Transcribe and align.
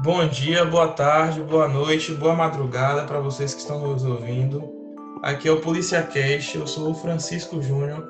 Bom 0.00 0.28
dia, 0.28 0.64
boa 0.64 0.86
tarde, 0.88 1.40
boa 1.40 1.66
noite, 1.66 2.14
boa 2.14 2.32
madrugada 2.32 3.02
para 3.02 3.18
vocês 3.18 3.52
que 3.52 3.60
estão 3.60 3.80
nos 3.80 4.04
ouvindo. 4.04 4.62
Aqui 5.24 5.48
é 5.48 5.50
o 5.50 5.60
Polícia 5.60 6.00
Cast, 6.04 6.56
eu 6.56 6.68
sou 6.68 6.92
o 6.92 6.94
Francisco 6.94 7.60
Júnior, 7.60 8.06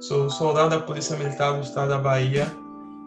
sou 0.00 0.28
soldado 0.28 0.70
da 0.70 0.80
Polícia 0.80 1.16
Militar 1.16 1.52
do 1.52 1.60
Estado 1.60 1.90
da 1.90 1.98
Bahia 1.98 2.50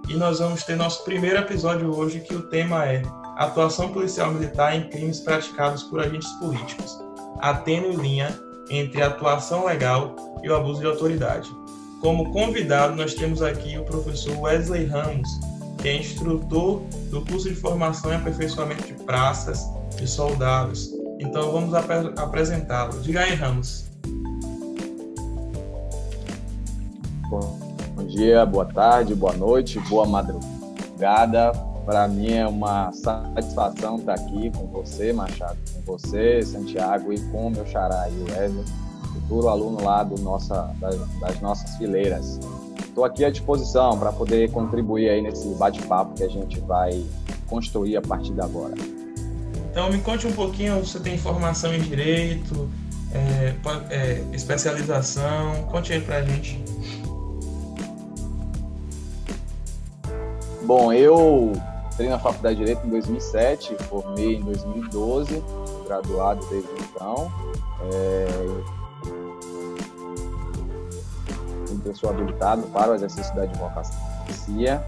e 0.07 0.13
nós 0.13 0.39
vamos 0.39 0.63
ter 0.63 0.77
nosso 0.77 1.03
primeiro 1.03 1.39
episódio 1.39 1.93
hoje 1.93 2.21
que 2.21 2.33
o 2.33 2.43
tema 2.43 2.85
é 2.85 3.01
Atuação 3.35 3.89
Policial 3.89 4.31
Militar 4.31 4.77
em 4.77 4.87
Crimes 4.87 5.19
Praticados 5.19 5.83
por 5.83 5.99
Agentes 5.99 6.31
Políticos, 6.39 7.03
a 7.41 7.53
tênue 7.53 7.97
linha 7.97 8.33
entre 8.69 9.01
a 9.01 9.07
atuação 9.07 9.65
legal 9.65 10.15
e 10.41 10.49
o 10.49 10.55
abuso 10.55 10.79
de 10.79 10.87
autoridade. 10.87 11.49
Como 11.99 12.31
convidado, 12.31 12.95
nós 12.95 13.13
temos 13.13 13.41
aqui 13.41 13.77
o 13.77 13.83
professor 13.83 14.39
Wesley 14.39 14.85
Ramos, 14.85 15.29
que 15.81 15.89
é 15.89 15.97
instrutor 15.97 16.81
do 17.09 17.25
curso 17.25 17.49
de 17.49 17.55
formação 17.55 18.11
e 18.11 18.15
aperfeiçoamento 18.15 18.83
de 18.83 18.93
praças 18.93 19.67
e 20.01 20.05
soldados. 20.05 20.91
Então 21.19 21.51
vamos 21.51 21.73
ap 21.73 21.89
apresentá-lo. 22.17 22.99
Diga 23.01 23.21
aí, 23.21 23.33
Ramos. 23.33 23.85
Bom, 27.29 27.59
bom 27.95 28.05
dia, 28.05 28.45
boa 28.45 28.65
tarde, 28.65 29.15
boa 29.15 29.33
noite, 29.33 29.79
boa 29.81 30.05
madrugada. 30.05 31.51
Para 31.85 32.07
mim 32.07 32.31
é 32.31 32.47
uma 32.47 32.91
satisfação 32.91 33.97
estar 33.97 34.13
aqui 34.13 34.51
com 34.51 34.67
você, 34.67 35.11
Machado, 35.11 35.57
com 35.73 35.81
você, 35.81 36.43
Santiago, 36.43 37.11
e 37.11 37.19
com 37.31 37.49
meu 37.49 37.65
xará 37.65 38.07
o 38.07 38.31
Wesley, 38.31 38.65
futuro 39.13 39.47
aluno 39.49 39.83
lá 39.83 40.03
do 40.03 40.21
nossa, 40.21 40.71
das, 40.79 40.95
das 41.19 41.41
nossas 41.41 41.75
fileiras. 41.77 42.39
Estou 42.91 43.05
aqui 43.05 43.23
à 43.23 43.31
disposição 43.31 43.97
para 43.97 44.11
poder 44.11 44.51
contribuir 44.51 45.07
aí 45.07 45.21
nesse 45.21 45.47
bate-papo 45.55 46.13
que 46.13 46.25
a 46.25 46.27
gente 46.27 46.59
vai 46.59 47.01
construir 47.47 47.95
a 47.95 48.01
partir 48.01 48.33
de 48.33 48.41
agora. 48.41 48.73
Então, 49.71 49.89
me 49.89 49.99
conte 49.99 50.27
um 50.27 50.33
pouquinho, 50.33 50.77
você 50.85 50.99
tem 50.99 51.17
formação 51.17 51.73
em 51.73 51.79
Direito, 51.79 52.69
é, 53.13 53.55
é, 53.89 54.23
especialização, 54.33 55.63
conte 55.71 55.93
aí 55.93 56.01
para 56.01 56.17
a 56.17 56.21
gente. 56.21 56.61
Bom, 60.63 60.91
eu 60.91 61.53
entrei 61.93 62.09
na 62.09 62.19
Faculdade 62.19 62.57
de 62.57 62.65
Direito 62.65 62.85
em 62.85 62.89
2007, 62.89 63.73
formei 63.89 64.35
em 64.35 64.41
2012, 64.41 65.41
graduado 65.87 66.45
desde 66.49 66.69
então. 66.81 67.31
É, 67.89 68.80
eu 71.85 71.95
sou 71.95 72.09
habilitado 72.09 72.63
para 72.67 72.91
o 72.91 72.95
exercício 72.95 73.33
da 73.35 73.43
advocacia. 73.43 74.83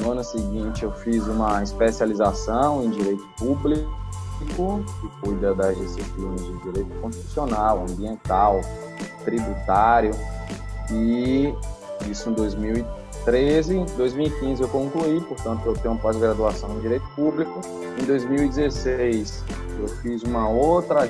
No 0.00 0.12
ano 0.12 0.24
seguinte, 0.24 0.84
eu 0.84 0.92
fiz 0.92 1.26
uma 1.26 1.62
especialização 1.62 2.82
em 2.82 2.90
direito 2.90 3.26
público, 3.38 3.90
que 4.38 5.08
cuida 5.20 5.54
das 5.54 5.76
disciplinas 5.78 6.42
de 6.42 6.56
direito 6.62 7.00
constitucional, 7.00 7.84
ambiental, 7.88 8.60
tributário, 9.24 10.12
e 10.90 11.54
isso 12.10 12.30
em 12.30 12.32
2013. 12.32 13.76
Em 13.76 13.84
2015 13.96 14.62
eu 14.62 14.68
concluí, 14.68 15.20
portanto, 15.20 15.66
eu 15.66 15.74
tenho 15.74 15.96
pós-graduação 15.98 16.76
em 16.76 16.80
direito 16.80 17.06
público. 17.14 17.60
Em 18.00 18.04
2016, 18.04 19.44
eu 19.78 19.88
fiz 19.88 20.22
uma 20.22 20.48
outra 20.48 21.06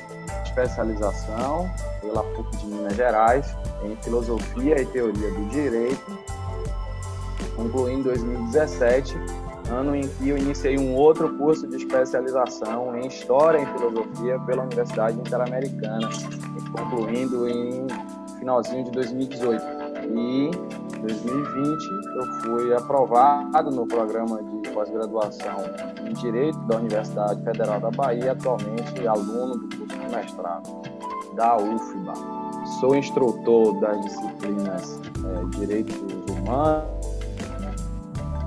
especialização 0.52 1.70
pela 2.00 2.22
PUC 2.22 2.56
de 2.58 2.66
Minas 2.66 2.94
Gerais 2.94 3.56
em 3.82 3.96
Filosofia 3.96 4.80
e 4.80 4.86
Teoria 4.86 5.30
do 5.30 5.48
Direito, 5.48 6.18
concluí 7.56 7.94
em 7.94 8.02
2017, 8.02 9.16
ano 9.70 9.96
em 9.96 10.06
que 10.06 10.28
eu 10.28 10.36
iniciei 10.36 10.78
um 10.78 10.94
outro 10.94 11.36
curso 11.36 11.66
de 11.66 11.76
especialização 11.76 12.96
em 12.96 13.06
História 13.06 13.58
e 13.58 13.66
Filosofia 13.66 14.38
pela 14.40 14.62
Universidade 14.64 15.18
Interamericana, 15.18 16.08
concluindo 16.76 17.48
em 17.48 17.86
finalzinho 18.38 18.84
de 18.84 18.90
2018. 18.90 19.64
E 20.04 20.46
em 20.46 20.50
2020 21.00 21.84
eu 22.16 22.26
fui 22.40 22.74
aprovado 22.74 23.70
no 23.70 23.86
programa 23.86 24.42
de 24.42 24.61
pós-graduação 24.72 25.58
em 26.08 26.12
Direito 26.14 26.58
da 26.66 26.76
Universidade 26.76 27.42
Federal 27.42 27.80
da 27.80 27.90
Bahia, 27.90 28.32
atualmente 28.32 29.06
aluno 29.06 29.56
do 29.58 29.76
curso 29.76 29.98
de 29.98 30.08
mestrado 30.14 30.82
da 31.34 31.56
UFBA. 31.56 32.14
Sou 32.80 32.94
instrutor 32.96 33.80
das 33.80 34.00
disciplinas 34.02 35.00
é, 35.24 35.44
Direitos 35.58 35.96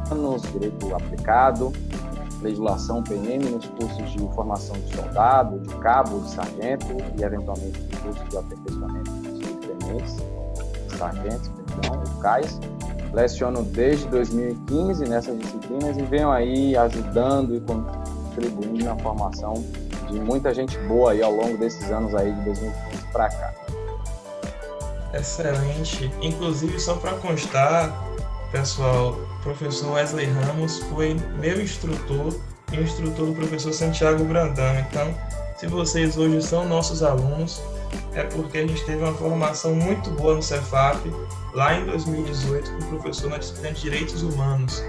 Humanos, 0.09 0.41
Direito 0.51 0.95
Aplicado, 0.95 1.71
Legislação 2.41 3.01
PM 3.01 3.49
nos 3.49 3.65
cursos 3.65 4.11
de 4.11 4.19
formação 4.33 4.75
de 4.75 4.95
soldado, 4.95 5.59
de 5.59 5.75
cabo, 5.75 6.19
de 6.19 6.29
sargento 6.29 6.85
e, 7.17 7.23
eventualmente, 7.23 7.81
no 7.81 7.97
curso 8.01 8.23
de 8.25 8.37
aperfeiçoamento 8.37 9.11
de 9.11 9.45
subtenentes, 9.45 10.17
sargentos, 10.97 11.49
perdão, 11.49 12.03
CAIS. 12.21 12.59
Leciono 13.15 13.63
desde 13.63 14.09
2015 14.09 15.05
nessas 15.05 15.39
disciplinas 15.39 15.97
e 15.97 16.01
venho 16.01 16.29
aí 16.29 16.75
ajudando 16.75 17.55
e 17.55 17.61
contribuindo 17.61 18.83
na 18.83 18.97
formação 18.97 19.53
de 20.11 20.19
muita 20.19 20.53
gente 20.53 20.77
boa 20.79 21.13
aí 21.13 21.23
ao 21.23 21.31
longo 21.31 21.57
desses 21.57 21.89
anos 21.89 22.13
aí 22.13 22.33
de 22.33 22.41
2015 22.41 23.03
para 23.13 23.29
cá. 23.29 23.53
Excelente. 25.13 26.11
Inclusive, 26.21 26.77
só 26.77 26.95
para 26.95 27.13
constar, 27.13 27.89
pessoal, 28.51 29.11
o 29.13 29.43
professor 29.43 29.93
Wesley 29.93 30.25
Ramos 30.25 30.79
foi 30.79 31.15
meu 31.39 31.61
instrutor 31.61 32.37
e 32.73 32.75
instrutor 32.75 33.27
do 33.27 33.33
professor 33.33 33.71
Santiago 33.71 34.25
Brandão. 34.25 34.77
Então, 34.79 35.15
se 35.57 35.67
vocês 35.67 36.17
hoje 36.17 36.41
são 36.41 36.67
nossos 36.67 37.01
alunos, 37.01 37.61
é 38.13 38.23
porque 38.23 38.59
a 38.59 38.67
gente 38.67 38.83
teve 38.85 39.03
uma 39.03 39.13
formação 39.13 39.75
muito 39.75 40.09
boa 40.11 40.35
no 40.35 40.43
Cefap, 40.43 40.99
lá 41.53 41.75
em 41.75 41.85
2018, 41.85 42.71
com 42.71 42.77
o 42.83 42.87
professor 42.87 43.29
na 43.29 43.37
disciplina 43.37 43.73
de 43.73 43.81
Direitos 43.81 44.21
Humanos. 44.23 44.83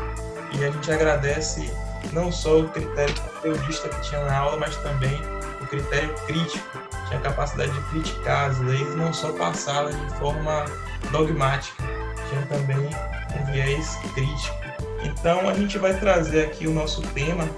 E 0.52 0.64
a 0.64 0.70
gente 0.70 0.92
agradece 0.92 1.70
não 2.12 2.30
só 2.30 2.60
o 2.60 2.68
critério 2.68 3.14
conteudista 3.20 3.88
que 3.88 4.00
tinha 4.08 4.24
na 4.24 4.38
aula, 4.38 4.56
mas 4.58 4.76
também 4.76 5.20
o 5.60 5.66
critério 5.66 6.14
crítico, 6.26 6.78
tinha 7.08 7.18
a 7.18 7.22
capacidade 7.22 7.72
de 7.72 7.80
criticar 7.90 8.50
as 8.50 8.58
leis, 8.60 8.94
não 8.96 9.12
só 9.12 9.32
passá-las 9.32 9.94
de 9.96 10.18
forma 10.18 10.64
dogmática, 11.10 11.82
tinha 12.28 12.42
também 12.46 12.78
um 12.78 13.52
viés 13.52 13.96
crítico. 14.14 14.56
Então 15.02 15.48
a 15.48 15.54
gente 15.54 15.78
vai 15.78 15.98
trazer 15.98 16.46
aqui 16.46 16.66
o 16.66 16.72
nosso 16.72 17.02
tema 17.08 17.48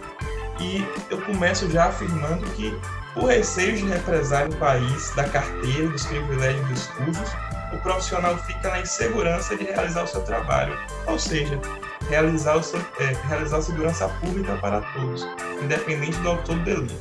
e 0.60 0.84
eu 1.10 1.20
começo 1.22 1.70
já 1.70 1.86
afirmando 1.86 2.44
que, 2.50 2.76
por 3.18 3.30
receio 3.30 3.76
de 3.76 3.84
represar 3.86 4.48
o 4.48 4.56
país 4.56 5.10
da 5.16 5.24
carteira, 5.24 5.88
dos 5.88 6.06
privilégios 6.06 6.68
dos 6.68 6.86
cursos, 6.86 7.30
o 7.72 7.78
profissional 7.78 8.38
fica 8.38 8.70
na 8.70 8.80
insegurança 8.80 9.56
de 9.56 9.64
realizar 9.64 10.04
o 10.04 10.06
seu 10.06 10.22
trabalho. 10.22 10.78
Ou 11.06 11.18
seja, 11.18 11.60
realizar, 12.08 12.56
o, 12.56 12.62
é, 13.00 13.16
realizar 13.26 13.58
a 13.58 13.62
segurança 13.62 14.08
pública 14.20 14.56
para 14.56 14.80
todos, 14.92 15.26
independente 15.60 16.16
do 16.18 16.28
autor 16.28 16.56
do 16.58 16.64
delito. 16.64 16.94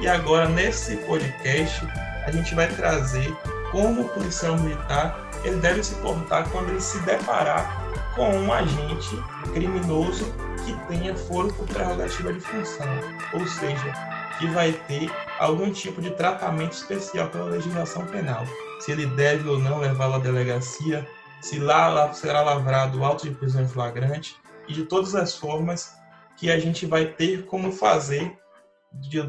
E 0.00 0.08
agora, 0.08 0.48
nesse 0.48 0.96
podcast, 0.96 1.86
a 2.26 2.30
gente 2.32 2.54
vai 2.54 2.66
trazer 2.66 3.32
como 3.70 4.02
o 4.02 4.08
policial 4.08 4.56
militar 4.58 5.30
ele 5.44 5.56
deve 5.56 5.82
se 5.82 5.94
portar 5.96 6.48
quando 6.50 6.70
ele 6.70 6.80
se 6.80 6.98
deparar 7.00 7.82
com 8.14 8.30
um 8.30 8.52
agente 8.52 9.16
criminoso 9.52 10.24
que 10.64 10.72
tenha 10.86 11.16
foro 11.16 11.52
por 11.54 11.66
prerrogativa 11.66 12.32
de 12.32 12.40
função, 12.40 12.86
ou 13.32 13.46
seja, 13.46 14.11
que 14.42 14.48
vai 14.48 14.72
ter 14.72 15.08
algum 15.38 15.70
tipo 15.70 16.02
de 16.02 16.10
tratamento 16.10 16.72
especial 16.72 17.28
pela 17.30 17.44
legislação 17.44 18.04
penal. 18.06 18.44
Se 18.80 18.90
ele 18.90 19.06
deve 19.06 19.48
ou 19.48 19.56
não 19.56 19.78
levá-lo 19.78 20.14
à 20.14 20.18
delegacia, 20.18 21.08
se 21.40 21.60
lá 21.60 22.12
será 22.12 22.42
lavrado 22.42 23.04
auto 23.04 23.28
de 23.28 23.36
prisão 23.36 23.62
em 23.62 23.68
flagrante, 23.68 24.34
e 24.66 24.72
de 24.72 24.84
todas 24.84 25.14
as 25.14 25.36
formas 25.36 25.94
que 26.36 26.50
a 26.50 26.58
gente 26.58 26.86
vai 26.86 27.06
ter 27.06 27.46
como 27.46 27.70
fazer 27.70 28.36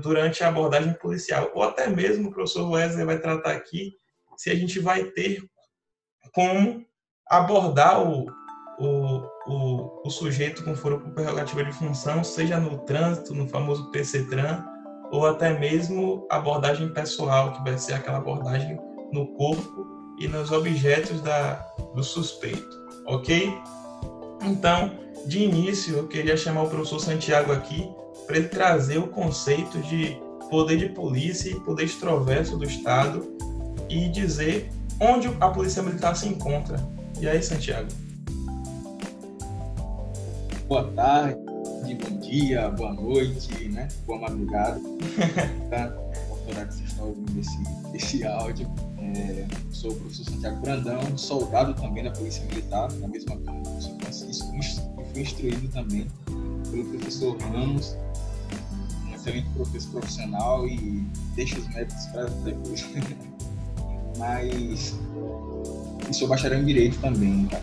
durante 0.01 0.43
a 0.43 0.47
abordagem 0.47 0.93
policial. 0.93 1.51
Ou 1.53 1.61
até 1.61 1.87
mesmo 1.87 2.29
o 2.29 2.33
professor 2.33 2.67
Wesley 2.71 3.05
vai 3.05 3.19
tratar 3.19 3.51
aqui 3.51 3.93
se 4.35 4.49
a 4.49 4.55
gente 4.55 4.79
vai 4.79 5.03
ter 5.11 5.43
como 6.33 6.83
abordar 7.29 8.01
o, 8.01 8.25
o, 8.79 9.29
o, 9.45 10.07
o 10.07 10.09
sujeito 10.09 10.63
com 10.63 10.75
foro 10.75 11.01
por 11.01 11.13
prerrogativa 11.13 11.63
de 11.63 11.71
função, 11.71 12.23
seja 12.23 12.59
no 12.59 12.79
trânsito, 12.79 13.35
no 13.35 13.47
famoso 13.47 13.91
PC-TRAN, 13.91 14.72
ou 15.13 15.27
até 15.27 15.57
mesmo 15.59 16.25
abordagem 16.27 16.89
pessoal, 16.89 17.53
que 17.53 17.61
vai 17.61 17.77
ser 17.77 17.93
aquela 17.93 18.17
abordagem 18.17 18.79
no 19.11 19.27
corpo 19.27 19.85
e 20.19 20.27
nos 20.27 20.51
objetos 20.51 21.21
da, 21.21 21.53
do 21.93 22.03
suspeito, 22.03 22.67
ok? 23.05 23.55
Então, 24.41 24.91
de 25.27 25.43
início, 25.43 25.97
eu 25.97 26.07
queria 26.07 26.35
chamar 26.35 26.63
o 26.63 26.69
professor 26.69 26.99
Santiago 26.99 27.51
aqui 27.51 27.87
para 28.25 28.37
ele 28.37 28.47
trazer 28.47 28.97
o 28.97 29.07
conceito 29.07 29.79
de 29.81 30.17
poder 30.49 30.77
de 30.77 30.89
polícia 30.89 31.51
e 31.51 31.59
poder 31.59 31.83
extroverso 31.83 32.57
do 32.57 32.65
Estado 32.65 33.37
e 33.87 34.09
dizer 34.09 34.71
onde 34.99 35.27
a 35.39 35.49
polícia 35.49 35.83
militar 35.83 36.15
se 36.15 36.27
encontra. 36.27 36.77
E 37.21 37.29
aí, 37.29 37.41
Santiago? 37.43 37.89
Boa 40.67 40.91
tarde, 40.95 41.39
tarde, 41.83 41.95
bom 41.95 42.17
dia, 42.19 42.69
boa 42.69 42.93
noite, 42.93 43.67
né? 43.67 43.89
Boa 44.07 44.21
madrugada. 44.21 44.79
tá? 45.69 45.93
Horário 46.47 46.67
que 46.69 46.75
vocês 46.75 46.89
estão 46.89 47.07
ouvindo 47.07 47.39
esse, 47.39 47.57
esse 47.93 48.25
áudio. 48.25 48.71
É, 48.99 49.45
sou 49.71 49.91
o 49.91 49.95
professor 49.95 50.25
Santiago 50.25 50.61
Brandão, 50.61 51.17
soldado 51.17 51.73
também 51.73 52.03
da 52.03 52.11
Polícia 52.11 52.43
Militar, 52.45 52.91
na 52.93 53.07
mesma 53.07 53.35
turma 53.35 53.59
do 53.59 53.69
professor 53.69 53.97
Francisco, 53.99 54.55
e 54.55 55.11
fui 55.11 55.21
instruído 55.21 55.67
também 55.69 56.07
pelo 56.71 56.85
professor 56.85 57.37
Ramos, 57.37 57.97
um 59.05 59.13
excelente 59.13 59.49
professor 59.49 59.91
profissional 59.91 60.67
e 60.67 61.05
deixa 61.35 61.59
os 61.59 61.67
métodos 61.69 62.05
para 62.07 62.25
depois. 62.25 62.85
Mas 64.17 64.95
e 66.09 66.13
sou 66.13 66.27
bacharel 66.27 66.61
em 66.61 66.65
Direito 66.65 66.99
também, 66.99 67.45
tá? 67.47 67.59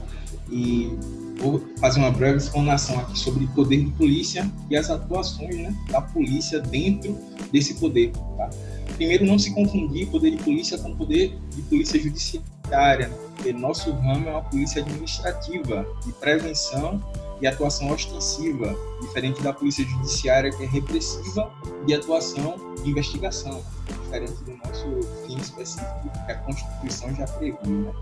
E 0.51 0.99
vou 1.41 1.63
fazer 1.79 1.99
uma 2.01 2.11
breve 2.11 2.39
explanação 2.39 2.99
aqui 3.01 3.19
sobre 3.19 3.45
o 3.45 3.49
poder 3.49 3.85
de 3.85 3.91
polícia 3.93 4.51
e 4.69 4.77
as 4.77 4.91
atuações 4.91 5.57
né, 5.57 5.75
da 5.91 6.01
polícia 6.01 6.61
dentro 6.61 7.17
desse 7.53 7.75
poder. 7.75 8.13
Tá? 8.37 8.51
Primeiro, 8.95 9.25
não 9.25 9.39
se 9.39 9.55
confundir 9.55 10.09
poder 10.09 10.33
de 10.33 10.43
polícia 10.43 10.77
com 10.79 10.95
poder 10.95 11.39
de 11.55 11.63
polícia 11.63 11.99
judiciária, 11.99 13.11
porque 13.35 13.53
nosso 13.53 13.91
ramo 13.93 14.29
é 14.29 14.31
uma 14.33 14.43
polícia 14.43 14.83
administrativa, 14.83 15.87
de 16.05 16.13
prevenção 16.13 17.03
e 17.41 17.47
atuação 17.47 17.91
ostensiva, 17.91 18.77
diferente 19.01 19.43
da 19.43 19.53
polícia 19.53 19.85
judiciária, 19.85 20.51
que 20.51 20.63
é 20.63 20.67
repressiva, 20.67 21.51
e 21.87 21.95
atuação 21.95 22.57
de 22.83 22.91
investigação, 22.91 23.63
diferente 24.05 24.45
do 24.45 24.57
nosso 24.59 25.09
fim 25.27 25.39
específico 25.39 26.11
que 26.27 26.33
a 26.33 26.35
Constituição 26.37 27.15
já 27.15 27.27
previu. 27.27 27.59
Né? 27.65 27.93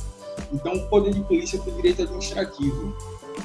Então, 0.53 0.75
o 0.75 0.89
poder 0.89 1.15
de 1.15 1.21
polícia 1.23 1.59
é 1.59 1.61
o 1.61 1.77
direito 1.77 2.03
administrativo, 2.03 2.97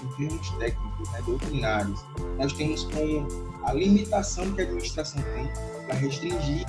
em 0.02 0.08
termos 0.16 0.50
técnicos, 0.52 1.10
né, 1.12 1.22
doutrinários. 1.26 2.04
Nós 2.38 2.54
temos 2.54 2.84
como 2.86 3.28
a 3.64 3.74
limitação 3.74 4.52
que 4.54 4.62
a 4.62 4.64
administração 4.66 5.22
tem 5.22 5.50
para 5.86 5.96
restringir, 5.96 6.66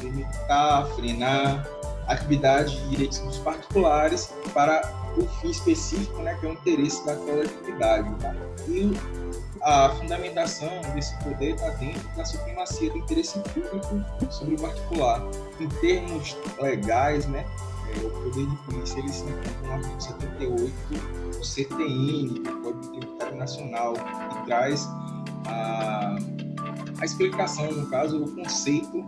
limitar, 0.00 0.86
frenar 0.94 1.66
atividades 2.06 2.72
de 2.72 2.88
direitos 2.90 3.18
dos 3.18 3.38
particulares 3.38 4.32
para 4.54 4.80
o 5.16 5.26
fim 5.40 5.50
específico, 5.50 6.22
né, 6.22 6.36
que 6.40 6.46
é 6.46 6.50
o 6.50 6.52
interesse 6.52 7.04
da 7.04 7.16
coletividade. 7.16 8.14
Tá? 8.16 8.34
E 8.68 8.92
a 9.62 9.90
fundamentação 9.90 10.80
desse 10.94 11.16
poder 11.24 11.54
está 11.54 11.70
dentro 11.70 12.08
da 12.16 12.24
supremacia 12.24 12.90
do 12.90 12.98
interesse 12.98 13.38
público 13.40 14.04
sobre 14.30 14.54
o 14.54 14.60
particular. 14.60 15.22
Em 15.58 15.68
termos 15.80 16.36
legais, 16.60 17.26
né, 17.26 17.44
o 18.04 18.10
poder 18.10 18.46
de 18.46 18.56
polícia 18.56 18.98
ele 18.98 19.08
se 19.08 19.24
encontra 19.24 19.62
no 19.62 19.72
artigo 19.72 20.00
78 20.00 20.74
do 21.38 21.44
CTN, 21.44 22.40
do 22.40 22.62
Código 22.62 22.98
Tributário 22.98 23.36
Nacional, 23.36 23.94
que 23.94 24.46
traz 24.46 24.88
a, 25.46 26.16
a 27.00 27.04
explicação, 27.04 27.70
no 27.72 27.86
caso, 27.88 28.24
o 28.24 28.34
conceito 28.34 29.04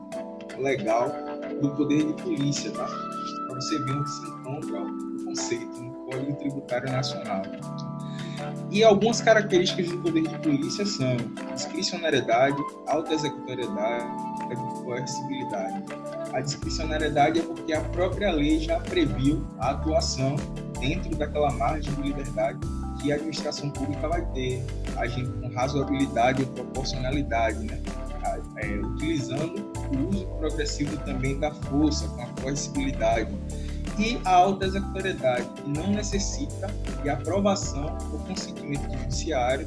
legal 0.58 1.12
do 1.60 1.70
poder 1.70 2.06
de 2.06 2.22
polícia, 2.22 2.70
tá? 2.72 2.86
Para 2.86 3.54
você 3.54 3.78
ver 3.78 3.92
onde 3.92 4.10
se 4.10 4.26
encontra 4.28 4.82
o 4.82 5.24
conceito 5.24 5.82
no 5.82 5.92
Código 6.04 6.36
Tributário 6.36 6.92
Nacional. 6.92 7.42
E 8.70 8.84
algumas 8.84 9.20
características 9.20 9.88
do 9.88 9.98
poder 9.98 10.22
de 10.22 10.38
polícia 10.38 10.86
são 10.86 11.16
discricionariedade, 11.54 12.56
auto-executoriedade 12.86 14.06
e 14.50 14.84
coercibilidade. 14.84 15.84
A 16.32 16.40
discricionariedade 16.40 17.40
é 17.40 17.42
porque 17.42 17.72
a 17.72 17.80
própria 17.80 18.30
lei 18.30 18.60
já 18.60 18.78
previu 18.80 19.46
a 19.58 19.70
atuação 19.70 20.36
dentro 20.78 21.14
daquela 21.16 21.50
margem 21.52 21.92
de 21.94 22.02
liberdade 22.02 22.58
que 23.00 23.12
a 23.12 23.14
administração 23.14 23.70
pública 23.70 24.08
vai 24.08 24.24
ter, 24.32 24.64
agindo 24.96 25.32
com 25.40 25.48
razoabilidade 25.54 26.42
e 26.42 26.46
proporcionalidade, 26.46 27.64
né? 27.64 27.80
É, 28.56 28.66
utilizando 28.74 29.72
o 29.96 30.08
uso 30.10 30.26
progressivo 30.38 30.96
também 30.98 31.38
da 31.38 31.50
força, 31.52 32.06
com 32.08 32.22
a 32.22 32.26
coercibilidade. 32.42 33.32
E 33.98 34.20
a 34.24 34.30
alta 34.30 34.66
executoriedade, 34.66 35.48
que 35.48 35.70
não 35.70 35.92
necessita 35.92 36.66
de 37.02 37.08
aprovação 37.08 37.96
ou 38.12 38.18
consentimento 38.20 38.90
judiciário 38.98 39.66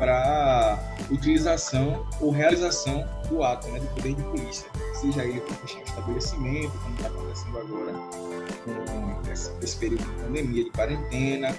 para 0.00 0.78
utilização 1.10 2.06
ou 2.20 2.30
realização 2.30 3.06
do 3.28 3.44
ato, 3.44 3.68
né, 3.68 3.78
do 3.78 3.86
poder 3.88 4.14
de 4.14 4.22
polícia, 4.24 4.66
seja 4.94 5.24
ele 5.24 5.40
para 5.42 5.54
fechar 5.56 5.78
um 5.78 5.82
estabelecimento, 5.82 6.72
como 6.78 6.94
está 6.96 7.08
acontecendo 7.08 7.58
agora 7.58 7.92
com 8.64 9.30
esse, 9.30 9.76
período 9.76 10.02
de 10.02 10.22
pandemia, 10.22 10.64
de 10.64 10.70
quarentena, 10.70 11.54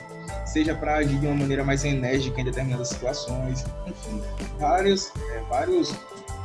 seja 0.46 0.74
para 0.76 0.96
agir 0.96 1.20
de 1.20 1.28
uma 1.28 1.36
maneira 1.36 1.64
mais 1.64 1.86
enérgica 1.86 2.42
em 2.42 2.46
determinadas 2.46 2.90
situações, 2.90 3.64
enfim, 3.86 4.22
vários, 4.60 5.12
é, 5.34 5.44
vários 5.48 5.94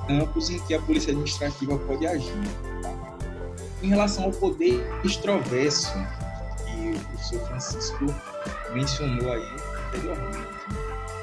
campos 0.06 0.50
em 0.50 0.58
que 0.60 0.74
a 0.74 0.82
polícia 0.82 1.10
administrativa 1.10 1.78
pode 1.78 2.06
agir. 2.06 2.32
Tá? 2.82 3.16
Em 3.82 3.88
relação 3.88 4.24
ao 4.24 4.30
poder 4.32 4.86
extroverso, 5.02 5.92
que 6.66 6.90
o 6.90 7.00
professor 7.00 7.40
Francisco 7.48 8.06
mencionou 8.74 9.32
aí 9.32 9.56
anteriormente, 9.88 10.55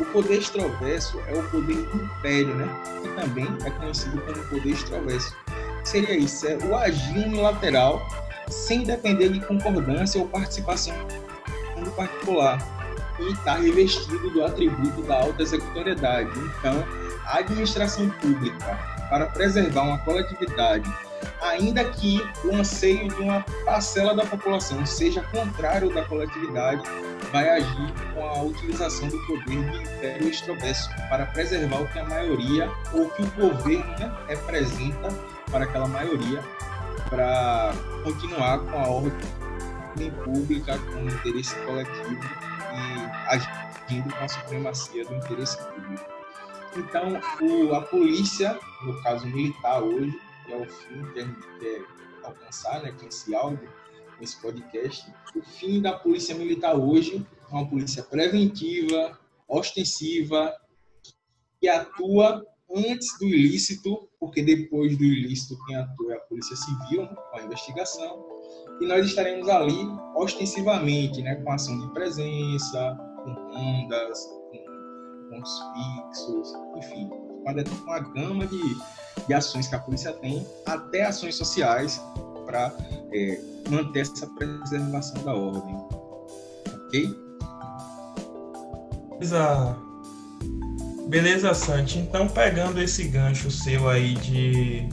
o 0.03 0.05
poder 0.11 0.39
extroverso 0.39 1.19
é 1.27 1.33
o 1.33 1.44
poder 1.50 1.88
império, 1.94 2.53
né? 2.55 2.67
Que 3.01 3.09
também 3.21 3.47
é 3.65 3.69
conhecido 3.71 4.21
como 4.21 4.44
poder 4.50 4.69
extroverso. 4.69 5.35
Seria 5.83 6.15
isso, 6.17 6.45
é 6.47 6.57
o 6.57 6.75
agir 6.75 7.25
unilateral 7.25 8.05
sem 8.50 8.83
depender 8.83 9.29
de 9.29 9.39
concordância 9.39 10.19
ou 10.19 10.27
participação 10.27 10.95
do 11.83 11.89
particular 11.91 12.59
e 13.19 13.31
está 13.31 13.55
revestido 13.55 14.29
do 14.29 14.44
atributo 14.44 15.01
da 15.03 15.21
alta 15.21 15.41
executoriedade. 15.41 16.29
Então, 16.39 16.83
a 17.25 17.39
administração 17.39 18.09
pública, 18.09 18.77
para 19.09 19.27
preservar 19.27 19.83
uma 19.83 19.97
coletividade 20.00 20.91
ainda 21.43 21.83
que 21.83 22.21
o 22.45 22.55
anseio 22.55 23.09
de 23.09 23.21
uma 23.21 23.41
parcela 23.65 24.15
da 24.15 24.25
população 24.25 24.85
seja 24.85 25.21
contrário 25.23 25.93
da 25.93 26.05
coletividade, 26.05 26.81
vai 27.31 27.49
agir 27.49 27.93
com 28.13 28.25
a 28.25 28.43
utilização 28.43 29.07
do 29.09 29.19
poder 29.25 29.71
de 29.71 29.77
império 29.81 30.29
extroverso 30.29 30.89
para 31.09 31.25
preservar 31.27 31.81
o 31.81 31.87
que 31.87 31.99
a 31.99 32.05
maioria 32.05 32.71
ou 32.93 33.09
que 33.09 33.23
o 33.23 33.31
governo 33.31 33.91
né, 33.99 34.11
representa 34.27 35.09
para 35.51 35.65
aquela 35.65 35.87
maioria, 35.87 36.41
para 37.09 37.73
continuar 38.03 38.59
com 38.59 38.79
a 38.79 38.87
ordem 38.87 40.11
pública, 40.23 40.77
com 40.79 41.03
o 41.03 41.07
interesse 41.07 41.55
coletivo 41.65 42.21
e 42.73 43.35
agindo 43.35 44.13
com 44.15 44.23
a 44.23 44.27
supremacia 44.27 45.05
do 45.05 45.15
interesse 45.15 45.57
público. 45.57 46.05
Então, 46.75 47.21
o, 47.39 47.75
a 47.75 47.81
polícia, 47.81 48.57
no 48.83 49.00
caso 49.03 49.27
militar 49.27 49.81
hoje, 49.81 50.19
que 50.53 50.62
é 50.62 50.65
o 50.65 50.69
fim 50.69 51.36
quer 51.60 51.86
alcançar 52.24 52.81
né, 52.83 52.91
com 52.91 53.07
esse 53.07 53.33
áudio, 53.33 53.67
com 54.17 54.24
esse 54.24 54.39
podcast. 54.39 55.12
O 55.36 55.41
fim 55.41 55.81
da 55.81 55.93
polícia 55.93 56.36
militar 56.36 56.75
hoje 56.75 57.25
é 57.50 57.53
uma 57.53 57.67
polícia 57.67 58.03
preventiva, 58.03 59.19
ostensiva, 59.48 60.55
que 61.60 61.67
atua 61.67 62.45
antes 62.75 63.17
do 63.19 63.25
ilícito, 63.25 64.10
porque 64.19 64.41
depois 64.41 64.98
do 64.98 65.03
ilícito 65.03 65.57
quem 65.65 65.75
atua 65.75 66.13
é 66.13 66.17
a 66.17 66.22
polícia 66.22 66.55
civil, 66.55 67.03
né, 67.03 67.15
com 67.31 67.38
a 67.38 67.43
investigação, 67.43 68.25
e 68.81 68.86
nós 68.86 69.05
estaremos 69.05 69.48
ali 69.50 69.88
ostensivamente, 70.15 71.22
né, 71.22 71.36
com 71.36 71.51
ação 71.51 71.79
de 71.79 71.93
presença, 71.93 72.98
com 73.24 73.33
rondas, 73.33 74.25
com 74.25 75.29
pontos 75.29 75.62
fixos, 75.74 76.53
enfim, 76.77 77.10
com 77.43 77.83
uma 77.83 78.00
gama 78.00 78.47
de 78.47 78.77
de 79.27 79.33
ações 79.33 79.67
que 79.67 79.75
a 79.75 79.79
polícia 79.79 80.12
tem, 80.13 80.45
até 80.65 81.05
ações 81.05 81.35
sociais 81.35 82.01
para 82.45 82.73
é, 83.13 83.39
manter 83.69 84.01
essa 84.01 84.27
preservação 84.27 85.23
da 85.23 85.33
ordem. 85.33 85.75
Ok? 86.85 87.15
Beleza, 89.12 89.77
Beleza, 91.07 91.53
Santi. 91.53 92.00
Então, 92.00 92.27
pegando 92.27 92.81
esse 92.81 93.03
gancho 93.05 93.50
seu 93.51 93.88
aí 93.88 94.15
de, 94.15 94.88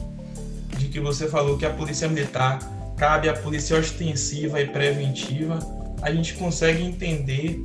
de 0.76 0.88
que 0.88 1.00
você 1.00 1.28
falou 1.28 1.57
que 1.57 1.66
a 1.66 1.71
polícia 1.71 2.09
militar 2.09 2.59
cabe 2.97 3.28
à 3.28 3.33
polícia 3.33 3.78
ostensiva 3.78 4.61
e 4.61 4.69
preventiva, 4.69 5.59
a 6.02 6.12
gente 6.12 6.35
consegue 6.35 6.83
entender 6.83 7.59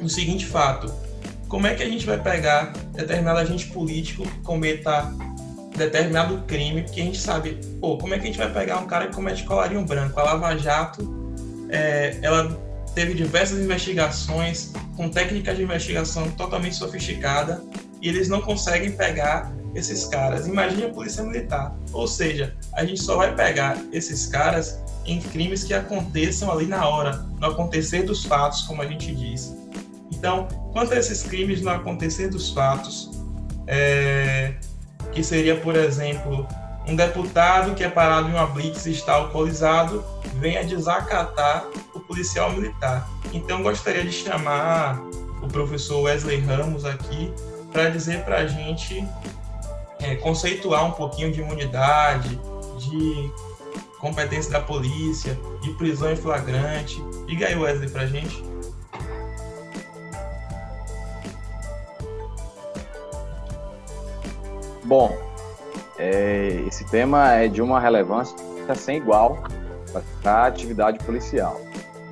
o 0.00 0.08
seguinte 0.08 0.46
fato: 0.46 0.92
como 1.52 1.66
é 1.66 1.74
que 1.74 1.82
a 1.82 1.86
gente 1.86 2.06
vai 2.06 2.18
pegar 2.18 2.72
determinado 2.94 3.38
agente 3.38 3.66
político 3.66 4.22
que 4.22 4.38
cometa 4.38 5.12
determinado 5.76 6.38
crime, 6.46 6.80
porque 6.82 7.02
a 7.02 7.04
gente 7.04 7.20
sabe, 7.20 7.60
pô, 7.78 7.98
como 7.98 8.14
é 8.14 8.18
que 8.18 8.24
a 8.24 8.26
gente 8.26 8.38
vai 8.38 8.50
pegar 8.50 8.78
um 8.78 8.86
cara 8.86 9.08
que 9.08 9.14
comete 9.14 9.44
colarinho 9.44 9.84
branco? 9.84 10.18
A 10.18 10.22
Lava 10.22 10.56
Jato, 10.56 11.06
é, 11.68 12.16
ela 12.22 12.58
teve 12.94 13.12
diversas 13.12 13.58
investigações 13.58 14.72
com 14.96 15.10
técnicas 15.10 15.54
de 15.58 15.62
investigação 15.62 16.30
totalmente 16.30 16.74
sofisticada 16.74 17.62
e 18.00 18.08
eles 18.08 18.30
não 18.30 18.40
conseguem 18.40 18.92
pegar 18.92 19.52
esses 19.74 20.06
caras. 20.06 20.46
Imagine 20.46 20.84
a 20.84 20.88
polícia 20.88 21.22
militar. 21.22 21.76
Ou 21.92 22.08
seja, 22.08 22.56
a 22.72 22.82
gente 22.82 23.02
só 23.02 23.18
vai 23.18 23.34
pegar 23.34 23.76
esses 23.92 24.26
caras 24.26 24.82
em 25.04 25.20
crimes 25.20 25.64
que 25.64 25.74
aconteçam 25.74 26.50
ali 26.50 26.64
na 26.64 26.88
hora, 26.88 27.26
no 27.38 27.46
acontecer 27.48 28.04
dos 28.04 28.24
fatos, 28.24 28.62
como 28.62 28.80
a 28.80 28.86
gente 28.86 29.14
diz. 29.14 29.54
Então, 30.22 30.46
quanto 30.72 30.94
a 30.94 30.96
esses 30.96 31.24
crimes 31.24 31.62
no 31.62 31.70
acontecer 31.70 32.28
dos 32.28 32.50
fatos, 32.50 33.10
é, 33.66 34.54
que 35.10 35.20
seria, 35.24 35.56
por 35.56 35.74
exemplo, 35.74 36.46
um 36.86 36.94
deputado 36.94 37.74
que 37.74 37.82
é 37.82 37.88
parado 37.88 38.28
em 38.28 38.32
uma 38.32 38.46
blitz 38.46 38.86
e 38.86 38.92
está 38.92 39.14
alcoolizado 39.14 40.04
venha 40.38 40.64
desacatar 40.64 41.66
o 41.92 41.98
policial 41.98 42.52
militar. 42.52 43.08
Então, 43.32 43.64
gostaria 43.64 44.04
de 44.04 44.12
chamar 44.12 45.02
o 45.42 45.48
professor 45.48 46.02
Wesley 46.02 46.38
Ramos 46.38 46.84
aqui 46.84 47.34
para 47.72 47.90
dizer 47.90 48.22
para 48.22 48.36
a 48.36 48.46
gente 48.46 49.04
é, 49.98 50.14
conceituar 50.14 50.86
um 50.86 50.92
pouquinho 50.92 51.32
de 51.32 51.40
imunidade, 51.40 52.38
de 52.78 53.32
competência 53.98 54.52
da 54.52 54.60
polícia, 54.60 55.36
de 55.60 55.72
prisão 55.72 56.12
em 56.12 56.16
flagrante. 56.16 57.02
Diga 57.26 57.48
aí, 57.48 57.56
Wesley, 57.56 57.90
para 57.90 58.02
a 58.02 58.06
gente. 58.06 58.51
Bom, 64.84 65.16
é, 65.96 66.64
esse 66.66 66.84
tema 66.84 67.32
é 67.32 67.46
de 67.46 67.62
uma 67.62 67.78
relevância 67.78 68.36
sem 68.74 68.96
igual 68.96 69.38
para 70.22 70.32
a 70.32 70.46
atividade 70.46 70.98
policial. 71.04 71.60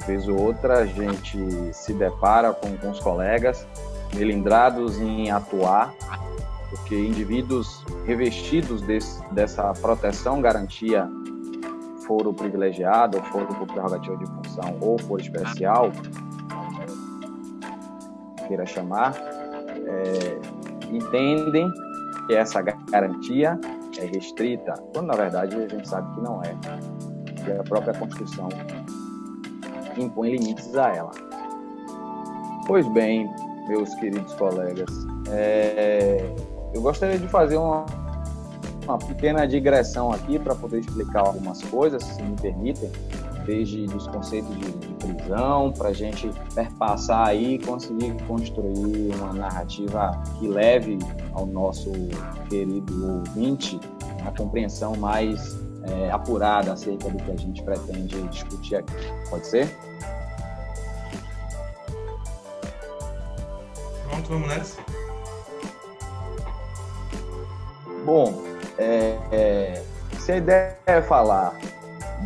Vez 0.06 0.28
ou 0.28 0.40
outra 0.40 0.78
a 0.78 0.86
gente 0.86 1.38
se 1.72 1.92
depara 1.92 2.52
com, 2.52 2.76
com 2.76 2.90
os 2.90 3.00
colegas 3.00 3.66
melindrados 4.14 5.00
em 5.00 5.30
atuar, 5.30 5.94
porque 6.68 6.94
indivíduos 6.94 7.84
revestidos 8.06 8.82
desse, 8.82 9.22
dessa 9.32 9.72
proteção, 9.74 10.40
garantia, 10.40 11.08
foro 12.06 12.32
privilegiado, 12.32 13.18
ou 13.18 13.24
foro 13.24 13.46
por 13.46 13.66
prerrogativa 13.66 14.16
de 14.16 14.26
função, 14.26 14.76
ou 14.80 14.98
foro 14.98 15.20
especial, 15.20 15.90
queira 18.48 18.66
chamar, 18.66 19.14
é, 19.86 20.38
entendem 20.90 21.68
que 22.26 22.34
essa 22.34 22.62
garantia 22.62 23.58
é 23.98 24.04
restrita, 24.06 24.74
quando 24.92 25.06
na 25.06 25.14
verdade 25.14 25.56
a 25.56 25.68
gente 25.68 25.88
sabe 25.88 26.14
que 26.14 26.20
não 26.20 26.42
é, 26.42 26.54
que 27.42 27.52
a 27.52 27.62
própria 27.64 27.94
Constituição 27.94 28.48
impõe 29.96 30.36
limites 30.36 30.74
a 30.76 30.88
ela. 30.88 31.10
Pois 32.66 32.86
bem, 32.88 33.28
meus 33.68 33.92
queridos 33.96 34.32
colegas, 34.34 34.90
é, 35.30 36.18
eu 36.74 36.80
gostaria 36.80 37.18
de 37.18 37.26
fazer 37.28 37.56
uma, 37.56 37.84
uma 38.84 38.98
pequena 38.98 39.46
digressão 39.46 40.12
aqui 40.12 40.38
para 40.38 40.54
poder 40.54 40.80
explicar 40.80 41.20
algumas 41.20 41.62
coisas, 41.62 42.02
se 42.02 42.22
me 42.22 42.36
permitem, 42.36 42.90
desde 43.44 43.84
os 43.84 44.06
conceitos 44.06 44.54
de, 44.56 44.70
de 44.72 44.94
prisão, 44.94 45.72
para 45.72 45.88
a 45.88 45.92
gente 45.92 46.30
perpassar 46.54 47.28
aí 47.28 47.54
e 47.54 47.58
conseguir 47.58 48.14
construir 48.26 49.14
uma 49.16 49.32
narrativa 49.32 50.12
que 50.38 50.48
leve 50.48 50.98
ao 51.32 51.46
nosso 51.46 51.90
querido 52.48 53.18
ouvinte 53.18 53.78
a 54.26 54.30
compreensão 54.36 54.94
mais 54.96 55.58
é, 55.84 56.10
apurada 56.10 56.72
acerca 56.72 57.08
do 57.08 57.16
que 57.22 57.30
a 57.30 57.36
gente 57.36 57.62
pretende 57.62 58.22
discutir 58.28 58.76
aqui. 58.76 58.92
Pode 59.28 59.46
ser? 59.46 59.76
Pronto, 64.08 64.28
vamos 64.28 64.48
nessa. 64.48 64.80
Bom, 68.04 68.42
é, 68.78 69.18
é, 69.30 69.82
se 70.18 70.32
a 70.32 70.36
ideia 70.36 70.78
é 70.86 71.02
falar 71.02 71.58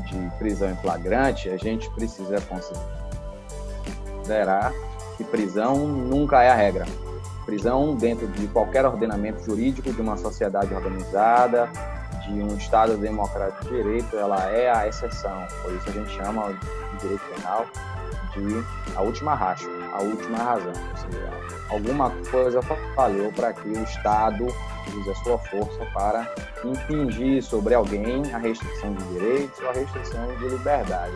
de 0.03 0.31
prisão 0.39 0.71
em 0.71 0.77
flagrante, 0.77 1.49
a 1.49 1.57
gente 1.57 1.91
precisa 1.91 2.37
considerar 4.21 4.73
que 5.17 5.25
prisão 5.25 5.87
nunca 5.87 6.43
é 6.43 6.51
a 6.51 6.55
regra. 6.55 6.85
Prisão 7.47 7.95
dentro 7.95 8.27
de 8.27 8.47
qualquer 8.49 8.85
ordenamento 8.87 9.45
jurídico 9.45 9.93
de 9.93 10.01
uma 10.01 10.17
sociedade 10.17 10.73
organizada, 10.75 11.69
de 12.27 12.33
um 12.33 12.57
Estado 12.57 12.97
democrático 12.97 13.65
de 13.65 13.71
direito, 13.83 14.17
ela 14.17 14.51
é 14.51 14.71
a 14.71 14.89
exceção. 14.89 15.47
Por 15.63 15.75
isso 15.75 15.89
a 15.89 15.93
gente 15.93 16.11
chama 16.11 16.53
de 16.53 16.99
direito 17.01 17.23
penal 17.35 17.67
a 18.95 19.03
última 19.03 19.35
racha, 19.35 19.69
a 19.93 20.03
última 20.03 20.39
razão. 20.39 20.73
Ou 20.73 20.97
seja, 20.97 21.31
alguma 21.71 22.11
coisa 22.31 22.61
falhou 22.95 23.33
para 23.33 23.53
que 23.53 23.69
o 23.69 23.83
Estado 23.83 24.47
use 24.97 25.11
a 25.11 25.15
sua 25.17 25.39
força 25.39 25.85
para 25.93 26.33
impingir 26.65 27.43
sobre 27.43 27.75
alguém 27.75 28.23
a 28.33 28.39
restrição 28.39 28.95
de 28.95 29.05
direitos 29.05 29.59
ou 29.61 29.71
a 29.71 29.73
restrição 29.73 30.27
de 30.37 30.49
liberdade. 30.49 31.15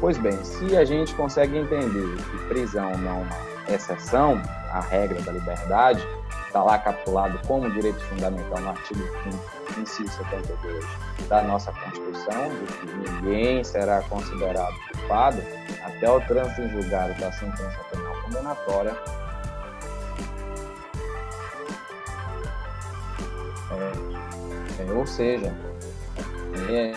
Pois 0.00 0.18
bem, 0.18 0.42
se 0.44 0.76
a 0.76 0.84
gente 0.84 1.14
consegue 1.14 1.56
entender 1.56 2.16
que 2.16 2.48
prisão 2.48 2.90
não 2.98 3.10
é 3.10 3.24
uma 3.66 3.74
exceção 3.74 4.40
à 4.70 4.80
regra 4.80 5.20
da 5.22 5.32
liberdade, 5.32 6.06
está 6.56 6.62
lá 6.62 6.78
capitulado 6.78 7.38
como 7.46 7.70
direito 7.70 8.00
fundamental 8.06 8.58
no 8.60 8.70
artigo 8.70 9.00
5 9.70 9.80
inciso 9.80 10.10
72 10.10 10.86
da 11.28 11.42
nossa 11.42 11.70
Constituição, 11.70 12.48
de 12.48 12.72
que 12.72 13.10
ninguém 13.10 13.62
será 13.62 14.00
considerado 14.02 14.74
culpado 14.90 15.42
até 15.84 16.10
o 16.10 16.18
trânsito 16.22 16.62
em 16.62 16.70
julgado 16.70 17.20
da 17.20 17.30
sentença 17.32 17.78
penal 17.92 18.22
condenatória 18.22 18.96
É, 24.78 24.82
é, 24.82 24.92
ou 24.92 25.06
seja, 25.06 25.52
é, 26.70 26.92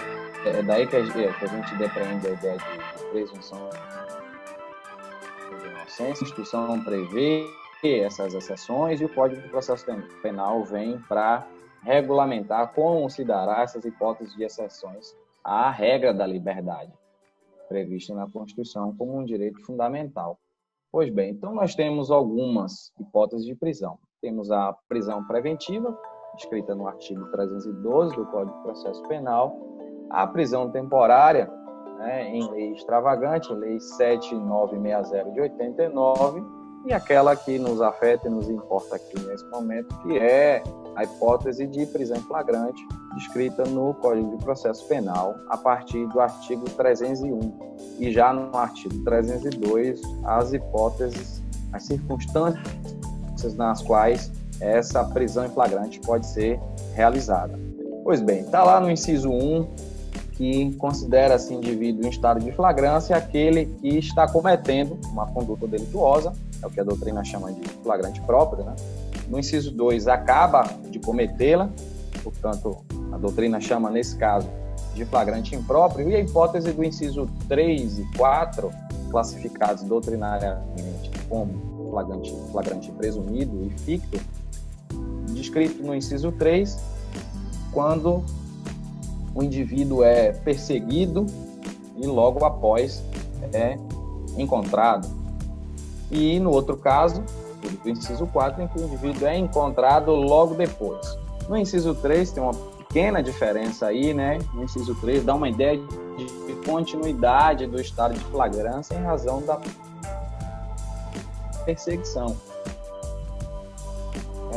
é 0.46 0.64
daí 0.64 0.88
que 0.88 0.96
a, 0.96 1.04
que 1.04 1.46
a, 1.46 1.48
gente 1.48 1.76
depreende 1.76 2.28
a 2.28 2.32
ideia 2.32 2.58
de, 2.58 3.06
presunção 3.12 3.70
de 5.50 5.68
inocência. 5.68 6.06
A 6.06 6.20
Constituição 6.20 6.82
prevê 6.84 7.46
essas 7.88 8.34
exceções 8.34 9.00
e 9.00 9.06
o 9.06 9.14
Código 9.14 9.42
de 9.42 9.48
Processo 9.48 9.86
Penal 10.22 10.64
vem 10.66 11.00
para 11.08 11.48
regulamentar 11.82 12.74
como 12.74 13.10
se 13.10 13.24
dará 13.24 13.62
essas 13.62 13.86
hipóteses 13.86 14.36
de 14.36 14.44
exceções 14.44 15.16
à 15.44 15.70
regra 15.70 16.14
da 16.14 16.28
liberdade, 16.28 16.92
prevista 17.70 18.14
na 18.14 18.30
Constituição 18.30 18.94
como 18.98 19.18
um 19.18 19.24
direito 19.24 19.64
fundamental. 19.66 20.38
Pois 20.92 21.10
bem, 21.10 21.32
então 21.32 21.54
nós 21.54 21.74
temos 21.74 22.12
algumas 22.12 22.92
hipóteses 23.00 23.46
de 23.46 23.56
prisão. 23.56 23.98
Temos 24.22 24.52
a 24.52 24.76
prisão 24.90 25.26
preventiva, 25.26 25.98
escrita 26.36 26.76
no 26.76 26.88
artigo 26.88 27.32
312 27.32 28.16
do 28.16 28.26
Código 28.26 28.58
de 28.58 28.64
Processo 28.64 29.02
Penal, 29.08 29.56
a 30.10 30.28
prisão 30.28 30.70
temporária, 30.70 31.50
né, 31.98 32.30
em 32.30 32.50
lei 32.52 32.74
extravagante, 32.74 33.54
lei 33.54 33.80
7960 33.80 35.32
de 35.32 35.42
89, 35.42 36.59
e 36.86 36.94
aquela 36.94 37.36
que 37.36 37.60
nos 37.60 37.82
afeta 37.82 38.28
e 38.28 38.32
nos 38.32 38.50
importa 38.50 38.96
aqui 38.96 39.20
nesse 39.28 39.46
momento, 39.46 39.96
que 40.02 40.18
é 40.18 40.64
a 40.96 41.04
hipótese 41.04 41.68
de 41.68 41.86
prisão 41.86 42.18
flagrante, 42.22 42.82
descrita 43.16 43.64
no 43.64 43.94
Código 43.96 44.38
de 44.38 44.44
Processo 44.44 44.86
Penal, 44.88 45.36
a 45.50 45.58
partir 45.58 46.08
do 46.08 46.20
artigo 46.20 46.66
301. 46.72 47.40
E 48.00 48.12
já 48.12 48.34
no 48.34 48.56
artigo 48.58 49.04
302, 49.04 50.02
as 50.24 50.54
hipóteses, 50.54 51.44
as 51.74 51.84
circunstâncias 51.84 53.56
nas 53.56 53.82
quais 53.82 54.32
essa 54.60 55.04
prisão 55.04 55.46
em 55.46 55.50
flagrante 55.50 56.00
pode 56.02 56.28
ser 56.28 56.60
realizada. 56.94 57.58
Pois 58.04 58.22
bem, 58.22 58.42
está 58.42 58.64
lá 58.64 58.80
no 58.80 58.90
inciso 58.90 59.30
1 59.30 59.68
que 60.40 60.74
considera 60.76 61.36
esse 61.36 61.54
indivíduo 61.54 62.06
em 62.06 62.10
estado 62.10 62.40
de 62.40 62.50
flagrância 62.54 63.14
aquele 63.14 63.66
que 63.66 63.98
está 63.98 64.26
cometendo 64.26 64.98
uma 65.12 65.28
conduta 65.28 65.68
delituosa, 65.68 66.32
é 66.64 66.66
o 66.66 66.70
que 66.70 66.80
a 66.80 66.84
doutrina 66.86 67.26
chama 67.26 67.52
de 67.52 67.68
flagrante 67.84 68.22
próprio, 68.22 68.64
né? 68.64 68.74
No 69.28 69.38
inciso 69.38 69.70
2, 69.70 70.08
acaba 70.08 70.64
de 70.90 70.98
cometê-la, 70.98 71.70
portanto, 72.24 72.78
a 73.12 73.18
doutrina 73.18 73.60
chama, 73.60 73.90
nesse 73.90 74.16
caso, 74.16 74.48
de 74.96 75.04
flagrante 75.04 75.54
impróprio, 75.56 76.10
e 76.10 76.16
a 76.16 76.22
hipótese 76.22 76.72
do 76.72 76.86
inciso 76.86 77.28
3 77.50 78.00
e 78.00 78.18
4, 78.18 78.72
classificados 79.12 79.84
doutrinariamente 79.84 81.12
como 81.28 81.90
flagrante, 81.90 82.34
flagrante 82.50 82.90
presumido 82.94 83.66
e 83.66 83.70
ficto, 83.82 84.18
descrito 85.34 85.84
no 85.84 85.94
inciso 85.94 86.32
3, 86.32 86.80
quando 87.74 88.24
o 89.40 89.44
indivíduo 89.44 90.04
é 90.04 90.34
perseguido 90.34 91.26
e 91.96 92.06
logo 92.06 92.44
após 92.44 93.02
é 93.54 93.78
encontrado. 94.38 95.08
E 96.12 96.38
no 96.42 96.52
outro 96.52 96.76
caso, 96.76 97.24
do 97.82 97.90
inciso 97.90 98.28
4, 98.28 98.62
em 98.62 98.68
que 98.68 98.80
o 98.80 98.84
indivíduo 98.84 99.26
é 99.26 99.38
encontrado 99.38 100.12
logo 100.12 100.56
depois. 100.56 101.18
No 101.48 101.56
inciso 101.56 101.96
3 101.96 102.32
tem 102.32 102.44
uma 102.44 102.54
pequena 102.54 103.24
diferença 103.24 103.88
aí, 103.88 104.14
né? 104.14 104.40
No 104.54 104.64
inciso 104.64 104.94
3 104.96 105.24
dá 105.24 105.36
uma 105.36 105.48
ideia 105.48 105.78
de 105.78 106.56
continuidade 106.70 107.66
do 107.66 107.80
estado 107.80 108.16
de 108.16 108.20
flagrância 108.26 108.94
em 108.94 109.04
razão 109.04 109.42
da 109.42 109.58
perseguição. 111.64 112.36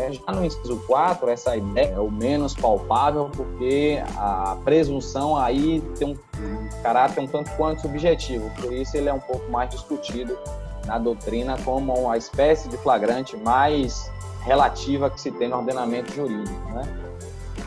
É, 0.03 0.13
já 0.13 0.33
no 0.33 0.45
inciso 0.45 0.77
4, 0.87 1.31
essa 1.31 1.57
ideia 1.57 1.95
é 1.95 2.01
o 2.01 2.11
menos 2.11 2.55
palpável, 2.55 3.31
porque 3.33 4.03
a 4.17 4.57
presunção 4.65 5.37
aí 5.37 5.81
tem 5.97 6.09
um 6.09 6.19
caráter 6.83 7.21
um 7.21 7.27
tanto 7.29 7.51
quanto 7.53 7.83
subjetivo, 7.83 8.51
por 8.61 8.73
isso 8.73 8.97
ele 8.97 9.09
é 9.09 9.13
um 9.13 9.21
pouco 9.21 9.49
mais 9.51 9.71
discutido 9.71 10.37
na 10.87 10.99
doutrina 10.99 11.57
como 11.65 12.11
a 12.11 12.17
espécie 12.17 12.69
de 12.69 12.77
flagrante 12.79 13.37
mais 13.37 14.11
relativa 14.41 15.09
que 15.09 15.21
se 15.21 15.31
tem 15.31 15.49
no 15.49 15.59
ordenamento 15.59 16.13
jurídico. 16.13 16.69
Né? 16.71 16.83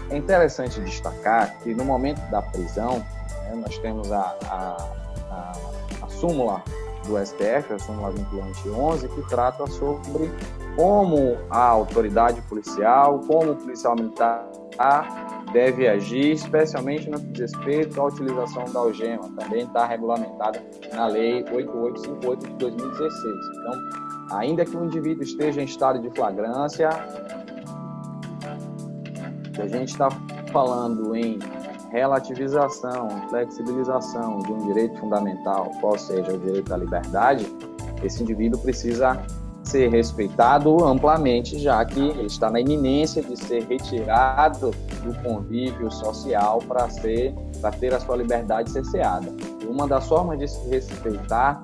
É 0.10 0.18
interessante 0.18 0.82
destacar 0.82 1.58
que 1.60 1.74
no 1.74 1.86
momento 1.86 2.20
da 2.30 2.42
prisão, 2.42 2.98
né, 3.46 3.56
nós 3.56 3.78
temos 3.78 4.12
a, 4.12 4.36
a, 4.50 4.90
a, 5.32 5.52
a 6.02 6.10
súmula 6.10 6.62
do 7.08 7.18
STF, 7.26 7.74
a 7.74 7.80
súmula 7.80 8.12
vinculante 8.12 8.68
11, 8.68 9.08
que 9.08 9.22
trata 9.30 9.66
sobre 9.68 10.30
como 10.76 11.38
a 11.50 11.60
autoridade 11.60 12.42
policial, 12.44 13.22
como 13.28 13.52
o 13.52 13.56
policial 13.56 13.96
militar 13.96 14.46
deve 15.54 15.88
agir, 15.88 16.34
especialmente 16.34 17.10
no 17.10 17.18
que 17.18 17.28
diz 17.28 17.54
respeito 17.54 18.02
à 18.02 18.06
utilização 18.06 18.66
da 18.66 18.80
algema. 18.82 19.30
Também 19.40 19.64
está 19.64 19.86
regulamentada 19.86 20.62
na 20.94 21.08
Lei 21.08 21.46
8858 21.52 22.48
de 22.48 22.54
2016. 22.56 23.34
Então, 23.58 24.38
ainda 24.38 24.66
que 24.66 24.76
o 24.76 24.84
indivíduo 24.84 25.24
esteja 25.24 25.62
em 25.62 25.66
estado 25.66 26.00
de 26.00 26.10
flagrância, 26.12 26.90
se 29.54 29.62
a 29.62 29.68
gente 29.68 29.90
está 29.90 30.10
falando 30.52 31.16
em 31.16 31.40
relativização, 31.92 33.08
flexibilização 33.30 34.40
de 34.40 34.52
um 34.52 34.68
direito 34.68 35.00
fundamental, 35.00 35.72
qual 35.80 35.98
seja 35.98 36.34
o 36.34 36.38
direito 36.38 36.74
à 36.74 36.78
liberdade, 36.78 37.46
esse 38.04 38.22
indivíduo 38.22 38.60
precisa 38.60 39.26
ser 39.66 39.90
respeitado 39.90 40.86
amplamente, 40.86 41.60
já 41.60 41.84
que 41.84 42.00
está 42.26 42.50
na 42.50 42.60
iminência 42.62 43.22
de 43.22 43.36
ser 43.36 43.64
retirado 43.64 44.72
do 45.04 45.14
convívio 45.24 45.92
social 45.92 46.60
para 46.68 46.90
ser 46.90 47.34
para 47.60 47.72
ter 47.72 47.94
a 47.94 48.00
sua 48.00 48.18
liberdade 48.18 48.70
cerceada. 48.70 49.28
Uma 49.68 49.88
das 49.88 50.08
formas 50.08 50.38
de 50.38 50.48
se 50.48 50.70
respeitar 50.70 51.64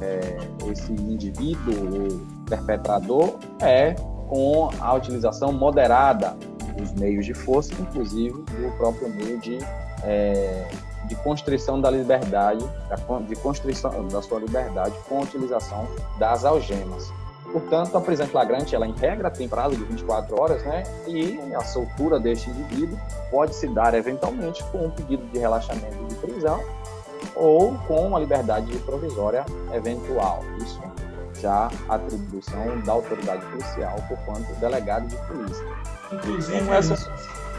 é, 0.00 0.38
esse 0.70 0.92
indivíduo, 0.92 1.72
o 1.72 2.46
perpetrador, 2.46 3.36
é 3.60 3.94
com 4.28 4.70
a 4.80 4.94
utilização 4.94 5.52
moderada 5.52 6.36
dos 6.76 6.92
meios 6.94 7.24
de 7.24 7.32
força, 7.32 7.72
inclusive 7.80 8.34
do 8.42 8.76
próprio 8.76 9.08
meio 9.08 9.38
de, 9.38 9.58
é, 10.02 10.68
de 11.06 11.14
constrição 11.16 11.80
da 11.80 11.90
liberdade, 11.90 12.64
de 13.28 13.36
constrição 13.36 14.06
da 14.08 14.20
sua 14.20 14.40
liberdade 14.40 14.94
com 15.08 15.18
a 15.18 15.22
utilização 15.22 15.86
das 16.18 16.44
algemas. 16.44 17.10
Portanto, 17.52 17.96
a 17.96 18.00
prisão 18.00 18.26
flagrante, 18.26 18.74
ela 18.74 18.86
em 18.86 18.92
regra 18.92 19.30
tem 19.30 19.48
prazo 19.48 19.76
de 19.76 19.84
24 19.84 20.40
horas, 20.40 20.62
né? 20.64 20.82
E 21.06 21.38
a 21.54 21.64
soltura 21.64 22.18
deste 22.18 22.50
indivíduo 22.50 22.98
pode 23.30 23.54
se 23.54 23.66
dar 23.68 23.94
eventualmente 23.94 24.62
com 24.64 24.86
um 24.86 24.90
pedido 24.90 25.24
de 25.26 25.38
relaxamento 25.38 25.96
de 26.04 26.14
prisão 26.16 26.62
ou 27.34 27.74
com 27.86 28.06
uma 28.06 28.18
liberdade 28.18 28.76
provisória 28.78 29.44
eventual. 29.72 30.42
Isso 30.58 30.80
já 31.40 31.70
atribuição 31.88 32.80
da 32.80 32.92
autoridade 32.92 33.44
policial 33.46 33.96
por 34.08 34.18
quanto 34.18 34.52
delegado 34.58 35.06
de 35.06 35.16
polícia. 35.26 35.64
Inclusive, 36.12 36.70
essa... 36.70 36.96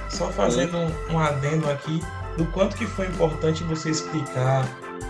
só 0.09 0.27
fazendo 0.31 0.77
um, 0.77 1.13
um 1.13 1.19
adendo 1.19 1.69
aqui 1.69 2.01
do 2.37 2.45
quanto 2.47 2.75
que 2.75 2.85
foi 2.85 3.07
importante 3.07 3.63
você 3.63 3.89
explicar 3.89 4.65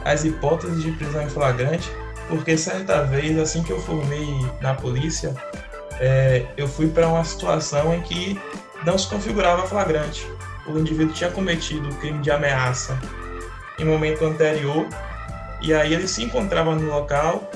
as 0.06 0.24
hipóteses 0.24 0.82
de 0.82 0.92
prisão 0.94 1.22
em 1.22 1.30
flagrante 1.30 1.90
porque 2.28 2.58
certa 2.58 3.04
vez, 3.04 3.38
assim 3.40 3.64
que 3.64 3.72
eu 3.72 3.80
formei 3.82 4.28
na 4.62 4.74
polícia, 4.74 5.36
é, 6.00 6.46
eu 6.56 6.68
fui 6.68 6.88
para 6.88 7.08
uma 7.08 7.24
situação 7.24 7.94
em 7.94 8.02
que 8.02 8.40
não 8.86 8.98
se 8.98 9.08
configurava 9.08 9.66
flagrante. 9.68 10.28
O 10.68 10.78
indivíduo 10.78 11.14
tinha 11.14 11.32
cometido 11.32 11.90
o 11.90 11.96
crime 11.96 12.22
de 12.22 12.30
ameaça 12.30 13.00
em 13.80 13.86
momento 13.86 14.26
anterior 14.26 14.88
e 15.62 15.74
aí 15.74 15.94
ele 15.94 16.08
se 16.08 16.24
encontrava 16.24 16.76
no 16.76 16.90
local, 16.92 17.50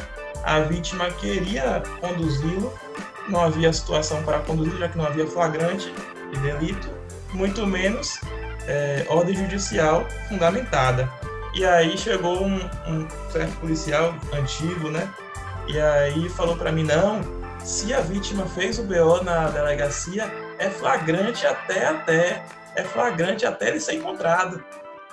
a 0.44 0.60
vítima 0.62 1.10
queria 1.12 1.84
conduzi-lo, 2.00 2.74
não 3.30 3.42
havia 3.44 3.72
situação 3.72 4.24
para 4.24 4.40
conduzi-lo, 4.40 4.80
já 4.80 4.90
que 4.90 4.98
não 4.98 5.06
havia 5.06 5.28
flagrante 5.28 5.94
de 6.34 6.40
delito, 6.40 6.90
muito 7.34 7.66
menos 7.68 8.20
é, 8.68 9.06
ordem 9.08 9.36
judicial 9.36 10.06
fundamentada. 10.28 11.12
E 11.54 11.66
aí 11.66 11.98
chegou 11.98 12.44
um, 12.44 12.60
um 12.88 13.08
certo 13.30 13.60
policial 13.60 14.16
antigo, 14.34 14.90
né? 14.90 15.14
E 15.68 15.80
aí 15.80 16.30
falou 16.30 16.56
para 16.56 16.72
mim, 16.72 16.84
não, 16.84 17.22
se 17.64 17.94
a 17.94 18.00
vítima 18.00 18.46
fez 18.46 18.80
o 18.80 18.84
BO 18.84 19.24
na 19.24 19.50
delegacia, 19.50 20.32
é 20.58 20.70
flagrante 20.70 21.46
até 21.46 21.86
até, 21.86 22.46
é 22.76 22.84
flagrante 22.84 23.46
até 23.46 23.70
ele 23.70 23.80
ser 23.80 23.96
encontrado. 23.96 24.64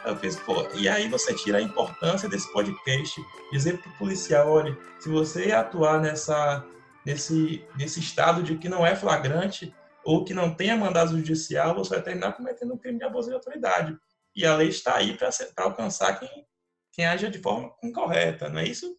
Eu 0.05 0.17
fiz, 0.17 0.37
pô, 0.37 0.67
e 0.75 0.89
aí 0.89 1.09
você 1.09 1.35
tira 1.35 1.59
a 1.59 1.63
importância 1.63 2.29
desse 2.29 2.51
podcast, 2.53 3.21
dizer 3.53 3.79
pro 3.79 3.91
policial, 3.99 4.49
olha, 4.49 4.77
se 4.99 5.09
você 5.09 5.53
atuar 5.53 6.01
nessa, 6.01 6.65
nesse, 7.05 7.65
nesse 7.77 8.01
estado 8.01 8.43
de 8.43 8.57
que 8.57 8.69
não 8.69 8.87
é 8.87 8.95
flagrante 8.95 9.75
ou 10.05 10.25
que 10.25 10.33
não 10.33 10.55
tenha 10.55 10.77
mandado 10.77 11.17
judicial, 11.17 11.75
você 11.75 11.97
vai 11.97 12.03
terminar 12.03 12.33
cometendo 12.33 12.73
um 12.73 12.79
crime 12.79 12.99
de 12.99 13.05
abuso 13.05 13.29
de 13.29 13.35
autoridade. 13.35 13.99
E 14.35 14.47
a 14.47 14.57
lei 14.57 14.69
está 14.69 14.97
aí 14.97 15.17
para 15.17 15.31
alcançar 15.65 16.19
quem, 16.19 16.47
quem 16.93 17.07
age 17.07 17.31
de 17.31 17.39
forma 17.39 17.73
incorreta, 17.83 18.49
não 18.49 18.61
é 18.61 18.65
isso? 18.65 18.97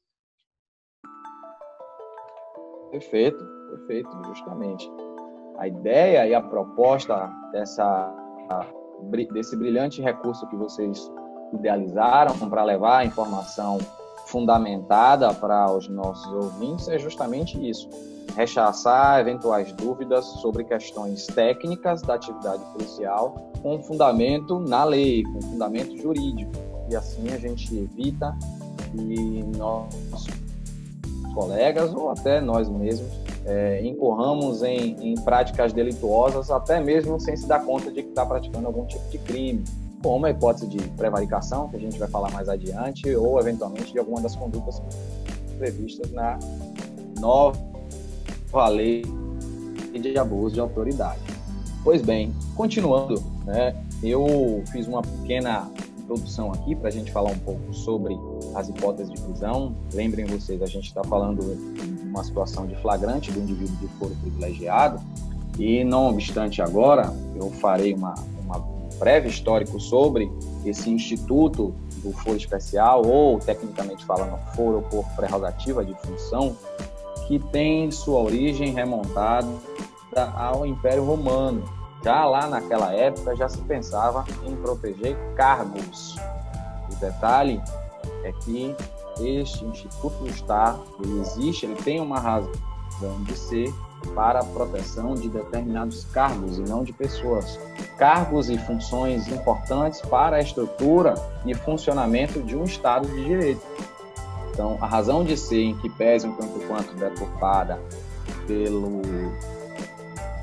Perfeito, 2.91 3.43
perfeito, 3.69 4.09
justamente. 4.25 4.89
A 5.57 5.67
ideia 5.67 6.27
e 6.27 6.33
a 6.33 6.41
proposta 6.41 7.27
dessa, 7.51 8.13
desse 9.31 9.55
brilhante 9.55 10.01
recurso 10.01 10.47
que 10.47 10.55
vocês 10.55 11.11
idealizaram 11.53 12.37
para 12.49 12.63
levar 12.63 12.99
a 12.99 13.05
informação 13.05 13.77
fundamentada 14.27 15.33
para 15.33 15.71
os 15.71 15.87
nossos 15.87 16.31
ouvintes 16.31 16.87
é 16.87 16.97
justamente 16.97 17.57
isso: 17.69 17.89
rechaçar 18.35 19.19
eventuais 19.19 19.71
dúvidas 19.73 20.25
sobre 20.41 20.63
questões 20.63 21.27
técnicas 21.27 22.01
da 22.01 22.15
atividade 22.15 22.63
policial 22.73 23.51
com 23.61 23.81
fundamento 23.81 24.59
na 24.59 24.83
lei, 24.83 25.23
com 25.23 25.41
fundamento 25.41 25.97
jurídico. 25.97 26.51
E 26.89 26.95
assim 26.95 27.29
a 27.29 27.37
gente 27.37 27.75
evita 27.77 28.35
que 28.91 29.43
nossos 29.57 30.27
colegas 31.33 31.93
ou 31.93 32.09
até 32.09 32.41
nós 32.41 32.67
mesmos 32.69 33.09
é, 33.45 33.85
incorramos 33.85 34.63
em, 34.63 34.95
em 35.11 35.15
práticas 35.15 35.73
delituosas, 35.73 36.49
até 36.51 36.79
mesmo 36.79 37.19
sem 37.19 37.35
se 37.35 37.47
dar 37.47 37.63
conta 37.65 37.91
de 37.91 38.03
que 38.03 38.09
está 38.09 38.25
praticando 38.25 38.67
algum 38.67 38.85
tipo 38.85 39.07
de 39.09 39.17
crime, 39.19 39.63
como 40.01 40.25
a 40.25 40.29
hipótese 40.29 40.67
de 40.67 40.77
prevaricação, 40.91 41.67
que 41.69 41.75
a 41.75 41.79
gente 41.79 41.97
vai 41.99 42.07
falar 42.07 42.31
mais 42.31 42.47
adiante, 42.47 43.13
ou 43.15 43.39
eventualmente 43.39 43.91
de 43.91 43.99
alguma 43.99 44.21
das 44.21 44.35
condutas 44.35 44.81
previstas 45.57 46.11
na 46.11 46.39
nova 47.19 47.78
lei 48.69 49.03
de 49.93 50.17
abuso 50.17 50.55
de 50.55 50.59
autoridade. 50.59 51.19
Pois 51.83 52.01
bem, 52.01 52.33
continuando, 52.55 53.21
né, 53.45 53.75
eu 54.03 54.63
fiz 54.71 54.87
uma 54.87 55.01
pequena 55.01 55.69
introdução 55.99 56.51
aqui 56.51 56.75
para 56.75 56.89
a 56.89 56.91
gente 56.91 57.11
falar 57.11 57.31
um 57.31 57.39
pouco 57.39 57.73
sobre 57.73 58.17
as 58.55 58.67
hipóteses 58.67 59.13
de 59.13 59.21
prisão. 59.21 59.75
Lembrem 59.93 60.25
vocês, 60.25 60.61
a 60.61 60.65
gente 60.65 60.87
está 60.87 61.03
falando 61.03 61.41
de 61.41 62.07
uma 62.07 62.23
situação 62.23 62.65
de 62.65 62.75
flagrante 62.77 63.31
do 63.31 63.39
indivíduo 63.39 63.75
de 63.77 63.87
foro 63.99 64.15
privilegiado 64.21 64.99
e, 65.57 65.83
não 65.83 66.09
obstante 66.09 66.61
agora, 66.61 67.13
eu 67.35 67.49
farei 67.51 67.93
uma, 67.93 68.15
uma 68.43 68.59
breve 68.97 69.29
histórico 69.29 69.79
sobre 69.79 70.31
esse 70.65 70.89
instituto 70.89 71.73
do 72.03 72.11
foro 72.11 72.37
especial 72.37 73.05
ou, 73.05 73.39
tecnicamente 73.39 74.03
falando, 74.05 74.37
foro 74.55 74.81
por 74.89 75.05
prerrogativa 75.15 75.83
de 75.83 75.93
função, 75.95 76.55
que 77.29 77.37
tem 77.37 77.91
sua 77.91 78.19
origem 78.19 78.73
remontada 78.73 79.47
ao 80.35 80.65
Império 80.65 81.05
Romano. 81.05 81.63
Já 82.03 82.25
lá 82.25 82.47
naquela 82.47 82.91
época 82.91 83.35
já 83.35 83.47
se 83.47 83.61
pensava 83.61 84.25
em 84.43 84.55
proteger 84.55 85.15
cargos. 85.35 86.15
O 86.91 86.95
detalhe 86.95 87.61
é 88.23 88.31
que 88.31 88.75
este 89.19 89.63
instituto 89.63 90.25
está, 90.25 90.79
ele 91.03 91.19
existe, 91.19 91.67
ele 91.67 91.75
tem 91.75 91.99
uma 91.99 92.19
razão 92.19 92.51
de 93.19 93.37
ser 93.37 93.71
para 94.15 94.39
a 94.39 94.43
proteção 94.45 95.13
de 95.13 95.29
determinados 95.29 96.05
cargos 96.05 96.57
e 96.57 96.61
não 96.61 96.83
de 96.83 96.93
pessoas. 96.93 97.59
Cargos 97.95 98.49
e 98.49 98.57
funções 98.57 99.27
importantes 99.27 100.01
para 100.01 100.37
a 100.37 100.41
estrutura 100.41 101.13
e 101.45 101.53
funcionamento 101.53 102.41
de 102.41 102.55
um 102.55 102.63
Estado 102.63 103.07
de 103.07 103.23
Direito. 103.23 103.61
Então, 104.59 104.77
a 104.81 104.85
razão 104.85 105.23
de 105.23 105.37
ser 105.37 105.61
em 105.61 105.77
que 105.77 105.89
pese 105.89 106.27
um 106.27 106.33
tanto 106.33 106.59
quanto 106.67 106.93
deturpada 106.93 107.79
pelo 108.45 109.01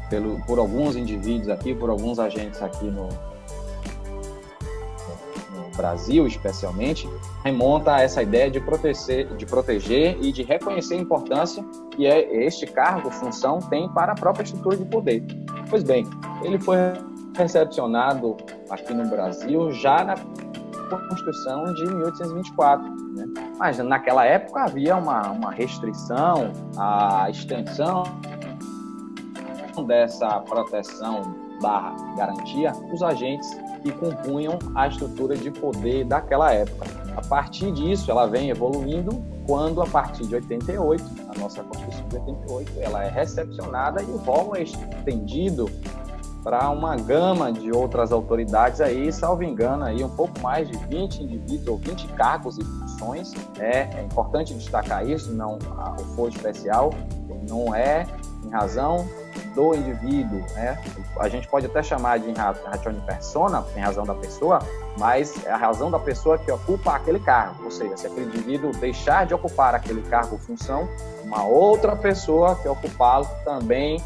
pelo, 0.08 0.40
por 0.46 0.58
alguns 0.58 0.96
indivíduos 0.96 1.50
aqui, 1.50 1.74
por 1.74 1.90
alguns 1.90 2.18
agentes 2.18 2.62
aqui 2.62 2.86
no, 2.86 3.08
no 5.54 5.76
Brasil, 5.76 6.26
especialmente, 6.26 7.06
remonta 7.44 7.96
a 7.96 8.00
essa 8.00 8.22
ideia 8.22 8.50
de 8.50 8.58
proteger, 8.58 9.26
de 9.36 9.44
proteger 9.44 10.16
e 10.22 10.32
de 10.32 10.42
reconhecer 10.42 10.94
a 10.94 10.98
importância 10.98 11.62
que 11.90 12.06
é 12.06 12.46
este 12.46 12.66
cargo, 12.66 13.10
função, 13.10 13.58
tem 13.58 13.86
para 13.90 14.12
a 14.12 14.14
própria 14.14 14.44
estrutura 14.44 14.78
de 14.78 14.86
poder. 14.86 15.22
Pois 15.68 15.82
bem, 15.82 16.06
ele 16.42 16.58
foi 16.58 16.78
recepcionado 17.36 18.34
aqui 18.70 18.94
no 18.94 19.06
Brasil 19.10 19.70
já 19.72 20.02
na 20.02 20.14
Constituição 20.88 21.64
de 21.74 21.84
1824, 21.84 22.84
né? 23.14 23.26
Mas 23.58 23.78
naquela 23.78 24.24
época 24.24 24.64
havia 24.64 24.96
uma, 24.96 25.30
uma 25.30 25.50
restrição 25.50 26.52
à 26.76 27.28
extensão 27.30 28.04
dessa 29.86 30.40
proteção 30.40 31.34
barra 31.60 31.94
garantia 32.16 32.72
os 32.92 33.02
agentes 33.02 33.48
que 33.82 33.92
compunham 33.92 34.58
a 34.74 34.88
estrutura 34.88 35.36
de 35.36 35.50
poder 35.50 36.04
daquela 36.04 36.52
época. 36.52 36.86
A 37.16 37.22
partir 37.22 37.72
disso, 37.72 38.10
ela 38.10 38.26
vem 38.26 38.50
evoluindo 38.50 39.22
quando, 39.46 39.80
a 39.80 39.86
partir 39.86 40.26
de 40.26 40.34
88, 40.34 41.04
a 41.34 41.38
nossa 41.38 41.62
Constituição 41.62 42.08
de 42.08 42.16
88, 42.16 42.72
ela 42.80 43.04
é 43.04 43.08
recepcionada 43.08 44.02
e 44.02 44.06
o 44.06 44.16
rol 44.16 44.56
é 44.56 44.62
estendido 44.62 45.70
para 46.46 46.70
uma 46.70 46.94
gama 46.94 47.52
de 47.52 47.72
outras 47.72 48.12
autoridades 48.12 48.80
aí, 48.80 49.12
salvo 49.12 49.42
engano, 49.42 49.82
aí 49.84 50.04
um 50.04 50.08
pouco 50.08 50.38
mais 50.40 50.70
de 50.70 50.78
20 50.86 51.24
indivíduos 51.24 51.66
ou 51.66 51.76
20 51.76 52.06
cargos 52.12 52.56
e 52.56 52.62
funções. 52.62 53.34
É, 53.58 53.98
é 53.98 54.02
importante 54.04 54.54
destacar 54.54 55.04
isso, 55.04 55.32
não 55.32 55.58
o 55.58 56.04
foro 56.14 56.28
especial 56.28 56.94
não 57.50 57.74
é 57.74 58.06
em 58.44 58.50
razão 58.50 59.08
do 59.56 59.74
indivíduo, 59.74 60.38
né? 60.54 60.78
A 61.18 61.28
gente 61.28 61.48
pode 61.48 61.66
até 61.66 61.82
chamar 61.82 62.20
de 62.20 62.30
de 62.30 63.00
persona, 63.00 63.64
em 63.74 63.80
razão 63.80 64.04
da 64.04 64.14
pessoa, 64.14 64.60
mas 64.96 65.44
é 65.44 65.50
a 65.50 65.56
razão 65.56 65.90
da 65.90 65.98
pessoa 65.98 66.38
que 66.38 66.50
ocupa 66.52 66.94
aquele 66.94 67.18
cargo. 67.18 67.64
Ou 67.64 67.72
seja, 67.72 67.96
se 67.96 68.06
aquele 68.06 68.26
indivíduo 68.26 68.70
deixar 68.70 69.26
de 69.26 69.34
ocupar 69.34 69.74
aquele 69.74 70.02
cargo 70.02 70.34
ou 70.34 70.38
função, 70.38 70.88
uma 71.24 71.44
outra 71.44 71.96
pessoa 71.96 72.54
que 72.54 72.68
ocupá-lo 72.68 73.26
também 73.44 74.00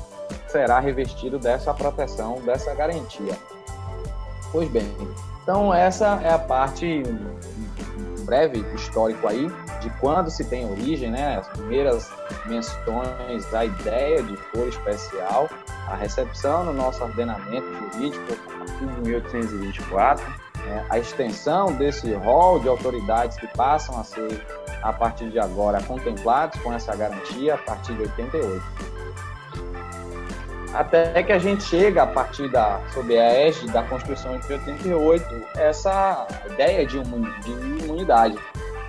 será 0.51 0.81
revestido 0.81 1.39
dessa 1.39 1.73
proteção, 1.73 2.41
dessa 2.43 2.75
garantia. 2.75 3.37
Pois 4.53 4.69
bem, 4.69 4.91
então 5.43 5.73
essa 5.73 6.21
é 6.23 6.33
a 6.33 6.39
parte 6.39 7.03
breve 8.25 8.61
histórico 8.75 9.27
aí 9.27 9.51
de 9.81 9.91
quando 9.99 10.31
se 10.31 10.45
tem 10.45 10.71
origem, 10.71 11.11
né? 11.11 11.39
As 11.39 11.49
primeiras 11.49 12.11
menções 12.47 13.51
da 13.51 13.65
ideia 13.65 14.23
de 14.23 14.37
foro 14.37 14.69
especial, 14.69 15.49
a 15.89 15.97
recepção 15.97 16.65
no 16.65 16.73
nosso 16.73 17.03
ordenamento 17.03 17.67
jurídico, 17.93 18.33
em 18.81 19.03
1824, 19.03 20.25
né? 20.65 20.87
a 20.89 20.99
extensão 20.99 21.73
desse 21.73 22.13
rol 22.15 22.61
de 22.61 22.69
autoridades 22.69 23.37
que 23.37 23.47
passam 23.49 23.99
a 23.99 24.05
ser, 24.05 24.47
a 24.83 24.93
partir 24.93 25.31
de 25.31 25.39
agora, 25.39 25.83
contemplados 25.83 26.61
com 26.61 26.73
essa 26.73 26.95
garantia 26.95 27.55
a 27.55 27.59
partir 27.59 27.95
de 27.95 28.03
88 28.03 29.00
até 30.75 31.23
que 31.23 31.33
a 31.33 31.39
gente 31.39 31.63
chega 31.65 32.03
a 32.03 32.07
partir 32.07 32.49
da 32.49 32.81
sob 32.93 33.19
a 33.19 33.33
égide 33.33 33.73
da 33.73 33.83
Constituição 33.83 34.39
de 34.39 34.53
88 34.53 35.25
essa 35.57 36.27
ideia 36.47 36.87
de, 36.87 36.99
imunidade, 36.99 38.39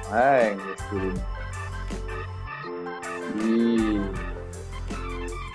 né? 0.10 0.58
E 3.44 4.02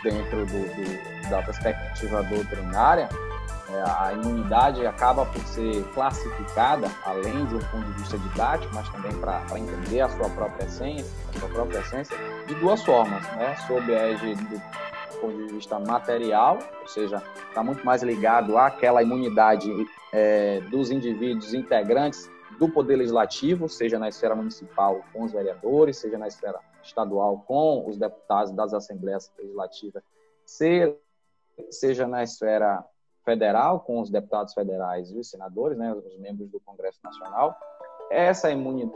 dentro 0.02 0.46
do, 0.46 0.58
do, 0.74 1.30
da 1.30 1.42
perspectiva 1.42 2.22
doutrinária, 2.22 3.08
é, 3.68 3.82
a 3.82 4.12
imunidade 4.12 4.86
acaba 4.86 5.26
por 5.26 5.42
ser 5.42 5.82
classificada, 5.92 6.88
além 7.04 7.44
de 7.46 7.56
um 7.56 7.58
ponto 7.58 7.84
de 7.84 7.92
vista 8.00 8.16
didático, 8.18 8.72
mas 8.74 8.88
também 8.90 9.12
para 9.18 9.42
entender 9.56 10.00
a 10.00 10.08
sua 10.08 10.30
própria 10.30 10.66
essência, 10.66 11.06
a 11.34 11.38
sua 11.40 11.48
própria 11.48 11.78
essência, 11.78 12.16
de 12.46 12.54
duas 12.54 12.82
formas, 12.84 13.22
né? 13.32 13.56
sob 13.66 13.94
a 13.94 14.12
égide 14.12 14.42
do 14.44 14.62
ponto 15.16 15.36
de 15.36 15.52
vista 15.52 15.78
material, 15.78 16.58
ou 16.80 16.88
seja, 16.88 17.22
está 17.48 17.62
muito 17.62 17.84
mais 17.84 18.02
ligado 18.02 18.56
àquela 18.56 19.02
imunidade 19.02 19.70
é, 20.12 20.60
dos 20.70 20.90
indivíduos 20.90 21.52
integrantes 21.54 22.30
do 22.58 22.68
Poder 22.68 22.96
Legislativo, 22.96 23.68
seja 23.68 23.98
na 23.98 24.08
esfera 24.08 24.34
municipal 24.34 25.02
com 25.12 25.24
os 25.24 25.32
vereadores, 25.32 25.98
seja 25.98 26.16
na 26.16 26.26
esfera 26.26 26.58
estadual 26.82 27.44
com 27.46 27.86
os 27.86 27.96
deputados 27.96 28.52
das 28.52 28.72
Assembleias 28.72 29.30
Legislativas, 29.38 30.02
seja 30.44 32.06
na 32.06 32.22
esfera 32.22 32.84
federal 33.24 33.80
com 33.80 34.00
os 34.00 34.08
deputados 34.08 34.54
federais 34.54 35.10
e 35.10 35.18
os 35.18 35.28
senadores, 35.28 35.76
né, 35.76 35.92
os 35.92 36.18
membros 36.18 36.48
do 36.48 36.60
Congresso 36.60 37.00
Nacional. 37.02 37.56
Essa 38.10 38.50
imunidade 38.50 38.90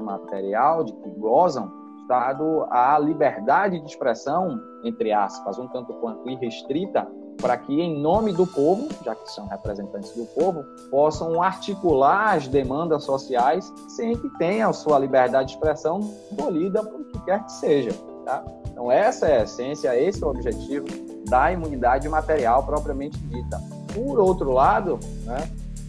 material 0.00 0.84
de 0.84 0.92
que 0.92 1.08
gozam 1.10 1.85
dado 2.08 2.66
a 2.70 2.98
liberdade 2.98 3.80
de 3.80 3.86
expressão, 3.86 4.60
entre 4.84 5.12
aspas, 5.12 5.58
um 5.58 5.68
tanto 5.68 5.92
quanto 5.94 6.28
irrestrita, 6.28 7.06
para 7.40 7.56
que, 7.56 7.80
em 7.80 8.00
nome 8.00 8.32
do 8.32 8.46
povo, 8.46 8.88
já 9.04 9.14
que 9.14 9.30
são 9.30 9.46
representantes 9.46 10.12
do 10.12 10.24
povo, 10.26 10.64
possam 10.90 11.42
articular 11.42 12.34
as 12.34 12.48
demandas 12.48 13.04
sociais 13.04 13.70
sem 13.88 14.16
que 14.16 14.28
tenham 14.38 14.72
sua 14.72 14.98
liberdade 14.98 15.48
de 15.48 15.54
expressão 15.54 16.00
tolhida 16.36 16.82
por 16.82 17.04
que 17.04 17.20
quer 17.24 17.44
que 17.44 17.52
seja. 17.52 17.90
Tá? 18.24 18.42
Então, 18.70 18.90
essa 18.90 19.26
é 19.26 19.40
a 19.40 19.44
essência, 19.44 20.00
esse 20.00 20.22
é 20.22 20.26
o 20.26 20.30
objetivo 20.30 20.86
da 21.28 21.52
imunidade 21.52 22.08
material 22.08 22.64
propriamente 22.64 23.18
dita. 23.18 23.60
Por 23.94 24.18
outro 24.18 24.52
lado, 24.52 24.98
né, 25.24 25.48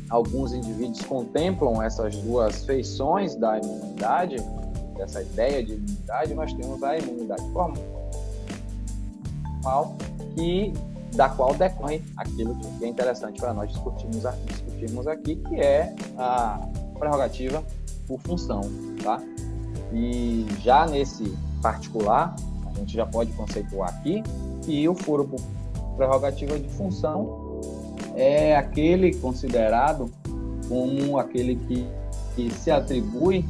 alguns 0.10 0.54
indivíduos 0.54 1.02
contemplam 1.04 1.82
essas 1.82 2.16
duas 2.18 2.66
feições 2.66 3.36
da 3.36 3.58
imunidade 3.58 4.38
dessa 4.98 5.22
ideia 5.22 5.64
de 5.64 5.74
imunidade, 5.74 6.34
nós 6.34 6.54
temos 6.54 6.84
a 6.84 6.98
imunidade 6.98 7.44
formal, 7.52 7.78
que, 10.36 10.74
da 11.16 11.30
qual 11.30 11.54
decorre 11.54 12.02
aquilo 12.16 12.56
que 12.56 12.86
é 12.86 12.88
interessante 12.88 13.40
para 13.40 13.54
nós 13.54 13.70
discutirmos, 13.72 14.24
discutirmos 14.46 15.08
aqui, 15.08 15.36
que 15.36 15.56
é 15.56 15.96
a 16.18 16.60
prerrogativa 16.98 17.64
por 18.08 18.20
função. 18.22 18.62
Tá? 19.04 19.22
E 19.94 20.46
já 20.62 20.86
nesse 20.86 21.36
particular, 21.62 22.36
a 22.66 22.74
gente 22.80 22.94
já 22.94 23.06
pode 23.06 23.32
conceituar 23.34 23.90
aqui 23.90 24.24
que 24.64 24.88
o 24.88 24.96
foro 24.96 25.26
por 25.26 25.40
prerrogativa 25.96 26.60
de 26.60 26.70
função 26.70 27.48
é 28.16 28.56
aquele 28.56 29.14
considerado 29.16 30.12
como 30.68 31.18
aquele 31.18 31.56
que, 31.56 31.88
que 32.36 32.52
se 32.54 32.70
atribui 32.70 33.46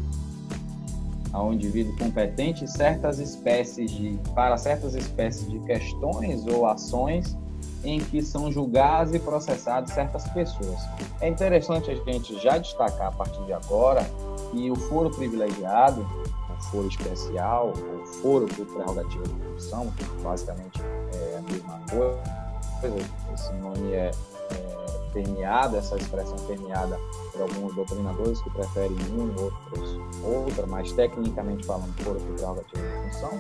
ao 1.34 1.54
indivíduo 1.54 1.96
competente 1.98 2.68
certas 2.68 3.20
espécies 3.20 3.92
de 3.92 4.20
para 4.34 4.58
certas 4.58 4.96
espécies 4.96 5.50
de 5.50 5.60
questões 5.60 6.46
ou 6.48 6.66
ações 6.66 7.36
em 7.84 8.00
que 8.00 8.22
são 8.22 8.52
julgadas 8.52 9.14
e 9.14 9.20
processadas 9.20 9.92
certas 9.92 10.28
pessoas. 10.30 10.80
É 11.22 11.28
interessante 11.28 11.92
a 11.92 11.96
gente 11.96 12.40
já 12.42 12.58
destacar 12.58 13.08
a 13.08 13.12
partir 13.12 13.44
de 13.46 13.54
agora 13.54 14.04
que 14.52 14.72
o 14.72 14.76
foro 14.76 15.10
privilegiado, 15.10 16.02
o 16.50 16.64
foro 16.64 16.88
especial, 16.88 17.72
o 17.72 18.06
foro 18.22 18.48
por 18.48 18.66
prerrogativa 18.66 19.24
de 19.24 19.34
função, 19.46 19.92
que 19.92 20.04
basicamente 20.24 20.82
é 20.82 21.38
a 21.38 21.42
mesma 21.52 21.80
coisa, 21.90 22.98
esse 23.34 23.54
nome 23.54 23.94
é, 23.94 24.12
é 24.52 25.12
permeado, 25.14 25.78
essa 25.78 25.96
expressão 25.96 26.36
permeada 26.48 27.00
alguns 27.42 27.74
doutrinadores 27.76 28.42
que 28.42 28.50
preferem 28.50 28.98
um, 29.12 29.34
outros 29.42 30.00
outra, 30.24 30.66
mas 30.68 30.92
tecnicamente 30.92 31.66
falando, 31.66 31.94
por 32.04 32.16
prerrogativa 32.16 32.82
de 32.82 33.14
função, 33.14 33.32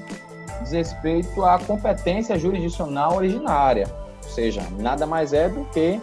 diz 0.62 0.72
respeito 0.72 1.44
à 1.44 1.60
competência 1.60 2.38
jurisdicional 2.38 3.16
originária, 3.16 3.88
ou 4.24 4.30
seja, 4.30 4.62
nada 4.78 5.06
mais 5.06 5.34
é 5.34 5.50
do 5.50 5.66
que 5.66 6.02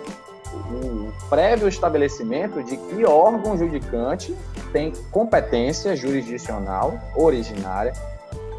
o 0.52 1.28
prévio 1.28 1.66
estabelecimento 1.66 2.62
de 2.62 2.76
que 2.76 3.04
órgão 3.04 3.56
judicante 3.56 4.36
tem 4.72 4.92
competência 5.10 5.96
jurisdicional 5.96 6.98
originária 7.16 7.92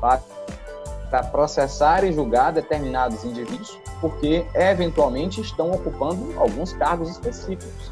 para 0.02 1.24
processar 1.32 2.04
e 2.04 2.12
julgar 2.12 2.52
determinados 2.52 3.24
indivíduos, 3.24 3.80
porque 4.02 4.46
eventualmente 4.54 5.40
estão 5.40 5.72
ocupando 5.72 6.38
alguns 6.38 6.74
cargos 6.74 7.10
específicos 7.10 7.92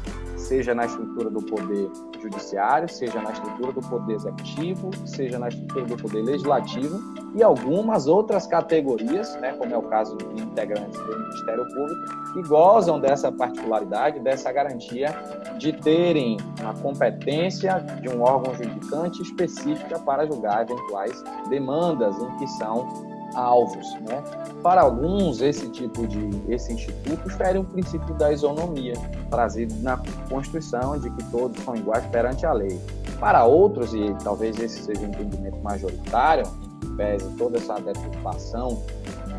seja 0.54 0.72
na 0.72 0.86
estrutura 0.86 1.30
do 1.30 1.42
poder 1.42 1.90
judiciário, 2.22 2.88
seja 2.88 3.20
na 3.20 3.32
estrutura 3.32 3.72
do 3.72 3.80
poder 3.80 4.14
executivo, 4.14 4.88
seja 5.04 5.36
na 5.36 5.48
estrutura 5.48 5.84
do 5.84 5.96
poder 5.96 6.22
legislativo 6.22 6.96
e 7.34 7.42
algumas 7.42 8.06
outras 8.06 8.46
categorias, 8.46 9.34
né, 9.40 9.52
como 9.54 9.74
é 9.74 9.76
o 9.76 9.82
caso 9.82 10.16
de 10.16 10.42
integrantes 10.42 10.96
do 11.00 11.18
Ministério 11.18 11.66
Público, 11.74 12.32
que 12.34 12.42
gozam 12.48 13.00
dessa 13.00 13.32
particularidade, 13.32 14.20
dessa 14.20 14.52
garantia 14.52 15.12
de 15.58 15.72
terem 15.72 16.36
a 16.64 16.72
competência 16.80 17.84
de 18.00 18.08
um 18.08 18.22
órgão 18.22 18.54
judicante 18.54 19.22
específica 19.22 19.98
para 19.98 20.24
julgar 20.24 20.62
eventuais 20.62 21.24
demandas 21.48 22.16
em 22.16 22.36
que 22.36 22.46
são 22.46 23.13
alvos. 23.34 23.94
Né? 24.00 24.22
Para 24.62 24.82
alguns, 24.82 25.40
esse 25.40 25.68
tipo 25.68 26.06
de 26.06 26.28
esse 26.48 26.72
instituto 26.72 27.28
fere 27.30 27.58
o 27.58 27.64
princípio 27.64 28.14
da 28.14 28.32
isonomia, 28.32 28.94
trazido 29.30 29.74
na 29.82 30.00
Constituição, 30.28 30.98
de 30.98 31.10
que 31.10 31.24
todos 31.30 31.62
são 31.64 31.74
iguais 31.76 32.04
perante 32.06 32.46
a 32.46 32.52
lei. 32.52 32.80
Para 33.18 33.44
outros, 33.44 33.94
e 33.94 34.14
talvez 34.22 34.58
esse 34.58 34.82
seja 34.82 35.00
o 35.00 35.04
entendimento 35.04 35.58
majoritário, 35.62 36.44
que 36.80 36.88
pese 36.96 37.28
toda 37.36 37.58
essa 37.58 37.74
deturpação 37.74 38.82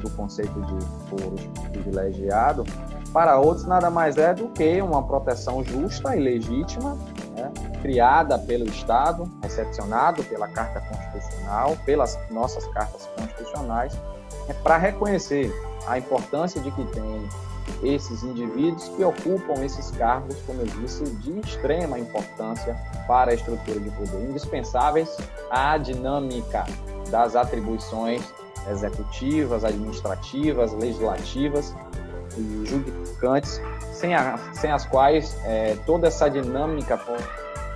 do 0.02 0.10
conceito 0.12 0.60
de 0.62 0.86
foro 1.10 1.36
privilegiado, 1.72 2.64
para 3.16 3.40
outros 3.40 3.66
nada 3.66 3.90
mais 3.90 4.18
é 4.18 4.34
do 4.34 4.50
que 4.50 4.82
uma 4.82 5.02
proteção 5.02 5.64
justa 5.64 6.16
e 6.18 6.20
legítima 6.20 6.98
criada 7.86 8.40
pelo 8.40 8.66
Estado, 8.66 9.30
recepcionado 9.44 10.24
pela 10.24 10.48
Carta 10.48 10.82
Constitucional, 10.82 11.78
pelas 11.86 12.18
nossas 12.32 12.66
cartas 12.70 13.08
constitucionais, 13.16 13.96
é 14.50 14.54
para 14.54 14.76
reconhecer 14.76 15.54
a 15.86 15.96
importância 15.96 16.60
de 16.60 16.72
que 16.72 16.84
tem 16.86 17.30
esses 17.84 18.24
indivíduos 18.24 18.90
que 18.90 19.04
ocupam 19.04 19.64
esses 19.64 19.92
cargos, 19.92 20.36
como 20.48 20.62
eu 20.62 20.66
disse, 20.66 21.04
de 21.04 21.40
extrema 21.42 22.00
importância 22.00 22.76
para 23.08 23.30
a 23.30 23.34
estrutura 23.36 23.80
de 23.80 23.92
poder, 23.92 24.30
indispensáveis 24.32 25.16
à 25.52 25.78
dinâmica 25.78 26.66
das 27.12 27.36
atribuições 27.36 28.24
executivas, 28.68 29.64
administrativas, 29.64 30.74
legislativas 30.74 31.76
e 32.36 32.66
judicantes, 32.66 33.62
sem, 33.94 34.16
a, 34.16 34.40
sem 34.54 34.72
as 34.72 34.88
quais 34.88 35.38
é, 35.46 35.78
toda 35.86 36.08
essa 36.08 36.28
dinâmica 36.28 36.98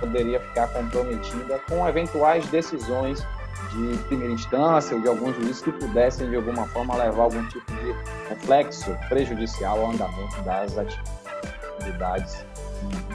poderia 0.00 0.40
ficar 0.40 0.68
comprometida 0.68 1.60
com 1.68 1.86
eventuais 1.86 2.46
decisões 2.48 3.24
de 3.70 3.98
primeira 4.04 4.32
instância 4.32 4.96
ou 4.96 5.02
de 5.02 5.08
alguns 5.08 5.36
juízes 5.36 5.62
que 5.62 5.70
pudessem, 5.72 6.28
de 6.28 6.36
alguma 6.36 6.66
forma, 6.68 6.96
levar 6.96 7.24
algum 7.24 7.46
tipo 7.48 7.72
de 7.72 7.94
reflexo 8.28 8.96
prejudicial 9.08 9.78
ao 9.78 9.92
andamento 9.92 10.40
das 10.42 10.76
atividades 10.76 12.44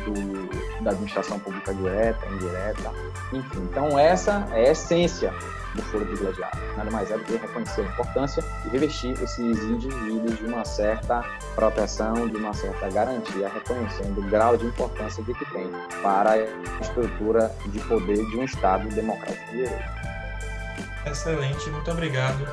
do, 0.06 0.84
da 0.84 0.92
administração 0.92 1.40
pública 1.40 1.74
direta, 1.74 2.26
indireta, 2.28 2.92
enfim. 3.34 3.68
Então, 3.72 4.00
essa 4.00 4.48
é 4.54 4.68
a 4.68 4.72
essência 4.72 5.34
do 5.76 5.82
foro 5.84 6.06
privilegiado. 6.06 6.58
Nada 6.78 6.90
mais 6.90 7.12
é 7.12 7.18
do 7.18 7.24
que 7.24 7.38
reconhecer 7.38 7.82
a 7.82 7.86
importância 7.86 8.44
e 8.66 8.70
revestir 8.70 9.12
esses 9.22 9.40
indivíduos 9.40 10.38
de 10.38 10.46
uma 10.46 10.66
certa 10.66 11.24
proteção, 11.54 12.28
de 12.28 12.38
uma 12.38 12.54
certa 12.54 12.90
garantia, 12.90 13.50
reconhecendo 13.50 14.20
o 14.20 14.24
grau 14.30 14.58
de 14.58 14.66
importância 14.66 15.24
que 15.24 15.34
tem 15.52 15.70
para 16.02 16.32
a 16.32 16.82
estrutura 16.82 17.54
de 17.68 17.80
poder 17.82 18.26
de 18.26 18.38
um 18.38 18.44
Estado 18.44 18.88
democrático 18.90 19.46
de 19.52 19.58
direito. 19.58 20.06
Excelente, 21.06 21.70
muito 21.70 21.92
obrigado. 21.92 22.48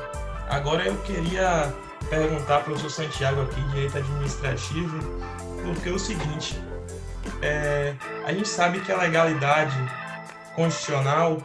Agora 0.49 0.85
eu 0.85 0.95
queria 0.97 1.73
perguntar 2.09 2.59
para 2.59 2.73
o 2.73 2.75
professor 2.75 2.89
Santiago 2.89 3.41
aqui, 3.41 3.61
direito 3.69 3.97
administrativo, 3.97 4.99
porque 5.63 5.89
é 5.89 5.91
o 5.91 5.99
seguinte, 5.99 6.61
é, 7.41 7.95
a 8.25 8.33
gente 8.33 8.47
sabe 8.47 8.79
que 8.81 8.91
a 8.91 8.97
legalidade 8.97 9.75
constitucional 10.55 11.37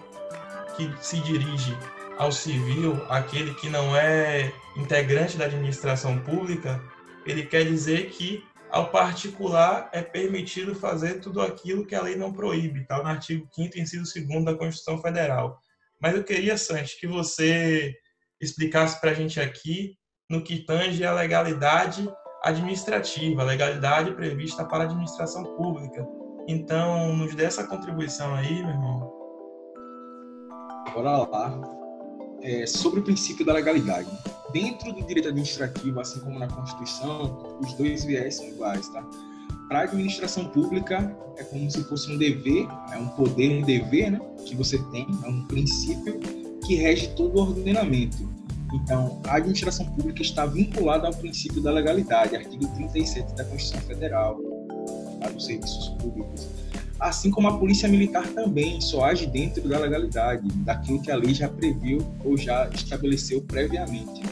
que 0.79 1.05
se 1.05 1.19
dirige 1.21 1.77
ao 2.17 2.31
civil, 2.31 3.05
aquele 3.09 3.53
que 3.55 3.69
não 3.69 3.97
é 3.97 4.53
integrante 4.77 5.37
da 5.37 5.47
administração 5.47 6.19
pública, 6.21 6.81
ele 7.27 7.45
quer 7.45 7.64
dizer 7.64 8.11
que 8.11 8.45
ao 8.71 8.91
particular 8.91 9.88
é 9.93 10.03
permitido 10.03 10.75
fazer 10.75 11.21
tudo 11.21 11.41
aquilo 11.41 11.85
que 11.85 11.95
a 11.95 12.03
lei 12.03 12.14
não 12.14 12.33
proíbe, 12.33 12.83
está 12.83 13.03
no 13.03 13.09
artigo 13.09 13.49
5 13.53 13.79
inciso 13.79 14.27
2 14.27 14.45
da 14.45 14.55
Constituição 14.55 15.03
Federal. 15.03 15.59
Mas 16.01 16.14
eu 16.14 16.23
queria, 16.23 16.57
Santos, 16.57 16.95
que 16.95 17.07
você 17.07 17.95
explicasse 18.41 19.01
para 19.01 19.11
a 19.11 19.14
gente 19.14 19.41
aqui 19.41 19.97
no 20.31 20.45
que 20.45 20.64
tange 20.64 21.05
a 21.05 21.12
legalidade 21.12 22.09
administrativa, 22.45 23.43
a 23.43 23.47
legalidade 23.47 24.12
prevista 24.12 24.64
para 24.64 24.85
a 24.85 24.87
administração 24.87 25.43
pública. 25.57 26.07
Então, 26.47 27.17
nos 27.17 27.35
dê 27.35 27.45
essa 27.45 27.67
contribuição 27.67 28.35
aí, 28.35 28.62
meu 28.62 28.71
irmão. 28.71 29.17
Bora 30.94 31.18
lá. 31.18 31.61
É, 32.42 32.66
sobre 32.66 33.01
o 33.01 33.03
princípio 33.03 33.44
da 33.44 33.53
legalidade. 33.53 34.09
Dentro 34.53 34.92
do 34.92 35.05
direito 35.05 35.29
administrativo, 35.29 36.01
assim 36.01 36.20
como 36.20 36.38
na 36.38 36.46
Constituição, 36.46 37.59
os 37.61 37.74
dois 37.74 38.05
viés 38.05 38.37
são 38.37 38.46
iguais, 38.46 38.88
tá? 38.88 39.05
Para 39.68 39.81
a 39.81 39.83
administração 39.83 40.46
pública, 40.46 41.14
é 41.37 41.44
como 41.44 41.70
se 41.70 41.83
fosse 41.85 42.11
um 42.11 42.16
dever, 42.16 42.66
é 42.92 42.96
um 42.96 43.09
poder, 43.09 43.59
um 43.59 43.62
dever, 43.62 44.12
né? 44.12 44.20
Que 44.46 44.57
você 44.57 44.79
tem, 44.90 45.07
é 45.24 45.29
um 45.29 45.44
princípio 45.46 46.18
que 46.64 46.77
rege 46.77 47.09
todo 47.09 47.37
o 47.37 47.40
ordenamento. 47.40 48.29
Então, 48.72 49.20
a 49.27 49.37
administração 49.37 49.87
pública 49.87 50.22
está 50.22 50.46
vinculada 50.46 51.07
ao 51.07 51.14
princípio 51.14 51.62
da 51.62 51.70
legalidade, 51.70 52.37
artigo 52.37 52.66
37 52.74 53.35
da 53.35 53.44
Constituição 53.44 53.81
Federal, 53.88 54.38
para 55.18 55.33
os 55.33 55.44
serviços 55.44 55.88
públicos. 56.01 56.46
Assim 56.98 57.30
como 57.30 57.48
a 57.48 57.58
polícia 57.58 57.88
militar 57.88 58.26
também 58.28 58.80
só 58.80 59.04
age 59.04 59.26
dentro 59.26 59.68
da 59.68 59.78
legalidade, 59.78 60.48
daquilo 60.64 61.00
que 61.00 61.11
a 61.11 61.16
lei 61.16 61.32
já 61.32 61.48
previu 61.48 61.98
ou 62.24 62.37
já 62.37 62.68
estabeleceu 62.70 63.40
previamente. 63.42 64.22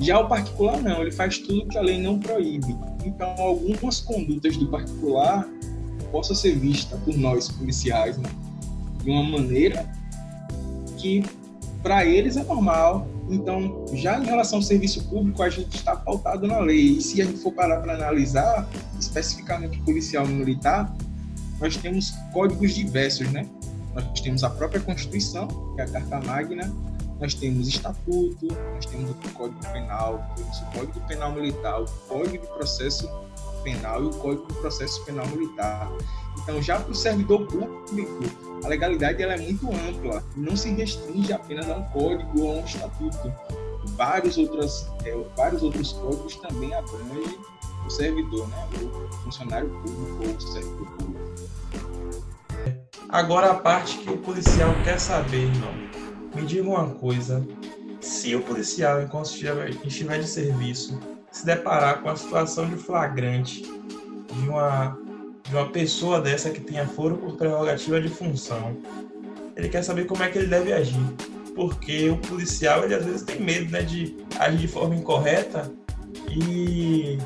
Já 0.00 0.20
o 0.20 0.28
particular 0.28 0.80
não, 0.80 1.02
ele 1.02 1.10
faz 1.10 1.38
tudo 1.38 1.66
que 1.66 1.76
a 1.76 1.80
lei 1.80 2.00
não 2.00 2.20
proíbe. 2.20 2.76
Então, 3.04 3.28
algumas 3.36 4.00
condutas 4.00 4.56
do 4.56 4.68
particular 4.68 5.48
possam 6.12 6.36
ser 6.36 6.56
vistas 6.56 6.98
por 7.00 7.16
nós 7.16 7.48
policiais 7.48 8.16
né, 8.16 8.28
de 9.02 9.10
uma 9.10 9.22
maneira 9.22 9.90
que 10.96 11.24
para 11.82 12.04
eles 12.04 12.36
é 12.36 12.44
normal. 12.44 13.08
Então, 13.28 13.84
já 13.92 14.18
em 14.18 14.24
relação 14.24 14.58
ao 14.58 14.62
serviço 14.62 15.04
público, 15.08 15.42
a 15.42 15.50
gente 15.50 15.76
está 15.76 15.96
pautado 15.96 16.46
na 16.46 16.60
lei. 16.60 16.96
E 16.96 17.00
se 17.00 17.20
a 17.20 17.24
gente 17.24 17.38
for 17.38 17.52
parar 17.52 17.80
para 17.80 17.94
analisar, 17.94 18.68
especificamente 18.98 19.78
policial 19.80 20.26
militar, 20.26 20.94
nós 21.60 21.76
temos 21.76 22.12
códigos 22.32 22.74
diversos, 22.74 23.30
né? 23.32 23.46
Nós 23.94 24.20
temos 24.20 24.44
a 24.44 24.50
própria 24.50 24.80
Constituição, 24.80 25.48
que 25.74 25.80
é 25.80 25.84
a 25.84 25.88
Carta 25.88 26.20
Magna, 26.20 26.72
nós 27.20 27.34
temos 27.34 27.66
estatuto, 27.66 28.46
nós 28.74 28.86
temos 28.86 29.10
o 29.10 29.14
Código 29.34 29.60
Penal, 29.72 30.24
temos 30.36 30.58
o 30.58 30.64
Código 30.66 31.00
Penal 31.08 31.32
Militar, 31.32 31.82
o 31.82 31.86
Código 32.08 32.46
de 32.46 32.52
Processo 32.52 33.10
Penal 33.64 34.04
e 34.04 34.06
o 34.06 34.10
Código 34.10 34.46
de 34.46 34.54
Processo 34.54 35.04
Penal 35.04 35.26
Militar. 35.26 35.90
Então, 36.40 36.62
já 36.62 36.78
para 36.78 36.92
o 36.92 36.94
servidor 36.94 37.46
público, 37.46 38.20
a 38.64 38.68
legalidade 38.68 39.20
ela 39.20 39.34
é 39.34 39.38
muito 39.38 39.68
ampla, 39.68 40.22
não 40.36 40.56
se 40.56 40.70
restringe 40.70 41.32
apenas 41.32 41.68
a 41.68 41.76
um 41.76 41.82
código 41.84 42.40
ou 42.40 42.52
a 42.52 42.54
um 42.60 42.64
estatuto. 42.64 43.32
Vários, 43.96 44.38
outros 44.38 44.86
é, 45.04 45.16
vários 45.36 45.62
outros 45.62 45.92
códigos 45.92 46.36
também 46.36 46.72
abrangem 46.72 47.38
o 47.88 47.90
servidor, 47.90 48.46
né? 48.48 48.68
o 48.82 49.16
funcionário 49.24 49.68
público 49.70 50.24
ou 50.24 50.36
o 50.36 50.40
servidor 50.40 50.86
público. 50.92 51.28
Agora 53.08 53.50
a 53.50 53.54
parte 53.54 53.98
que 53.98 54.10
o 54.10 54.18
policial 54.18 54.74
quer 54.84 55.00
saber, 55.00 55.44
irmão. 55.44 55.72
Me 56.34 56.44
diga 56.44 56.68
uma 56.68 56.90
coisa: 56.90 57.46
se 58.00 58.36
o 58.36 58.42
policial, 58.42 59.02
enquanto 59.02 59.26
estiver, 59.26 60.18
de 60.18 60.28
serviço, 60.28 61.00
se 61.32 61.46
deparar 61.46 62.02
com 62.02 62.10
a 62.10 62.16
situação 62.16 62.68
de 62.68 62.76
flagrante 62.76 63.62
de 63.62 64.48
uma, 64.48 64.98
de 65.42 65.56
uma 65.56 65.70
pessoa 65.70 66.20
dessa 66.20 66.50
que 66.50 66.60
tenha 66.60 66.86
foro 66.86 67.16
por 67.16 67.36
prerrogativa 67.36 67.98
de 68.00 68.10
função, 68.10 68.76
ele 69.56 69.70
quer 69.70 69.82
saber 69.82 70.04
como 70.04 70.22
é 70.22 70.28
que 70.28 70.38
ele 70.38 70.46
deve 70.46 70.74
agir. 70.74 71.00
Porque 71.54 72.10
o 72.10 72.18
policial, 72.18 72.84
ele 72.84 72.94
às 72.94 73.04
vezes 73.04 73.22
tem 73.22 73.40
medo 73.40 73.72
né, 73.72 73.80
de 73.82 74.16
agir 74.38 74.58
de 74.58 74.68
forma 74.68 74.94
incorreta 74.94 75.72
e 76.30 77.18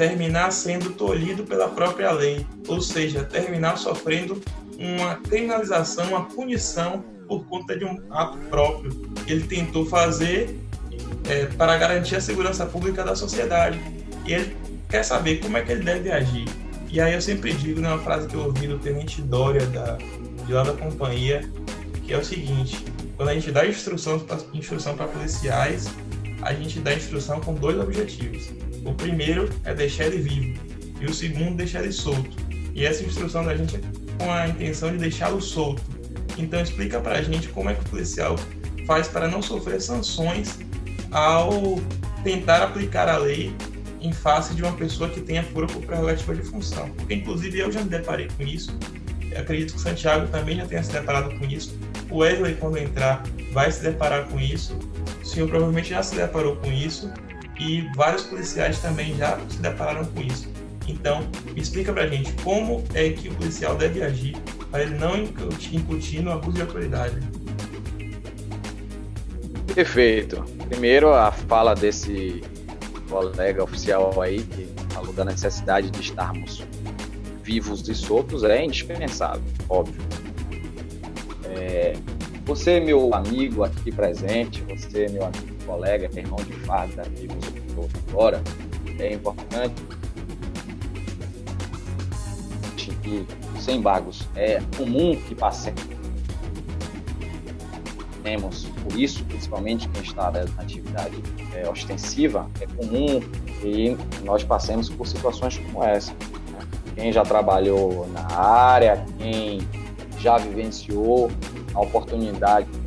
terminar 0.00 0.50
sendo 0.50 0.94
tolhido 0.94 1.44
pela 1.44 1.68
própria 1.68 2.10
lei, 2.10 2.46
ou 2.66 2.80
seja, 2.80 3.22
terminar 3.22 3.76
sofrendo 3.76 4.40
uma 4.78 5.16
criminalização, 5.16 6.08
uma 6.08 6.24
punição 6.24 7.04
por 7.28 7.44
conta 7.44 7.76
de 7.76 7.84
um 7.84 8.00
ato 8.08 8.38
próprio 8.48 8.90
que 9.26 9.30
ele 9.30 9.46
tentou 9.46 9.84
fazer 9.84 10.58
é, 11.28 11.44
para 11.44 11.76
garantir 11.76 12.16
a 12.16 12.20
segurança 12.22 12.64
pública 12.64 13.04
da 13.04 13.14
sociedade. 13.14 13.78
E 14.24 14.32
ele 14.32 14.56
quer 14.88 15.02
saber 15.02 15.36
como 15.40 15.58
é 15.58 15.62
que 15.62 15.70
ele 15.70 15.84
deve 15.84 16.10
agir. 16.10 16.48
E 16.88 16.98
aí 16.98 17.12
eu 17.12 17.20
sempre 17.20 17.52
digo, 17.52 17.82
numa 17.82 17.98
frase 17.98 18.26
que 18.26 18.34
eu 18.34 18.44
ouvi 18.44 18.68
do 18.68 18.78
Tenente 18.78 19.20
Dória, 19.20 19.66
da, 19.66 19.98
de 20.46 20.50
lá 20.50 20.62
da 20.62 20.72
companhia, 20.72 21.42
que 22.06 22.14
é 22.14 22.16
o 22.16 22.24
seguinte, 22.24 22.82
quando 23.18 23.28
a 23.28 23.34
gente 23.34 23.52
dá 23.52 23.66
instrução 23.66 24.18
para 24.18 24.38
instrução 24.54 24.96
policiais, 24.96 25.90
a 26.40 26.54
gente 26.54 26.80
dá 26.80 26.94
instrução 26.94 27.38
com 27.38 27.52
dois 27.52 27.78
objetivos. 27.78 28.48
O 28.84 28.94
primeiro 28.94 29.48
é 29.64 29.74
deixar 29.74 30.06
ele 30.06 30.18
vivo 30.18 30.60
e 31.00 31.06
o 31.06 31.14
segundo 31.14 31.56
deixar 31.56 31.82
ele 31.82 31.92
solto. 31.92 32.36
E 32.74 32.84
essa 32.84 33.02
instrução 33.02 33.44
da 33.44 33.56
gente 33.56 33.76
é 33.76 33.80
com 34.18 34.30
a 34.30 34.48
intenção 34.48 34.90
de 34.90 34.98
deixá-lo 34.98 35.40
solto, 35.40 35.82
então 36.38 36.60
explica 36.60 37.00
para 37.00 37.18
a 37.18 37.22
gente 37.22 37.48
como 37.48 37.70
é 37.70 37.74
que 37.74 37.80
o 37.80 37.88
policial 37.88 38.36
faz 38.86 39.08
para 39.08 39.28
não 39.28 39.42
sofrer 39.42 39.80
sanções 39.80 40.58
ao 41.10 41.80
tentar 42.22 42.62
aplicar 42.62 43.08
a 43.08 43.16
lei 43.16 43.54
em 44.00 44.12
face 44.12 44.54
de 44.54 44.62
uma 44.62 44.72
pessoa 44.72 45.08
que 45.10 45.20
tenha 45.20 45.42
fura 45.42 45.66
por 45.66 45.82
prerrogativa 45.82 46.34
de 46.34 46.42
função. 46.42 46.88
Porque 46.90 47.14
inclusive 47.14 47.58
eu 47.58 47.70
já 47.70 47.82
me 47.82 47.88
deparei 47.88 48.28
com 48.36 48.42
isso. 48.42 48.76
Eu 49.30 49.40
acredito 49.40 49.74
que 49.74 49.80
Santiago 49.80 50.26
também 50.28 50.56
já 50.56 50.66
tenha 50.66 50.82
se 50.82 50.92
deparado 50.92 51.38
com 51.38 51.44
isso. 51.44 51.78
O 52.10 52.18
Wesley, 52.18 52.54
quando 52.56 52.78
entrar, 52.78 53.22
vai 53.52 53.70
se 53.70 53.82
deparar 53.82 54.26
com 54.26 54.40
isso. 54.40 54.76
O 55.22 55.24
senhor 55.24 55.48
provavelmente 55.48 55.90
já 55.90 56.02
se 56.02 56.16
deparou 56.16 56.56
com 56.56 56.72
isso. 56.72 57.12
E 57.60 57.82
vários 57.94 58.22
policiais 58.22 58.78
também 58.80 59.14
já 59.18 59.38
se 59.50 59.58
depararam 59.58 60.06
com 60.06 60.22
isso. 60.22 60.48
Então, 60.88 61.20
explica 61.54 61.92
pra 61.92 62.06
gente 62.06 62.32
como 62.42 62.82
é 62.94 63.10
que 63.10 63.28
o 63.28 63.34
policial 63.34 63.76
deve 63.76 64.02
agir 64.02 64.34
para 64.70 64.82
ele 64.82 64.96
não 64.96 65.16
incutir 65.18 66.22
no 66.22 66.32
abuso 66.32 66.56
de 66.56 66.62
autoridade. 66.62 67.16
Perfeito. 69.74 70.42
Primeiro, 70.68 71.12
a 71.12 71.30
fala 71.30 71.74
desse 71.74 72.42
colega 73.08 73.62
oficial 73.62 74.20
aí, 74.22 74.42
que 74.42 74.68
falou 74.94 75.12
da 75.12 75.24
necessidade 75.24 75.90
de 75.90 76.00
estarmos 76.00 76.64
vivos 77.42 77.86
e 77.88 77.94
soltos, 77.94 78.42
é 78.42 78.64
indispensável, 78.64 79.42
óbvio. 79.68 80.00
É, 81.44 81.94
você, 82.44 82.80
meu 82.80 83.14
amigo 83.14 83.64
aqui 83.64 83.92
presente, 83.92 84.62
você, 84.62 85.08
meu 85.08 85.24
amigo 85.24 85.49
colega, 85.70 86.10
irmão 86.18 86.38
de 86.38 86.52
farda, 86.64 87.02
nos 87.04 87.46
escutou 87.46 87.88
agora, 88.08 88.42
é 88.98 89.14
importante 89.14 89.74
sem 93.58 93.76
embargos, 93.76 94.28
é 94.34 94.60
comum 94.76 95.16
que 95.28 95.34
passemos 95.34 96.00
por 98.82 98.98
isso, 98.98 99.24
principalmente 99.24 99.88
quem 99.88 100.02
está 100.02 100.30
na 100.30 100.40
atividade 100.58 101.22
é, 101.54 101.68
ostensiva, 101.68 102.48
é 102.60 102.66
comum 102.66 103.20
que 103.60 103.96
nós 104.24 104.44
passemos 104.44 104.88
por 104.88 105.06
situações 105.06 105.58
como 105.58 105.82
essa. 105.84 106.12
Né? 106.12 106.58
Quem 106.94 107.12
já 107.12 107.22
trabalhou 107.22 108.08
na 108.08 108.26
área, 108.36 109.04
quem 109.18 109.60
já 110.18 110.36
vivenciou 110.36 111.30
a 111.74 111.80
oportunidade 111.80 112.68
de 112.70 112.79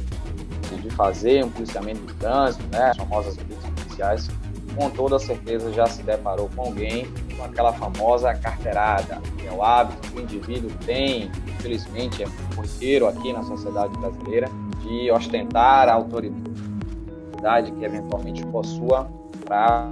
fazer 0.95 1.43
um 1.43 1.49
policiamento 1.49 2.01
de 2.05 2.13
trânsito, 2.15 2.63
né, 2.71 2.91
as 2.91 2.97
famosas 2.97 3.35
polícias 3.35 3.71
policiais, 3.71 4.29
com 4.75 4.89
toda 4.89 5.19
certeza 5.19 5.71
já 5.71 5.85
se 5.85 6.01
deparou 6.03 6.49
com 6.55 6.63
alguém 6.63 7.07
com 7.37 7.43
aquela 7.43 7.73
famosa 7.73 8.33
carteirada, 8.33 9.21
que 9.37 9.47
é 9.47 9.51
o 9.51 9.63
hábito 9.63 10.09
que 10.09 10.17
o 10.17 10.21
indivíduo 10.21 10.71
tem, 10.85 11.31
infelizmente 11.47 12.23
é 12.23 12.27
corriqueiro 12.55 13.07
aqui 13.07 13.33
na 13.33 13.43
sociedade 13.43 13.95
brasileira, 13.97 14.49
de 14.81 15.11
ostentar 15.11 15.87
a 15.89 15.93
autoridade 15.93 17.71
que 17.77 17.83
eventualmente 17.83 18.45
possua 18.47 19.09
para 19.45 19.91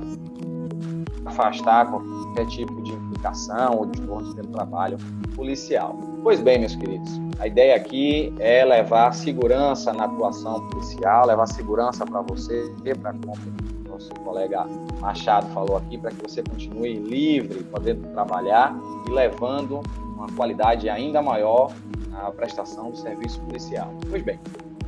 afastar 1.26 1.90
qualquer 1.90 2.48
tipo 2.48 2.82
de 2.82 2.92
implicação 2.92 3.78
ou 3.78 3.86
desconto 3.86 4.36
pelo 4.36 4.48
trabalho 4.50 4.98
policial. 5.36 6.11
Pois 6.24 6.40
bem, 6.40 6.60
meus 6.60 6.76
queridos, 6.76 7.20
a 7.40 7.48
ideia 7.48 7.76
aqui 7.76 8.32
é 8.38 8.64
levar 8.64 9.12
segurança 9.12 9.92
na 9.92 10.06
atuação 10.06 10.68
policial, 10.70 11.26
levar 11.26 11.48
segurança 11.48 12.06
para 12.06 12.22
você, 12.22 12.72
para 13.02 13.12
o 13.12 13.90
nosso 13.90 14.14
colega 14.24 14.68
Machado 15.00 15.52
falou 15.52 15.78
aqui, 15.78 15.98
para 15.98 16.12
que 16.12 16.22
você 16.22 16.44
continue 16.44 16.94
livre, 17.00 17.64
podendo 17.64 18.08
trabalhar 18.10 18.76
e 19.08 19.12
levando 19.12 19.82
uma 20.16 20.28
qualidade 20.34 20.88
ainda 20.90 21.24
maior 21.24 21.74
na 22.10 22.30
prestação 22.32 22.92
do 22.92 22.98
serviço 22.98 23.42
policial. 23.42 23.92
Pois 24.08 24.22
bem, 24.22 24.40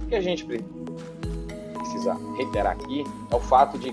o 0.04 0.06
que 0.06 0.16
a 0.16 0.22
gente 0.22 0.46
precisa 0.46 2.16
reiterar 2.38 2.74
aqui 2.74 3.04
é 3.32 3.36
o 3.36 3.40
fato 3.40 3.80
de 3.80 3.92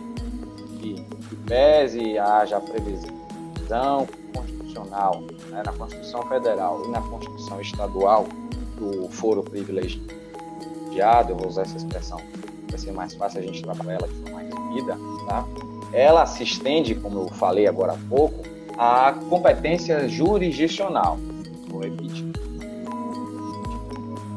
que, 0.79 0.95
que 0.95 1.37
pese 1.47 2.19
haja 2.19 2.61
previsão 2.61 4.07
constitucional 4.35 5.23
né, 5.51 5.63
na 5.65 5.73
Constituição 5.73 6.23
Federal 6.23 6.83
e 6.85 6.89
na 6.89 7.01
Constituição 7.01 7.61
Estadual 7.61 8.27
do 8.79 9.09
foro 9.09 9.43
privilegiado, 9.43 10.03
eu 11.31 11.37
vou 11.37 11.49
usar 11.49 11.63
essa 11.63 11.77
expressão, 11.77 12.21
vai 12.69 12.79
ser 12.79 12.93
mais 12.93 13.15
fácil 13.15 13.41
a 13.41 13.43
gente 13.43 13.63
trabalhar 13.63 13.95
ela 13.95 14.09
de 14.09 14.15
forma 14.15 14.41
resumida, 14.41 14.99
tá? 15.27 15.47
ela 15.93 16.25
se 16.27 16.43
estende, 16.43 16.95
como 16.95 17.21
eu 17.21 17.29
falei 17.29 17.67
agora 17.67 17.93
há 17.93 17.99
pouco, 18.09 18.45
à 18.79 19.13
competência 19.29 20.09
jurisdicional. 20.09 21.19
Vou 21.69 21.83
repetir. 21.83 22.31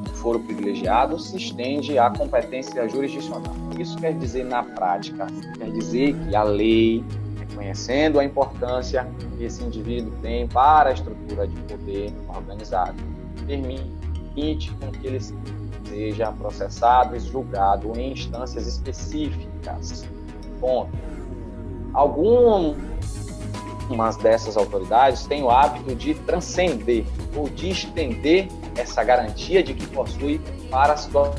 O 0.09 0.15
foro 0.15 0.39
privilegiado 0.39 1.19
se 1.19 1.37
estende 1.37 1.97
à 1.97 2.09
competência 2.09 2.87
jurisdicional. 2.87 3.53
Isso 3.77 3.97
quer 3.97 4.13
dizer, 4.13 4.45
na 4.45 4.63
prática, 4.63 5.27
quer 5.57 5.71
dizer 5.71 6.15
que 6.15 6.35
a 6.35 6.43
lei, 6.43 7.03
reconhecendo 7.53 8.19
a 8.19 8.25
importância 8.25 9.07
que 9.37 9.43
esse 9.43 9.63
indivíduo 9.63 10.11
tem 10.21 10.47
para 10.47 10.89
a 10.89 10.93
estrutura 10.93 11.47
de 11.47 11.55
poder 11.61 12.11
organizado, 12.27 12.95
permite 13.45 14.73
que 14.99 15.07
ele 15.07 15.19
seja 15.87 16.31
processado 16.31 17.15
e 17.15 17.19
julgado 17.19 17.91
em 17.97 18.13
instâncias 18.13 18.65
específicas. 18.67 20.07
Ponto. 20.59 20.91
Algumas 21.93 22.75
dessas 24.17 24.57
autoridades 24.57 25.27
têm 25.27 25.43
o 25.43 25.51
hábito 25.51 25.93
de 25.95 26.15
transcender 26.15 27.05
ou 27.35 27.47
de 27.47 27.69
estender 27.69 28.47
essa 28.75 29.03
garantia 29.03 29.61
de 29.61 29.75
que 29.75 29.85
possui 29.87 30.41
para 30.71 30.97
situações 30.97 31.37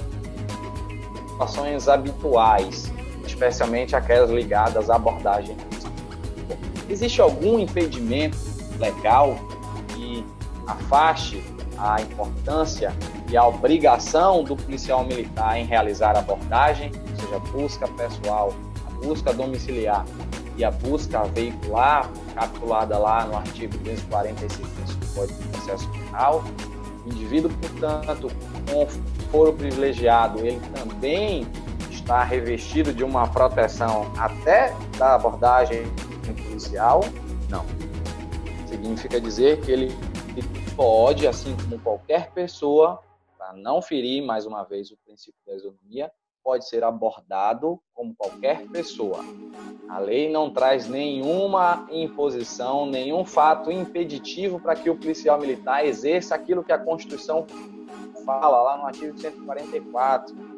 habituais, 1.89 2.93
especialmente 3.27 3.97
aquelas 3.97 4.31
ligadas 4.31 4.89
à 4.89 4.95
abordagem. 4.95 5.57
Existe 6.89 7.21
algum 7.21 7.59
impedimento 7.59 8.37
legal 8.79 9.37
que 9.89 10.25
afaste 10.67 11.43
a 11.79 12.01
importância 12.01 12.93
e 13.29 13.37
a 13.37 13.47
obrigação 13.47 14.45
do 14.45 14.57
policial 14.57 15.05
militar 15.05 15.59
em 15.59 15.65
realizar 15.65 16.17
a 16.17 16.21
abordagem, 16.21 16.91
ou 17.11 17.17
seja, 17.17 17.39
busca 17.53 17.89
pessoal, 17.89 18.53
a 18.87 19.05
busca 19.05 19.33
domiciliar 19.33 20.05
e 20.57 20.65
a 20.65 20.71
busca 20.71 21.25
veicular, 21.25 22.09
capitulada 22.35 22.97
lá 22.97 23.25
no 23.25 23.37
artigo 23.37 23.77
245 23.79 24.69
do 24.69 25.15
Código 25.15 25.43
de 25.43 25.49
Processo 25.49 25.89
Penal. 25.91 26.45
O 27.05 27.09
indivíduo, 27.09 27.51
portanto, 27.61 28.31
com 28.71 28.87
foro 29.31 29.53
privilegiado, 29.53 30.39
ele 30.41 30.61
também 30.75 31.47
está 31.91 32.23
revestido 32.23 32.93
de 32.93 33.03
uma 33.03 33.27
proteção 33.27 34.11
até 34.17 34.75
da 34.97 35.15
abordagem 35.15 35.85
policial? 36.33 37.01
Não. 37.51 37.65
Significa 38.67 39.21
dizer 39.21 39.61
que 39.61 39.71
ele 39.71 39.93
pode, 40.77 41.27
assim 41.27 41.57
como 41.57 41.79
qualquer 41.81 42.31
pessoa, 42.33 43.03
para 43.37 43.53
não 43.53 43.83
ferir 43.83 44.25
mais 44.25 44.47
uma 44.47 44.65
vez 44.65 44.91
o 44.91 44.97
princípio 45.05 45.39
da 45.47 45.55
isonomia, 45.55 46.11
pode 46.43 46.69
ser 46.69 46.85
abordado 46.85 47.81
como 47.95 48.15
qualquer 48.15 48.67
pessoa. 48.69 49.25
A 49.89 49.99
lei 49.99 50.31
não 50.31 50.51
traz 50.51 50.87
nenhuma 50.87 51.87
imposição, 51.91 52.85
nenhum 52.85 53.25
fato 53.25 53.73
impeditivo 53.73 54.61
para 54.61 54.77
que 54.77 54.91
o 54.91 54.97
policial 54.97 55.39
militar 55.41 55.87
exerça 55.87 56.35
aquilo 56.35 56.63
que 56.63 56.73
a 56.73 56.79
Constituição 56.79 57.47
fala 58.27 58.63
lá 58.63 58.77
no 58.77 58.87
artigo 58.87 59.19
144. 59.19 60.54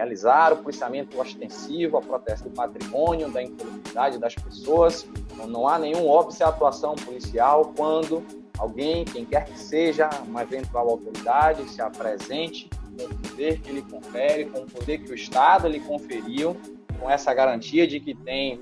Realizar 0.00 0.54
o 0.54 0.56
policiamento 0.56 1.20
ostensivo, 1.20 1.98
a 1.98 2.00
proteção 2.00 2.48
do 2.48 2.54
patrimônio, 2.54 3.30
da 3.30 3.42
integridade 3.42 4.16
das 4.16 4.34
pessoas. 4.34 5.06
Então, 5.30 5.46
não 5.46 5.68
há 5.68 5.78
nenhum 5.78 6.08
óbvio 6.08 6.38
de 6.38 6.42
atuação 6.42 6.94
policial 6.94 7.74
quando 7.76 8.24
alguém, 8.56 9.04
quem 9.04 9.26
quer 9.26 9.44
que 9.44 9.58
seja, 9.58 10.08
uma 10.26 10.42
eventual 10.42 10.88
autoridade, 10.88 11.68
se 11.68 11.82
apresente 11.82 12.70
com 12.96 13.04
o 13.04 13.14
poder 13.14 13.60
que 13.60 13.68
ele 13.68 13.82
confere, 13.82 14.46
com 14.46 14.60
o 14.60 14.66
poder 14.66 15.02
que 15.02 15.12
o 15.12 15.14
Estado 15.14 15.68
lhe 15.68 15.80
conferiu, 15.80 16.56
com 16.98 17.10
essa 17.10 17.34
garantia 17.34 17.86
de 17.86 18.00
que 18.00 18.14
tem 18.14 18.58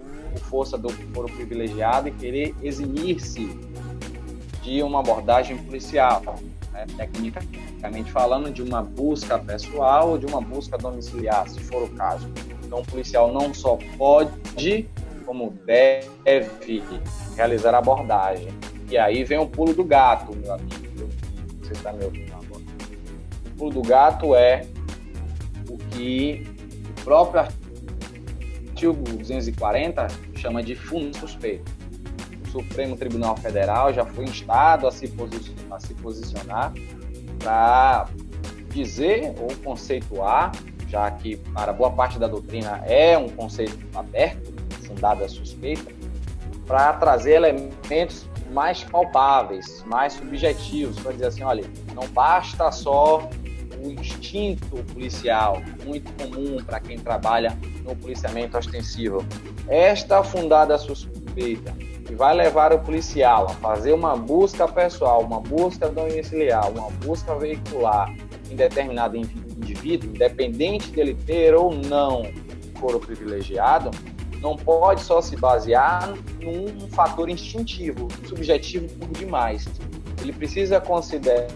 força 0.50 0.76
do 0.76 0.88
foro 0.88 1.28
privilegiado 1.32 2.08
e 2.08 2.10
querer 2.10 2.52
eximir-se 2.60 3.46
de 4.60 4.82
uma 4.82 4.98
abordagem 4.98 5.56
policial, 5.56 6.20
né? 6.78 6.86
tecnicamente 6.96 8.12
falando, 8.12 8.50
de 8.50 8.62
uma 8.62 8.82
busca 8.82 9.38
pessoal 9.38 10.10
ou 10.10 10.18
de 10.18 10.26
uma 10.26 10.40
busca 10.40 10.78
domiciliar, 10.78 11.48
se 11.48 11.60
for 11.60 11.82
o 11.82 11.88
caso. 11.90 12.30
Então, 12.64 12.80
o 12.80 12.84
policial 12.84 13.32
não 13.32 13.52
só 13.52 13.78
pode, 13.96 14.88
como 15.24 15.54
deve 15.64 16.82
realizar 17.36 17.74
a 17.74 17.78
abordagem. 17.78 18.48
E 18.90 18.96
aí 18.96 19.24
vem 19.24 19.38
o 19.38 19.46
pulo 19.46 19.74
do 19.74 19.84
gato, 19.84 20.34
meu 20.36 20.54
amigo. 20.54 21.08
Você 21.62 21.72
está 21.72 21.92
me 21.92 22.04
ouvindo? 22.04 22.28
pulo 23.58 23.72
do 23.72 23.82
gato 23.82 24.34
é 24.36 24.64
o 25.68 25.76
que 25.76 26.46
o 27.00 27.04
próprio 27.04 27.40
artigo 27.40 28.94
240 28.94 30.06
chama 30.36 30.62
de 30.62 30.76
fundo 30.76 31.16
suspeito. 31.18 31.77
Supremo 32.58 32.96
Tribunal 32.96 33.36
Federal 33.36 33.92
já 33.92 34.04
foi 34.04 34.24
instado 34.24 34.86
a 34.86 34.90
se, 34.90 35.12
a 35.70 35.80
se 35.80 35.94
posicionar 35.94 36.72
para 37.38 38.08
dizer 38.70 39.34
ou 39.40 39.54
conceituar, 39.62 40.52
já 40.88 41.10
que 41.10 41.36
para 41.36 41.72
boa 41.72 41.90
parte 41.90 42.18
da 42.18 42.26
doutrina 42.26 42.82
é 42.86 43.16
um 43.16 43.28
conceito 43.28 43.78
aberto, 43.94 44.52
fundado 44.84 45.24
a 45.24 45.28
suspeita, 45.28 45.92
para 46.66 46.92
trazer 46.94 47.34
elementos 47.34 48.26
mais 48.50 48.82
palpáveis, 48.82 49.84
mais 49.86 50.14
subjetivos, 50.14 50.98
para 50.98 51.12
dizer 51.12 51.26
assim, 51.26 51.42
olha, 51.42 51.64
não 51.94 52.06
basta 52.08 52.70
só 52.72 53.28
o 53.82 53.90
instinto 53.90 54.82
policial, 54.92 55.62
muito 55.84 56.12
comum 56.14 56.62
para 56.64 56.80
quem 56.80 56.98
trabalha 56.98 57.56
no 57.84 57.94
policiamento 57.94 58.58
ostensivo. 58.58 59.24
Esta 59.68 60.24
fundada 60.24 60.76
suspeita 60.78 61.74
que 62.08 62.14
vai 62.14 62.34
levar 62.34 62.72
o 62.72 62.78
policial 62.78 63.48
a 63.50 63.54
fazer 63.56 63.92
uma 63.92 64.16
busca 64.16 64.66
pessoal, 64.66 65.22
uma 65.22 65.40
busca 65.40 65.90
domiciliar, 65.90 66.70
uma 66.70 66.88
busca 67.04 67.34
veicular 67.36 68.14
em 68.50 68.56
determinado 68.56 69.14
indivíduo, 69.14 70.08
independente 70.08 70.90
dele 70.90 71.14
ter 71.14 71.54
ou 71.54 71.70
não 71.70 72.22
foro 72.80 72.98
privilegiado, 72.98 73.90
não 74.40 74.56
pode 74.56 75.02
só 75.02 75.20
se 75.20 75.36
basear 75.36 76.14
num 76.40 76.88
fator 76.88 77.28
instintivo, 77.28 78.08
subjetivo 78.26 78.88
por 78.94 79.08
demais. 79.10 79.68
Ele 80.22 80.32
precisa 80.32 80.80
considerar 80.80 81.48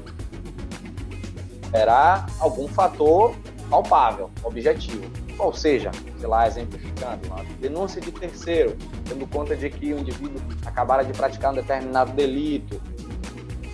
Era 1.72 2.26
algum 2.38 2.68
fator 2.68 3.34
palpável, 3.70 4.30
objetivo. 4.44 5.10
Ou 5.42 5.52
seja, 5.52 5.90
sei 6.20 6.28
lá, 6.28 6.46
exemplificando, 6.46 7.26
uma 7.26 7.42
denúncia 7.58 8.00
de 8.00 8.12
terceiro, 8.12 8.76
dando 9.08 9.26
conta 9.26 9.56
de 9.56 9.68
que 9.68 9.92
o 9.92 9.98
indivíduo 9.98 10.40
acabara 10.64 11.04
de 11.04 11.12
praticar 11.12 11.50
um 11.50 11.56
determinado 11.56 12.12
delito, 12.12 12.80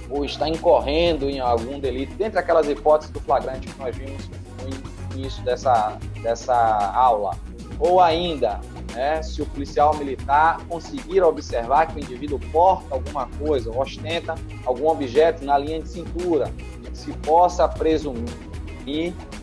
ou 0.08 0.24
está 0.24 0.48
incorrendo 0.48 1.28
em 1.28 1.40
algum 1.40 1.78
delito, 1.78 2.14
dentre 2.14 2.38
aquelas 2.38 2.66
hipóteses 2.66 3.12
do 3.12 3.20
flagrante 3.20 3.68
que 3.68 3.78
nós 3.78 3.94
vimos 3.94 4.30
no 4.62 5.18
início 5.18 5.44
dessa, 5.44 5.98
dessa 6.22 6.54
aula. 6.94 7.36
Ou 7.78 8.00
ainda, 8.00 8.60
né, 8.94 9.22
se 9.22 9.42
o 9.42 9.46
policial 9.46 9.94
militar 9.94 10.64
conseguir 10.70 11.22
observar 11.22 11.88
que 11.88 11.96
o 11.96 12.02
indivíduo 12.02 12.40
porta 12.50 12.94
alguma 12.94 13.26
coisa, 13.38 13.70
ostenta 13.70 14.36
algum 14.64 14.88
objeto 14.88 15.44
na 15.44 15.58
linha 15.58 15.82
de 15.82 15.88
cintura, 15.90 16.50
se 16.94 17.12
possa 17.18 17.68
presumir, 17.68 18.47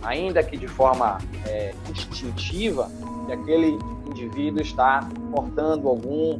ainda 0.01 0.43
que 0.43 0.57
de 0.57 0.67
forma 0.67 1.17
é, 1.47 1.73
instintiva, 1.89 2.89
que 3.25 3.33
aquele 3.33 3.77
indivíduo 4.07 4.61
está 4.61 5.07
portando 5.31 5.89
algum, 5.89 6.39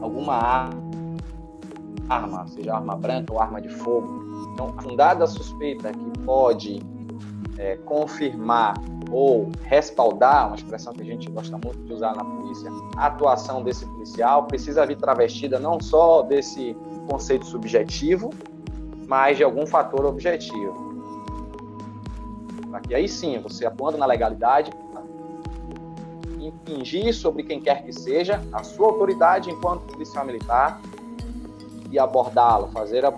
alguma 0.00 0.70
arma, 2.08 2.46
seja 2.48 2.74
arma 2.74 2.96
branca 2.96 3.32
ou 3.32 3.40
arma 3.40 3.60
de 3.60 3.68
fogo. 3.68 4.26
Então, 4.52 4.74
a 4.76 4.82
fundada 4.82 5.26
suspeita 5.26 5.92
que 5.92 6.18
pode 6.24 6.80
é, 7.58 7.76
confirmar 7.76 8.74
ou 9.10 9.50
respaldar, 9.64 10.48
uma 10.48 10.56
expressão 10.56 10.92
que 10.92 11.02
a 11.02 11.04
gente 11.04 11.30
gosta 11.30 11.56
muito 11.58 11.78
de 11.84 11.92
usar 11.92 12.14
na 12.14 12.24
polícia, 12.24 12.70
a 12.96 13.06
atuação 13.06 13.62
desse 13.62 13.86
policial 13.86 14.44
precisa 14.44 14.84
vir 14.86 14.96
travestida 14.96 15.58
não 15.58 15.80
só 15.80 16.22
desse 16.22 16.76
conceito 17.08 17.46
subjetivo, 17.46 18.30
mas 19.06 19.38
de 19.38 19.44
algum 19.44 19.66
fator 19.66 20.04
objetivo. 20.04 20.87
Para 22.70 22.80
que 22.80 22.94
aí 22.94 23.08
sim, 23.08 23.38
você 23.40 23.66
atuando 23.66 23.98
na 23.98 24.06
legalidade, 24.06 24.70
impingir 26.38 27.14
sobre 27.14 27.42
quem 27.42 27.60
quer 27.60 27.84
que 27.84 27.92
seja 27.92 28.40
a 28.52 28.62
sua 28.62 28.88
autoridade 28.88 29.50
enquanto 29.50 29.92
policial 29.92 30.24
militar 30.24 30.80
e 31.90 31.98
abordá-lo, 31.98 32.68
fazer 32.68 33.04
a 33.04 33.12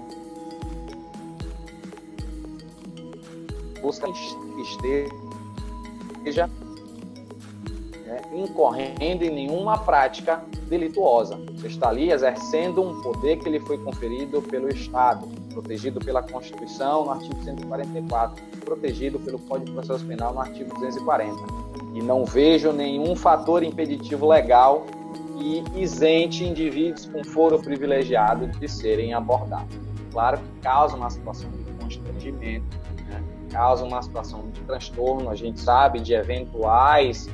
busca 3.80 4.06
que 4.12 4.60
esteja 6.22 6.50
né, 8.04 8.20
incorrendo 8.32 9.24
em 9.24 9.30
nenhuma 9.30 9.78
prática 9.78 10.44
delituosa. 10.68 11.36
Você 11.56 11.68
está 11.68 11.88
ali 11.88 12.10
exercendo 12.10 12.82
um 12.82 13.00
poder 13.00 13.38
que 13.38 13.48
lhe 13.48 13.58
foi 13.60 13.78
conferido 13.78 14.42
pelo 14.42 14.68
Estado, 14.68 15.26
protegido 15.50 16.00
pela 16.00 16.22
Constituição 16.22 17.04
no 17.04 17.10
artigo 17.10 17.42
144, 17.42 18.42
protegido 18.64 19.18
pelo 19.18 19.38
Código 19.38 19.66
de 19.66 19.72
Processo 19.72 20.04
Penal 20.06 20.32
no 20.32 20.40
artigo 20.40 20.72
240. 20.74 21.36
E 21.94 22.02
não 22.02 22.24
vejo 22.24 22.72
nenhum 22.72 23.14
fator 23.16 23.62
impeditivo 23.62 24.28
legal 24.28 24.86
que 25.36 25.64
isente 25.80 26.44
indivíduos 26.44 27.06
com 27.06 27.24
foro 27.24 27.58
privilegiado 27.58 28.46
de 28.46 28.68
serem 28.68 29.12
abordados. 29.12 29.74
Claro 30.12 30.38
que 30.38 30.60
causa 30.62 30.96
uma 30.96 31.10
situação 31.10 31.50
de 31.50 31.64
constrangimento, 31.82 32.76
né? 33.08 33.22
causa 33.50 33.84
uma 33.84 34.02
situação 34.02 34.48
de 34.50 34.60
transtorno, 34.62 35.30
a 35.30 35.34
gente 35.34 35.60
sabe 35.60 36.00
de 36.00 36.14
eventuais 36.14 37.28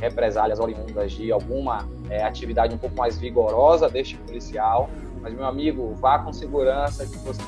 represálias 0.00 0.58
oriundas 0.58 1.12
de 1.12 1.30
alguma 1.30 1.88
é, 2.10 2.22
atividade 2.22 2.74
um 2.74 2.78
pouco 2.78 2.96
mais 2.96 3.18
vigorosa 3.18 3.88
deste 3.88 4.16
policial, 4.16 4.90
mas 5.20 5.32
meu 5.32 5.46
amigo, 5.46 5.94
vá 5.94 6.18
com 6.18 6.32
segurança 6.32 7.06
que 7.06 7.16
você 7.18 7.42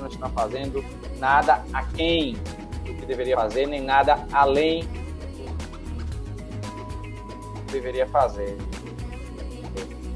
não 0.00 0.08
está 0.08 0.28
fazendo 0.28 0.84
nada 1.18 1.64
aquém 1.72 2.34
do 2.84 2.94
que 2.94 3.06
deveria 3.06 3.36
fazer, 3.36 3.66
nem 3.66 3.80
nada 3.80 4.26
além 4.32 4.84
do 7.54 7.60
que 7.66 7.72
deveria 7.72 8.06
fazer. 8.06 8.56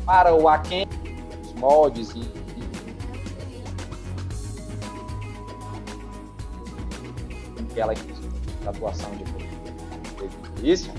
Para 0.05 0.35
o 0.35 0.49
aquém, 0.49 0.87
os 1.45 1.53
moldes 1.55 2.15
e 2.15 2.39
aquela 7.79 7.95
atuação 8.67 9.11
de 9.13 9.25
polícia, 10.55 10.93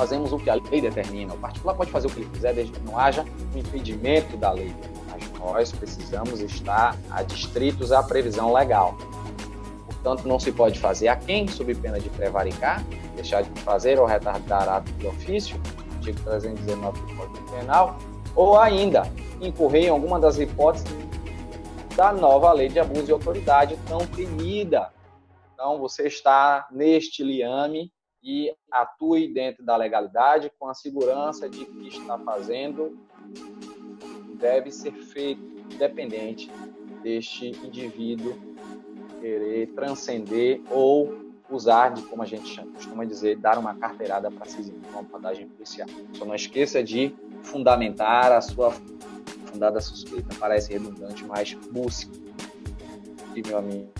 fazemos 0.00 0.32
o 0.32 0.38
que 0.38 0.48
a 0.48 0.54
lei 0.54 0.80
determina. 0.80 1.34
O 1.34 1.36
particular 1.36 1.74
pode 1.74 1.90
fazer 1.90 2.06
o 2.06 2.10
que 2.10 2.20
ele 2.20 2.30
quiser, 2.30 2.54
desde 2.54 2.72
que 2.72 2.80
não 2.80 2.98
haja 2.98 3.22
um 3.54 3.58
impedimento 3.58 4.34
da 4.38 4.50
lei. 4.50 4.74
Mas 5.10 5.30
nós 5.38 5.72
precisamos 5.72 6.40
estar 6.40 6.96
adstritos 7.10 7.92
à 7.92 8.02
previsão 8.02 8.50
legal. 8.50 8.96
Portanto, 9.84 10.26
não 10.26 10.40
se 10.40 10.52
pode 10.52 10.78
fazer 10.78 11.08
a 11.08 11.16
quem, 11.16 11.46
sob 11.46 11.74
pena 11.74 12.00
de 12.00 12.08
prevaricar, 12.08 12.82
deixar 13.14 13.42
de 13.42 13.60
fazer 13.60 14.00
ou 14.00 14.06
retardar 14.06 14.66
ato 14.70 14.90
de 14.92 15.06
ofício, 15.06 15.60
artigo 15.96 16.18
319 16.22 16.98
do 16.98 17.16
Código 17.16 17.50
Penal, 17.50 17.98
ou 18.34 18.58
ainda 18.58 19.02
incorrer 19.38 19.84
em 19.84 19.90
alguma 19.90 20.18
das 20.18 20.38
hipóteses 20.38 20.88
da 21.94 22.10
nova 22.10 22.50
lei 22.54 22.70
de 22.70 22.80
abuso 22.80 23.02
de 23.02 23.12
autoridade 23.12 23.78
tão 23.86 24.06
temida. 24.06 24.90
Então, 25.52 25.78
você 25.78 26.06
está 26.06 26.66
neste 26.70 27.22
liame 27.22 27.92
e 28.22 28.52
atue 28.70 29.32
dentro 29.32 29.64
da 29.64 29.76
legalidade 29.76 30.52
com 30.58 30.68
a 30.68 30.74
segurança 30.74 31.48
de 31.48 31.64
que 31.64 31.88
está 31.88 32.18
fazendo 32.18 32.98
deve 34.34 34.70
ser 34.70 34.92
feito 34.92 35.42
independente 35.72 36.50
deste 37.02 37.48
indivíduo 37.48 38.36
querer 39.20 39.68
transcender 39.74 40.62
ou 40.70 41.30
usar 41.50 41.90
de, 41.90 42.02
como 42.02 42.22
a 42.22 42.26
gente 42.26 42.60
costuma 42.74 43.04
dizer, 43.04 43.36
dar 43.36 43.58
uma 43.58 43.74
carteirada 43.74 44.30
para 44.30 44.46
si 44.46 44.72
uma 44.90 45.00
abordagem 45.00 45.48
policial. 45.48 45.88
Só 46.12 46.24
não 46.24 46.34
esqueça 46.34 46.82
de 46.82 47.14
fundamentar 47.42 48.32
a 48.32 48.40
sua 48.40 48.72
fundada 49.46 49.80
suspeita. 49.80 50.34
Parece 50.38 50.72
redundante, 50.72 51.24
mas 51.24 51.54
busque, 51.54 52.08
meu 53.46 53.58
amigo, 53.58 53.90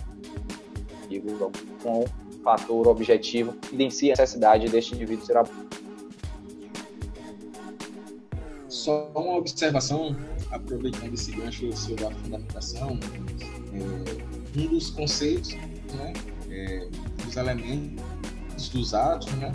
com 1.83 2.05
fator 2.43 2.87
objetivo 2.87 3.55
evidencia 3.67 4.13
a 4.13 4.17
necessidade 4.17 4.69
deste 4.69 4.95
indivíduo 4.95 5.25
ser 5.25 5.37
Só 8.67 9.11
uma 9.15 9.37
observação, 9.37 10.15
aproveitando 10.49 11.13
esse 11.13 11.31
gancho 11.31 11.75
sobre 11.75 12.05
a 12.05 12.11
fundamentação, 12.11 12.99
é, 13.73 14.59
um 14.59 14.67
dos 14.67 14.89
conceitos, 14.89 15.53
né, 15.93 16.13
é, 16.49 16.87
dos 17.23 17.35
elementos 17.35 18.69
dos 18.69 18.93
atos, 18.93 19.31
né, 19.33 19.51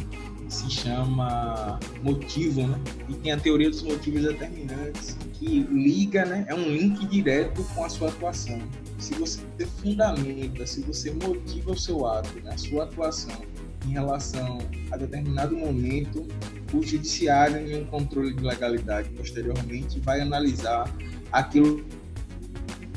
se 0.49 0.71
chama 0.71 1.81
motivo, 2.03 2.67
né, 2.67 2.79
e 3.09 3.15
tem 3.15 3.33
a 3.33 3.39
teoria 3.39 3.71
dos 3.71 3.83
motivos 3.83 4.23
determinantes, 4.23 5.17
que 5.33 5.61
liga, 5.61 6.25
né, 6.25 6.45
é 6.49 6.55
um 6.55 6.69
link 6.69 7.05
direto 7.07 7.65
com 7.75 7.85
a 7.85 7.89
sua 7.89 8.09
atuação 8.09 8.61
se 8.99 9.15
você 9.15 9.41
fundamenta, 9.81 10.67
se 10.67 10.81
você 10.83 11.11
motiva 11.13 11.73
o 11.73 11.79
seu 11.79 12.07
ato, 12.07 12.41
né, 12.41 12.53
a 12.53 12.59
sua 12.59 12.85
atuação 12.85 13.43
em 13.87 13.91
relação 13.91 14.59
a 14.91 14.97
determinado 14.97 15.57
momento, 15.57 16.27
o 16.73 16.83
judiciário, 16.83 17.59
em 17.59 17.83
um 17.83 17.87
controle 17.87 18.35
de 18.35 18.43
legalidade 18.43 19.09
posteriormente, 19.11 20.01
vai 20.01 20.21
analisar 20.21 20.93
aquilo 21.31 21.85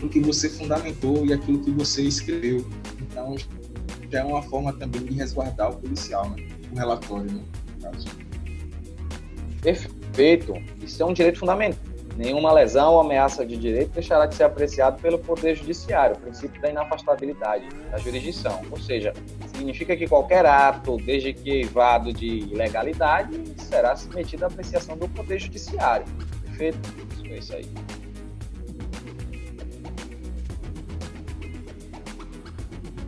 que 0.10 0.20
você 0.20 0.50
fundamentou 0.50 1.26
e 1.26 1.34
aquilo 1.34 1.60
que 1.60 1.72
você 1.72 2.04
escreveu. 2.04 2.66
Então, 3.02 3.36
já 4.10 4.20
é 4.20 4.24
uma 4.24 4.42
forma 4.42 4.74
também 4.74 5.04
de 5.04 5.14
resguardar 5.14 5.72
o 5.72 5.76
policial, 5.78 6.30
né? 6.32 6.48
o 6.72 6.76
relatório, 6.76 7.32
né? 7.32 7.44
Perfeito. 9.62 10.54
Isso 10.82 11.04
é 11.04 11.06
um 11.06 11.14
direito 11.14 11.40
fundamental 11.40 11.89
Nenhuma 12.20 12.52
lesão 12.52 12.96
ou 12.96 13.00
ameaça 13.00 13.46
de 13.46 13.56
direito 13.56 13.92
deixará 13.92 14.26
de 14.26 14.36
ser 14.36 14.44
apreciado 14.44 15.02
pelo 15.02 15.18
Poder 15.18 15.56
Judiciário, 15.56 16.18
o 16.18 16.20
princípio 16.20 16.62
da 16.62 16.70
inafastabilidade 16.70 17.70
da 17.90 17.98
jurisdição. 17.98 18.62
Ou 18.70 18.78
seja, 18.78 19.14
significa 19.56 19.96
que 19.96 20.06
qualquer 20.06 20.46
ato, 20.46 20.98
desde 20.98 21.32
que 21.32 21.50
eivado 21.50 22.12
de 22.12 22.26
ilegalidade, 22.28 23.42
será 23.56 23.96
submetido 23.96 24.44
à 24.44 24.48
apreciação 24.50 24.98
do 24.98 25.08
Poder 25.08 25.40
Judiciário. 25.40 26.06
Perfeito? 26.44 26.78
Isso 27.24 27.34
é 27.34 27.38
isso 27.38 27.56
aí. 27.56 27.66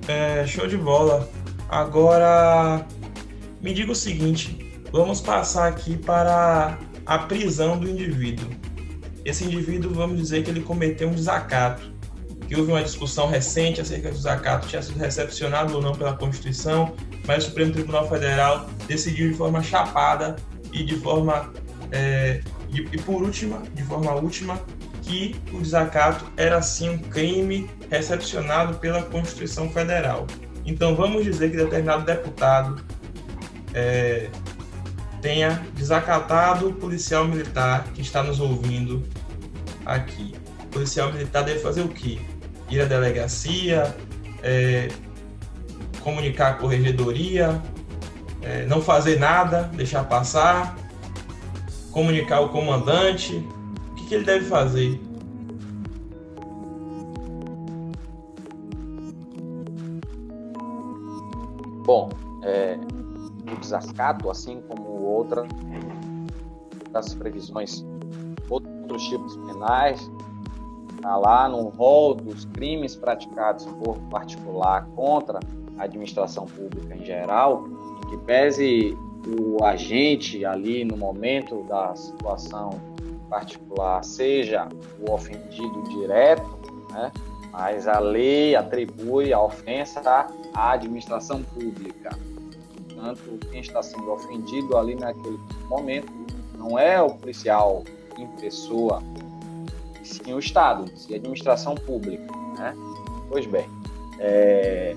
É, 0.07 0.47
show 0.47 0.67
de 0.67 0.77
bola. 0.77 1.27
Agora, 1.67 2.87
me 3.59 3.73
diga 3.73 3.91
o 3.91 3.95
seguinte: 3.95 4.81
vamos 4.89 5.19
passar 5.19 5.67
aqui 5.67 5.97
para 5.97 6.79
a 7.05 7.19
prisão 7.19 7.77
do 7.77 7.89
indivíduo 7.89 8.60
esse 9.23 9.43
indivíduo, 9.43 9.93
vamos 9.93 10.17
dizer 10.17 10.43
que 10.43 10.49
ele 10.49 10.61
cometeu 10.61 11.09
um 11.09 11.13
desacato, 11.13 11.91
que 12.47 12.55
houve 12.55 12.71
uma 12.71 12.83
discussão 12.83 13.27
recente 13.27 13.79
acerca 13.79 14.09
do 14.09 14.15
desacato, 14.15 14.67
tinha 14.67 14.81
sido 14.81 14.99
recepcionado 14.99 15.75
ou 15.75 15.81
não 15.81 15.93
pela 15.93 16.13
Constituição, 16.13 16.95
mas 17.25 17.43
o 17.43 17.47
Supremo 17.47 17.71
Tribunal 17.71 18.09
Federal 18.09 18.69
decidiu 18.87 19.31
de 19.31 19.37
forma 19.37 19.63
chapada 19.63 20.35
e 20.73 20.83
de 20.83 20.95
forma 20.97 21.53
é, 21.91 22.41
e, 22.69 22.79
e, 22.79 23.01
por 23.01 23.21
última, 23.21 23.61
de 23.73 23.83
forma 23.83 24.13
última, 24.13 24.61
que 25.01 25.35
o 25.53 25.59
desacato 25.59 26.25
era 26.37 26.61
sim 26.61 26.89
um 26.89 26.97
crime 26.97 27.69
recepcionado 27.89 28.77
pela 28.79 29.03
Constituição 29.03 29.69
Federal. 29.69 30.25
Então 30.65 30.95
vamos 30.95 31.23
dizer 31.23 31.51
que 31.51 31.57
determinado 31.57 32.05
deputado 32.05 32.83
é, 33.73 34.29
tenha 35.21 35.65
desacatado 35.75 36.69
o 36.69 36.73
policial 36.73 37.25
militar 37.25 37.85
que 37.93 38.01
está 38.01 38.23
nos 38.23 38.39
ouvindo 38.39 39.03
aqui. 39.85 40.33
O 40.63 40.67
policial 40.67 41.11
militar 41.11 41.43
deve 41.43 41.59
fazer 41.59 41.81
o 41.81 41.89
quê? 41.89 42.19
Ir 42.69 42.81
à 42.81 42.85
delegacia, 42.85 43.95
é, 44.41 44.87
comunicar 46.01 46.51
a 46.51 46.53
corregedoria, 46.55 47.61
é, 48.41 48.65
não 48.65 48.81
fazer 48.81 49.19
nada, 49.19 49.63
deixar 49.73 50.03
passar, 50.05 50.75
comunicar 51.91 52.41
o 52.41 52.49
comandante. 52.49 53.35
O 53.91 53.95
que, 53.95 54.07
que 54.07 54.15
ele 54.15 54.25
deve 54.25 54.45
fazer? 54.45 54.99
Bom, 61.85 62.09
é, 62.43 62.77
o 63.53 63.57
desacato, 63.57 64.29
assim 64.29 64.61
como 64.67 64.83
outra 64.83 65.45
das 66.91 67.13
previsões, 67.13 67.85
outros 68.49 69.03
tipos 69.03 69.35
penais, 69.37 70.11
está 70.95 71.17
lá 71.17 71.49
no 71.49 71.69
rol 71.69 72.13
dos 72.13 72.45
crimes 72.45 72.95
praticados 72.95 73.65
por 73.65 73.97
particular 74.09 74.85
contra 74.95 75.39
a 75.77 75.83
administração 75.83 76.45
pública 76.45 76.95
em 76.95 77.03
geral, 77.03 77.65
em 78.03 78.09
que 78.09 78.17
pese 78.19 78.97
o 79.27 79.63
agente 79.63 80.45
ali 80.45 80.83
no 80.83 80.97
momento 80.97 81.63
da 81.63 81.95
situação 81.95 82.71
particular 83.29 84.03
seja 84.03 84.67
o 84.99 85.11
ofendido 85.11 85.83
direto, 85.83 86.49
né? 86.91 87.11
mas 87.51 87.87
a 87.87 87.99
lei 87.99 88.55
atribui 88.55 89.33
a 89.33 89.41
ofensa 89.41 90.01
à 90.53 90.71
administração 90.71 91.41
pública. 91.43 92.17
Portanto, 93.01 93.47
quem 93.49 93.61
está 93.61 93.81
sendo 93.81 94.11
ofendido 94.11 94.77
ali 94.77 94.93
naquele 94.93 95.39
momento 95.67 96.13
não 96.55 96.77
é 96.77 97.01
o 97.01 97.09
policial 97.09 97.83
em 98.15 98.27
pessoa, 98.39 99.01
sim 100.03 100.31
o 100.33 100.37
Estado, 100.37 100.87
sim 100.95 101.15
a 101.15 101.17
administração 101.17 101.73
pública. 101.73 102.23
Né? 102.59 102.75
Pois 103.27 103.47
bem, 103.47 103.65
é... 104.19 104.95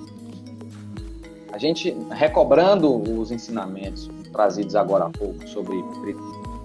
a 1.50 1.56
gente, 1.56 1.96
recobrando 2.10 2.94
os 3.18 3.30
ensinamentos 3.30 4.10
trazidos 4.30 4.76
agora 4.76 5.06
há 5.06 5.10
pouco 5.10 5.48
sobre 5.48 5.82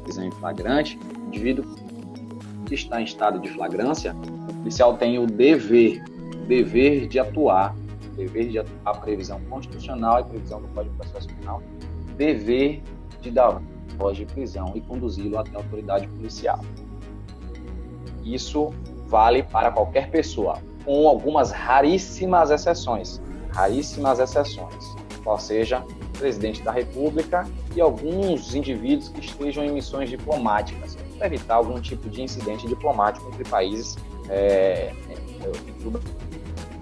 prisão 0.04 0.26
em 0.26 0.32
flagrante, 0.32 1.00
o 1.24 1.28
indivíduo 1.28 1.64
que 2.66 2.76
está 2.76 3.00
em 3.00 3.06
estado 3.06 3.40
de 3.40 3.48
flagrância, 3.48 4.14
o 4.14 4.54
policial 4.56 4.98
tem 4.98 5.18
o 5.18 5.26
dever, 5.26 6.04
o 6.36 6.48
dever 6.48 7.08
de 7.08 7.18
atuar 7.18 7.74
dever 8.20 8.50
de 8.50 8.60
a 8.86 8.94
previsão 8.94 9.40
constitucional 9.50 10.20
e 10.20 10.24
previsão 10.26 10.62
do 10.62 10.68
Código 10.70 10.94
de 10.96 11.02
Processo 11.02 11.28
Penal, 11.36 11.64
dever 12.18 12.84
de 13.22 13.32
dar 13.32 13.62
voz 13.98 14.18
de 14.18 14.26
prisão 14.26 14.74
e 14.76 14.82
conduzi-lo 14.82 15.38
até 15.38 15.56
a 15.56 15.60
autoridade 15.60 16.08
policial. 16.08 16.60
Isso 18.24 18.72
vale 19.08 19.44
para 19.44 19.72
qualquer 19.72 20.12
pessoa, 20.12 20.60
com 20.86 21.08
algumas 21.08 21.52
raríssimas 21.52 22.52
exceções, 22.52 23.22
raríssimas 23.52 24.20
exceções, 24.20 24.96
qual 25.24 25.40
seja 25.40 25.84
presidente 26.18 26.62
da 26.62 26.72
República 26.72 27.48
e 27.76 27.80
alguns 27.80 28.54
indivíduos 28.54 29.08
que 29.10 29.22
estejam 29.22 29.64
em 29.64 29.72
missões 29.72 30.10
diplomáticas, 30.10 30.98
para 31.18 31.28
evitar 31.28 31.56
algum 31.56 31.80
tipo 31.80 32.10
de 32.10 32.22
incidente 32.22 32.68
diplomático 32.68 33.30
entre 33.30 33.46
países 33.46 33.98
é, 34.30 34.94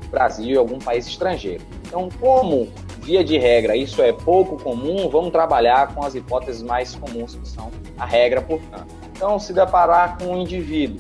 Brasil 0.09 0.55
e 0.55 0.57
algum 0.57 0.79
país 0.79 1.07
estrangeiro. 1.07 1.63
Então, 1.85 2.09
como 2.19 2.71
via 3.01 3.23
de 3.23 3.37
regra 3.37 3.75
isso 3.75 4.01
é 4.01 4.11
pouco 4.11 4.61
comum, 4.61 5.09
vamos 5.09 5.31
trabalhar 5.31 5.93
com 5.93 6.03
as 6.03 6.13
hipóteses 6.13 6.61
mais 6.61 6.95
comuns, 6.95 7.35
que 7.35 7.47
são 7.47 7.71
a 7.97 8.05
regra, 8.05 8.41
portanto. 8.41 8.93
Então, 9.15 9.39
se 9.39 9.53
deparar 9.53 10.17
com 10.17 10.33
um 10.33 10.37
indivíduo 10.41 10.99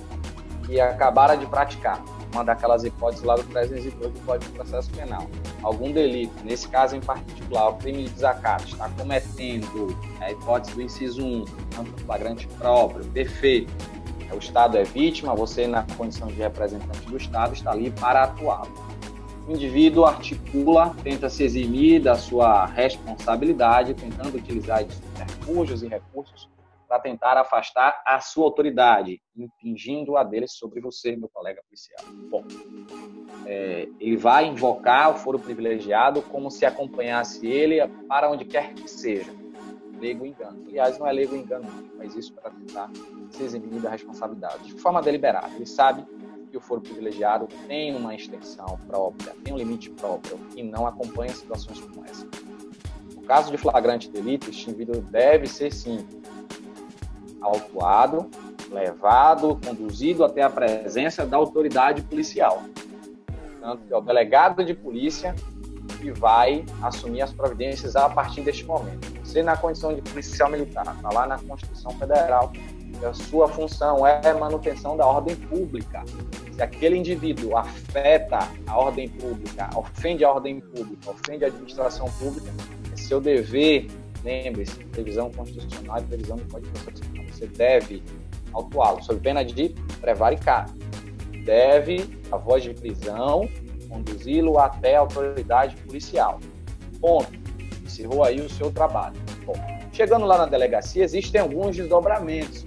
que 0.65 0.79
acabara 0.79 1.35
de 1.35 1.45
praticar 1.45 2.03
uma 2.33 2.43
daquelas 2.43 2.83
hipóteses 2.83 3.23
lá 3.23 3.35
do 3.35 3.43
302 3.43 4.13
do 4.13 4.19
Código 4.21 4.51
de 4.51 4.57
Processo 4.57 4.89
Penal, 4.91 5.27
algum 5.63 5.91
delito, 5.91 6.33
nesse 6.43 6.67
caso 6.67 6.95
em 6.95 6.99
particular, 6.99 7.69
o 7.69 7.73
crime 7.75 8.03
de 8.03 8.09
desacato, 8.09 8.65
está 8.65 8.89
cometendo 8.89 9.97
a 10.21 10.31
hipótese 10.31 10.75
do 10.75 10.81
inciso 10.81 11.25
1, 11.25 11.45
flagrante 12.05 12.47
próprio, 12.57 13.05
perfeito, 13.05 13.73
o 14.31 14.37
Estado 14.37 14.77
é 14.77 14.83
vítima, 14.83 15.33
você, 15.35 15.67
na 15.67 15.83
condição 15.97 16.27
de 16.27 16.35
representante 16.35 16.99
do 17.07 17.15
Estado, 17.15 17.53
está 17.53 17.71
ali 17.71 17.91
para 17.91 18.23
atuá-lo 18.23 18.86
o 19.47 19.51
indivíduo 19.51 20.05
articula, 20.05 20.93
tenta 21.01 21.29
se 21.29 21.43
eximir 21.43 22.01
da 22.01 22.15
sua 22.15 22.65
responsabilidade, 22.65 23.93
tentando 23.93 24.37
utilizar 24.37 24.81
subterfúgios 24.81 25.81
e 25.81 25.87
recursos 25.87 26.49
para 26.87 26.99
tentar 26.99 27.37
afastar 27.37 28.01
a 28.05 28.19
sua 28.19 28.45
autoridade, 28.45 29.21
impingindo 29.35 30.17
a 30.17 30.23
dele 30.23 30.47
sobre 30.47 30.81
você, 30.81 31.15
meu 31.15 31.29
colega 31.29 31.61
policial. 31.63 31.99
Bom, 32.29 32.43
é, 33.45 33.87
ele 33.99 34.17
vai 34.17 34.45
invocar 34.45 35.11
o 35.11 35.17
foro 35.17 35.39
privilegiado 35.39 36.21
como 36.21 36.51
se 36.51 36.65
acompanhasse 36.65 37.47
ele 37.47 37.85
para 38.07 38.29
onde 38.29 38.45
quer 38.45 38.73
que 38.73 38.87
seja. 38.89 39.31
Leigo 39.99 40.25
engano. 40.25 40.63
Aliás, 40.67 40.99
não 40.99 41.07
é 41.07 41.11
leigo 41.11 41.35
engano, 41.35 41.67
mas 41.97 42.15
isso 42.15 42.33
para 42.33 42.51
tentar 42.51 42.89
se 43.31 43.43
eximir 43.43 43.81
da 43.81 43.89
responsabilidade, 43.89 44.63
de 44.63 44.81
forma 44.81 45.01
deliberada. 45.01 45.55
Ele 45.55 45.65
sabe 45.65 46.05
o 46.57 46.61
foro 46.61 46.81
privilegiado 46.81 47.47
tem 47.67 47.95
uma 47.95 48.13
extensão 48.15 48.79
própria, 48.87 49.33
tem 49.43 49.53
um 49.53 49.57
limite 49.57 49.89
próprio 49.89 50.39
e 50.55 50.63
não 50.63 50.85
acompanha 50.85 51.33
situações 51.33 51.79
como 51.79 52.05
essa. 52.05 52.27
No 53.15 53.21
caso 53.23 53.51
de 53.51 53.57
flagrante 53.57 54.09
delito, 54.09 54.49
este 54.49 54.69
indivíduo 54.69 55.01
deve 55.01 55.47
ser, 55.47 55.71
sim, 55.71 56.05
autuado, 57.41 58.29
levado, 58.71 59.59
conduzido 59.65 60.23
até 60.23 60.41
a 60.41 60.49
presença 60.49 61.25
da 61.25 61.37
autoridade 61.37 62.01
policial. 62.01 62.63
Portanto, 63.51 63.83
é 63.89 63.95
o 63.95 64.01
delegado 64.01 64.63
de 64.63 64.73
polícia 64.73 65.35
que 65.99 66.11
vai 66.11 66.65
assumir 66.81 67.21
as 67.21 67.31
providências 67.31 67.95
a 67.95 68.09
partir 68.09 68.41
deste 68.41 68.65
momento. 68.65 69.07
Você, 69.23 69.41
na 69.41 69.57
condição 69.57 69.93
de 69.93 70.01
policial 70.01 70.49
militar, 70.49 70.85
está 70.95 71.09
lá 71.09 71.25
na 71.25 71.37
Constituição 71.39 71.91
Federal, 71.91 72.51
a 73.05 73.13
sua 73.13 73.47
função 73.47 74.05
é 74.05 74.33
manutenção 74.33 74.97
da 74.97 75.05
ordem 75.05 75.35
pública. 75.35 76.03
Se 76.51 76.61
aquele 76.61 76.97
indivíduo 76.97 77.55
afeta 77.55 78.39
a 78.65 78.77
ordem 78.77 79.07
pública, 79.07 79.69
ofende 79.75 80.25
a 80.25 80.31
ordem 80.31 80.59
pública, 80.59 81.11
ofende 81.11 81.45
a 81.45 81.47
administração 81.47 82.09
pública, 82.19 82.51
é 82.91 82.97
seu 82.97 83.21
dever, 83.21 83.87
lembre-se, 84.23 84.83
previsão 84.85 85.31
constitucional 85.31 85.99
e 85.99 86.03
previsão 86.03 86.37
do 86.37 86.45
Código 86.45 86.73
Penal. 86.79 87.25
Você 87.31 87.45
deve 87.45 88.03
autuá-lo, 88.53 89.03
sob 89.03 89.19
pena 89.19 89.43
de 89.45 89.69
prevaricar. 90.01 90.67
Deve, 91.43 92.19
a 92.31 92.37
voz 92.37 92.63
de 92.63 92.73
prisão, 92.73 93.47
conduzi-lo 93.87 94.57
até 94.59 94.95
a 94.95 95.01
autoridade 95.01 95.75
policial. 95.77 96.39
Ponto. 96.99 97.31
Encerrou 97.85 98.23
aí 98.23 98.41
o 98.41 98.49
seu 98.49 98.71
trabalho. 98.71 99.15
Bom, 99.45 99.53
chegando 99.93 100.25
lá 100.25 100.39
na 100.39 100.45
delegacia, 100.45 101.03
existem 101.03 101.39
alguns 101.39 101.75
desdobramentos 101.75 102.65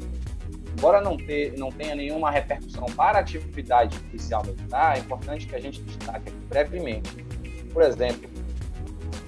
embora 0.77 1.01
não, 1.01 1.17
ter, 1.17 1.57
não 1.59 1.71
tenha 1.71 1.95
nenhuma 1.95 2.31
repercussão 2.31 2.87
para 2.97 3.19
a 3.19 3.21
atividade 3.21 3.99
policial 4.01 4.43
militar, 4.45 4.97
é 4.97 5.01
importante 5.01 5.47
que 5.47 5.55
a 5.55 5.61
gente 5.61 5.83
destaque 5.83 6.31
brevemente. 6.49 7.25
Por 7.73 7.83
exemplo, 7.83 8.29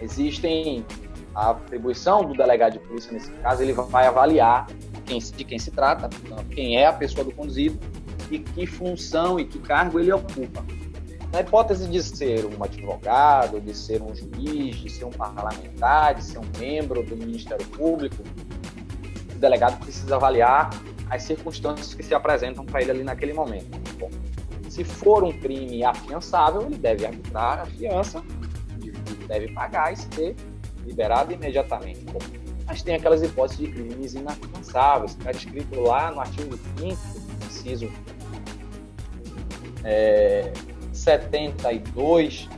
existem 0.01 0.85
a 1.35 1.51
atribuição 1.51 2.25
do 2.25 2.35
delegado 2.35 2.75
de 2.75 2.79
polícia, 2.81 3.13
nesse 3.13 3.31
caso, 3.31 3.63
ele 3.63 3.73
vai 3.73 4.07
avaliar 4.07 4.67
quem, 5.07 5.19
de 5.19 5.45
quem 5.45 5.59
se 5.59 5.71
trata, 5.71 6.09
quem 6.51 6.77
é 6.77 6.87
a 6.87 6.93
pessoa 6.93 7.25
do 7.25 7.33
conduzido 7.33 7.79
e 8.31 8.39
que 8.39 8.67
função 8.67 9.39
e 9.39 9.45
que 9.45 9.59
cargo 9.59 9.99
ele 9.99 10.13
ocupa. 10.13 10.65
Na 11.33 11.41
hipótese 11.41 11.89
de 11.89 12.03
ser 12.03 12.45
um 12.45 12.63
advogado, 12.63 13.59
de 13.59 13.75
ser 13.75 14.03
um 14.03 14.15
juiz, 14.15 14.77
de 14.77 14.91
ser 14.91 15.07
um 15.07 15.11
parlamentar, 15.11 16.15
de 16.15 16.25
ser 16.25 16.39
um 16.39 16.59
membro 16.59 17.03
do 17.03 17.17
Ministério 17.17 17.67
Público, 17.69 18.23
o 19.35 19.39
delegado 19.39 19.79
precisa 19.81 20.17
avaliar 20.17 20.69
as 21.13 21.25
circunstâncias 21.25 21.93
que 21.93 22.03
se 22.03 22.15
apresentam 22.15 22.65
para 22.65 22.81
ele 22.81 22.91
ali 22.91 23.05
naquele 23.05 23.35
momento. 23.35 23.79
Bom, 23.99 24.11
se 24.71 24.83
for 24.83 25.23
um 25.23 25.31
crime 25.31 25.85
afiançável, 25.85 26.63
ele 26.63 26.79
deve 26.79 27.05
arbitrar 27.05 27.61
a 27.61 27.67
fiança, 27.67 28.25
deve 29.29 29.53
pagar 29.53 29.93
e 29.93 29.97
ser 29.97 30.35
liberado 30.87 31.31
imediatamente. 31.33 32.01
Bom, 32.07 32.19
mas 32.67 32.83
tem 32.83 32.95
aquelas 32.95 33.23
hipóteses 33.23 33.59
de 33.59 33.71
crimes 33.71 34.15
inafiançáveis, 34.15 35.13
que 35.13 35.19
está 35.19 35.33
descrito 35.33 35.81
lá 35.81 36.11
no 36.11 36.21
artigo 36.21 36.59
5 36.79 36.99
inciso 37.45 37.93
é, 39.85 40.51
72 40.95 42.49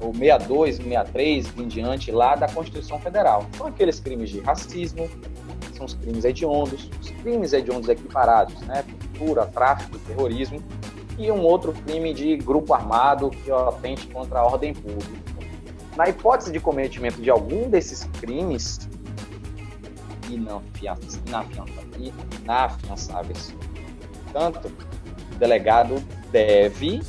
ou 0.00 0.14
62, 0.14 0.76
63 0.76 1.58
em 1.58 1.68
diante 1.68 2.10
lá 2.10 2.34
da 2.34 2.48
Constituição 2.48 2.98
Federal. 2.98 3.46
São 3.58 3.66
aqueles 3.66 4.00
crimes 4.00 4.30
de 4.30 4.40
racismo, 4.40 5.06
são 5.76 5.86
os 5.86 5.94
crimes 5.94 6.24
hediondos, 6.24 6.90
os 7.00 7.10
crimes 7.10 7.52
hediondos 7.52 7.88
equiparados, 7.88 8.60
né? 8.62 8.84
tortura, 9.12 9.46
tráfico, 9.46 9.98
terrorismo, 10.00 10.62
e 11.18 11.30
um 11.30 11.42
outro 11.42 11.72
crime 11.72 12.12
de 12.12 12.36
grupo 12.36 12.74
armado 12.74 13.30
que 13.30 13.50
atente 13.50 14.06
contra 14.08 14.40
a 14.40 14.44
ordem 14.44 14.74
pública. 14.74 15.24
Na 15.96 16.08
hipótese 16.08 16.50
de 16.50 16.58
cometimento 16.58 17.22
de 17.22 17.30
algum 17.30 17.70
desses 17.70 18.04
crimes 18.20 18.88
inafiançáveis, 22.42 23.54
tanto 24.32 24.66
o 24.68 25.36
delegado 25.38 26.02
deve 26.32 27.00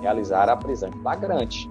realizar 0.00 0.48
a 0.48 0.56
prisão 0.56 0.88
em 0.88 1.02
flagrante 1.02 1.68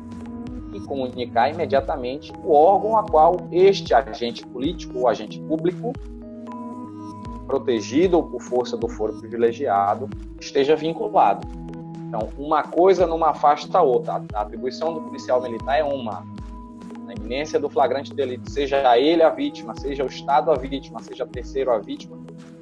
e 0.73 0.79
comunicar 0.81 1.51
imediatamente 1.51 2.31
o 2.43 2.51
órgão 2.51 2.97
a 2.97 3.03
qual 3.03 3.47
este 3.51 3.93
agente 3.93 4.45
político 4.45 4.99
ou 4.99 5.07
agente 5.07 5.39
público 5.41 5.93
protegido 7.47 8.17
ou 8.17 8.23
por 8.23 8.41
força 8.41 8.77
do 8.77 8.87
foro 8.87 9.13
privilegiado 9.13 10.09
esteja 10.39 10.75
vinculado. 10.75 11.47
Então, 12.07 12.29
uma 12.37 12.63
coisa 12.63 13.07
não 13.07 13.23
afasta 13.23 13.77
a 13.77 13.81
outra. 13.81 14.23
A 14.33 14.41
atribuição 14.41 14.93
do 14.93 15.01
policial 15.01 15.41
militar 15.41 15.79
é 15.79 15.83
uma. 15.83 16.25
Na 17.05 17.13
iminência 17.13 17.59
do 17.59 17.69
flagrante 17.69 18.13
delito, 18.13 18.49
seja 18.49 18.97
ele 18.97 19.23
a 19.23 19.29
vítima, 19.29 19.75
seja 19.75 20.03
o 20.03 20.07
Estado 20.07 20.51
a 20.51 20.55
vítima, 20.55 21.01
seja 21.01 21.25
terceiro 21.25 21.71
a 21.71 21.79
vítima, 21.79 22.17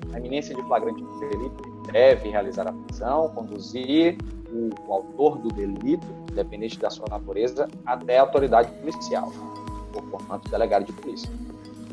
na 0.10 0.20
iminência 0.20 0.56
de 0.56 0.62
flagrante 0.64 1.04
delito, 1.20 1.64
deve 1.92 2.30
realizar 2.30 2.68
a 2.68 2.74
prisão, 2.74 3.30
conduzir 3.30 4.18
o, 4.52 4.70
o 4.88 4.94
autor 4.94 5.38
do 5.38 5.50
delito, 5.50 6.08
independente 6.32 6.80
da 6.80 6.90
sua 6.90 7.06
natureza, 7.10 7.68
até 7.86 8.18
a 8.18 8.22
autoridade 8.22 8.72
policial, 8.80 9.32
ou 9.94 10.02
portanto, 10.04 10.50
delegado 10.50 10.86
de 10.86 10.94
polícia. 10.94 11.30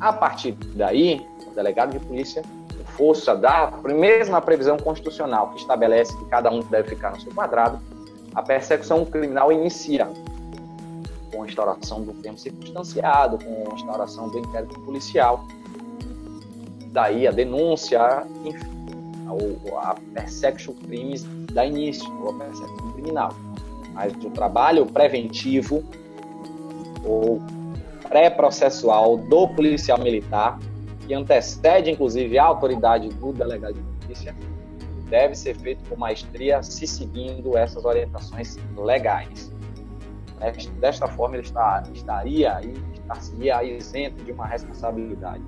A 0.01 0.13
partir 0.13 0.53
daí, 0.75 1.27
o 1.47 1.55
delegado 1.55 1.93
de 1.93 2.01
polícia 2.07 2.43
força 2.99 3.37
da 3.37 3.73
mesma 3.85 4.41
previsão 4.41 4.77
constitucional 4.77 5.51
que 5.51 5.61
estabelece 5.61 6.15
que 6.17 6.25
cada 6.25 6.51
um 6.51 6.59
deve 6.61 6.89
ficar 6.89 7.13
no 7.13 7.21
seu 7.21 7.33
quadrado, 7.33 7.79
a 8.35 8.43
persecução 8.43 9.05
criminal 9.05 9.53
inicia 9.53 10.11
com 11.33 11.45
a 11.45 11.47
instauração 11.47 12.03
do 12.03 12.13
termo 12.15 12.37
circunstanciado, 12.37 13.39
com 13.39 13.71
a 13.71 13.75
instauração 13.75 14.29
do 14.29 14.41
inquérito 14.41 14.79
policial. 14.81 15.47
Daí 16.91 17.29
a 17.29 17.31
denúncia, 17.31 18.27
enfim, 18.45 18.67
a 19.77 19.95
persecution 20.15 20.75
crimes 20.75 21.25
dá 21.53 21.65
início, 21.65 22.11
ou 22.21 22.31
a 22.31 22.35
persecução 22.35 22.93
criminal. 22.93 23.33
Mas 23.93 24.13
o 24.25 24.31
trabalho 24.31 24.87
preventivo 24.87 25.85
ou 27.05 27.41
pré-processual 28.09 29.17
do 29.17 29.47
policial 29.49 29.99
militar 29.99 30.59
que 31.09 31.15
antecede, 31.15 31.91
inclusive, 31.91 32.39
a 32.39 32.45
autoridade 32.45 33.09
do 33.09 33.33
delegado 33.33 33.75
de 33.75 33.81
polícia, 34.05 34.37
deve 35.09 35.35
ser 35.35 35.57
feito 35.57 35.83
com 35.89 35.97
maestria, 35.97 36.63
se 36.63 36.87
seguindo 36.87 37.57
essas 37.57 37.83
orientações 37.87 38.59
legais. 38.77 39.51
Desta 40.79 41.09
forma, 41.09 41.37
ele 41.37 41.47
está, 41.47 41.83
estaria 41.95 42.61
e 42.63 42.75
estaria 42.93 43.65
isento 43.65 44.23
de 44.23 44.33
uma 44.33 44.47
responsabilidade, 44.47 45.43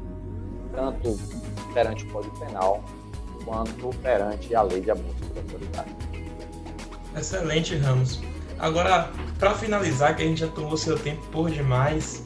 tanto 0.75 1.17
perante 1.75 2.07
o 2.07 2.11
Código 2.11 2.41
Penal, 2.41 2.83
quanto 3.45 3.91
perante 3.99 4.55
a 4.55 4.63
lei 4.63 4.81
de 4.81 4.91
abuso 4.91 5.15
de 5.15 5.39
autoridade. 5.41 5.95
Excelente, 7.15 7.77
Ramos. 7.77 8.21
Agora, 8.59 9.11
para 9.39 9.55
finalizar, 9.55 10.17
que 10.17 10.23
a 10.23 10.27
gente 10.27 10.41
já 10.41 10.49
tomou 10.49 10.77
seu 10.77 10.99
tempo 10.99 11.25
por 11.27 11.51
demais, 11.51 12.25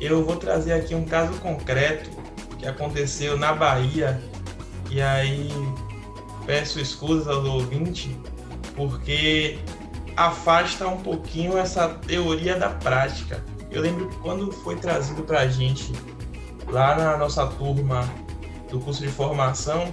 eu 0.00 0.22
vou 0.22 0.36
trazer 0.36 0.74
aqui 0.74 0.94
um 0.94 1.04
caso 1.04 1.40
concreto 1.40 2.23
que 2.64 2.68
aconteceu 2.68 3.36
na 3.36 3.52
Bahia. 3.52 4.18
E 4.90 5.00
aí 5.02 5.50
peço 6.46 6.80
escusas 6.80 7.28
ao 7.28 7.44
ouvinte, 7.44 8.18
porque 8.74 9.58
afasta 10.16 10.88
um 10.88 10.98
pouquinho 10.98 11.58
essa 11.58 11.88
teoria 11.88 12.56
da 12.56 12.70
prática. 12.70 13.44
Eu 13.70 13.82
lembro 13.82 14.08
que 14.08 14.16
quando 14.16 14.50
foi 14.50 14.76
trazido 14.76 15.22
para 15.22 15.40
a 15.40 15.48
gente 15.48 15.92
lá 16.68 16.96
na 16.96 17.18
nossa 17.18 17.46
turma 17.46 18.08
do 18.70 18.80
curso 18.80 19.02
de 19.02 19.08
formação, 19.08 19.92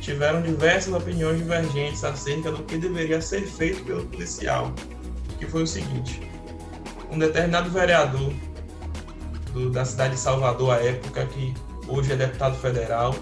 tiveram 0.00 0.40
diversas 0.40 0.94
opiniões 0.94 1.38
divergentes 1.38 2.02
acerca 2.04 2.50
do 2.50 2.62
que 2.62 2.78
deveria 2.78 3.20
ser 3.20 3.42
feito 3.42 3.84
pelo 3.84 4.04
policial, 4.06 4.72
que 5.38 5.46
foi 5.46 5.64
o 5.64 5.66
seguinte: 5.66 6.22
um 7.10 7.18
determinado 7.18 7.68
vereador 7.70 8.32
do, 9.52 9.68
da 9.68 9.84
cidade 9.84 10.14
de 10.14 10.20
Salvador 10.20 10.72
à 10.72 10.82
época 10.82 11.26
que 11.26 11.52
hoje 11.88 12.12
é 12.12 12.16
deputado 12.16 12.56
federal, 12.58 13.14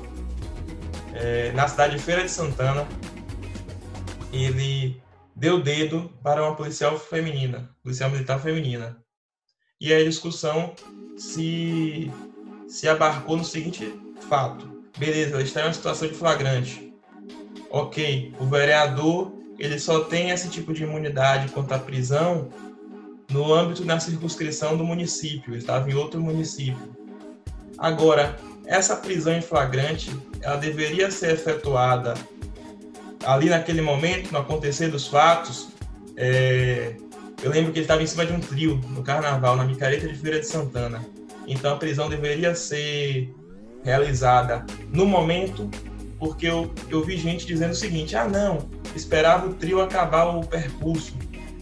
é, 1.14 1.52
na 1.52 1.66
cidade 1.66 1.96
de 1.96 2.02
Feira 2.02 2.22
de 2.22 2.30
Santana, 2.30 2.86
ele 4.32 5.00
deu 5.34 5.62
dedo 5.62 6.10
para 6.22 6.42
uma 6.42 6.54
policial 6.54 6.98
feminina, 6.98 7.70
policial 7.82 8.10
militar 8.10 8.40
feminina. 8.40 8.98
E 9.80 9.92
a 9.92 10.02
discussão 10.02 10.74
se, 11.16 12.10
se 12.68 12.88
abarcou 12.88 13.36
no 13.36 13.44
seguinte 13.44 13.94
fato. 14.28 14.82
Beleza, 14.98 15.34
ela 15.34 15.42
está 15.42 15.60
em 15.60 15.64
uma 15.64 15.72
situação 15.72 16.08
de 16.08 16.14
flagrante. 16.14 16.92
Ok, 17.70 18.34
o 18.38 18.46
vereador 18.46 19.32
ele 19.58 19.78
só 19.78 20.04
tem 20.04 20.30
esse 20.30 20.48
tipo 20.50 20.72
de 20.72 20.82
imunidade 20.82 21.50
contra 21.50 21.76
a 21.76 21.80
prisão 21.80 22.50
no 23.30 23.52
âmbito 23.52 23.84
da 23.84 23.98
circunscrição 23.98 24.76
do 24.76 24.84
município, 24.84 25.52
ele 25.52 25.58
estava 25.58 25.90
em 25.90 25.94
outro 25.94 26.20
município. 26.20 26.96
Agora, 27.76 28.36
essa 28.66 28.96
prisão 28.96 29.32
em 29.32 29.40
flagrante, 29.40 30.10
ela 30.42 30.56
deveria 30.56 31.10
ser 31.10 31.34
efetuada 31.34 32.14
ali 33.24 33.48
naquele 33.48 33.80
momento, 33.80 34.32
no 34.32 34.38
acontecer 34.38 34.88
dos 34.88 35.06
fatos. 35.06 35.68
É... 36.16 36.94
Eu 37.42 37.50
lembro 37.50 37.72
que 37.72 37.78
ele 37.78 37.84
estava 37.84 38.02
em 38.02 38.06
cima 38.06 38.24
de 38.24 38.32
um 38.32 38.40
trio 38.40 38.80
no 38.88 39.02
carnaval, 39.02 39.56
na 39.56 39.64
micareta 39.64 40.08
de 40.08 40.14
Feira 40.14 40.40
de 40.40 40.46
Santana. 40.46 41.04
Então 41.46 41.74
a 41.74 41.76
prisão 41.76 42.08
deveria 42.08 42.54
ser 42.54 43.32
realizada 43.84 44.64
no 44.90 45.06
momento, 45.06 45.70
porque 46.18 46.46
eu, 46.46 46.72
eu 46.88 47.04
vi 47.04 47.16
gente 47.18 47.46
dizendo 47.46 47.72
o 47.72 47.76
seguinte: 47.76 48.16
ah, 48.16 48.26
não, 48.26 48.68
esperava 48.94 49.46
o 49.46 49.54
trio 49.54 49.80
acabar 49.80 50.24
o 50.24 50.44
percurso. 50.44 51.14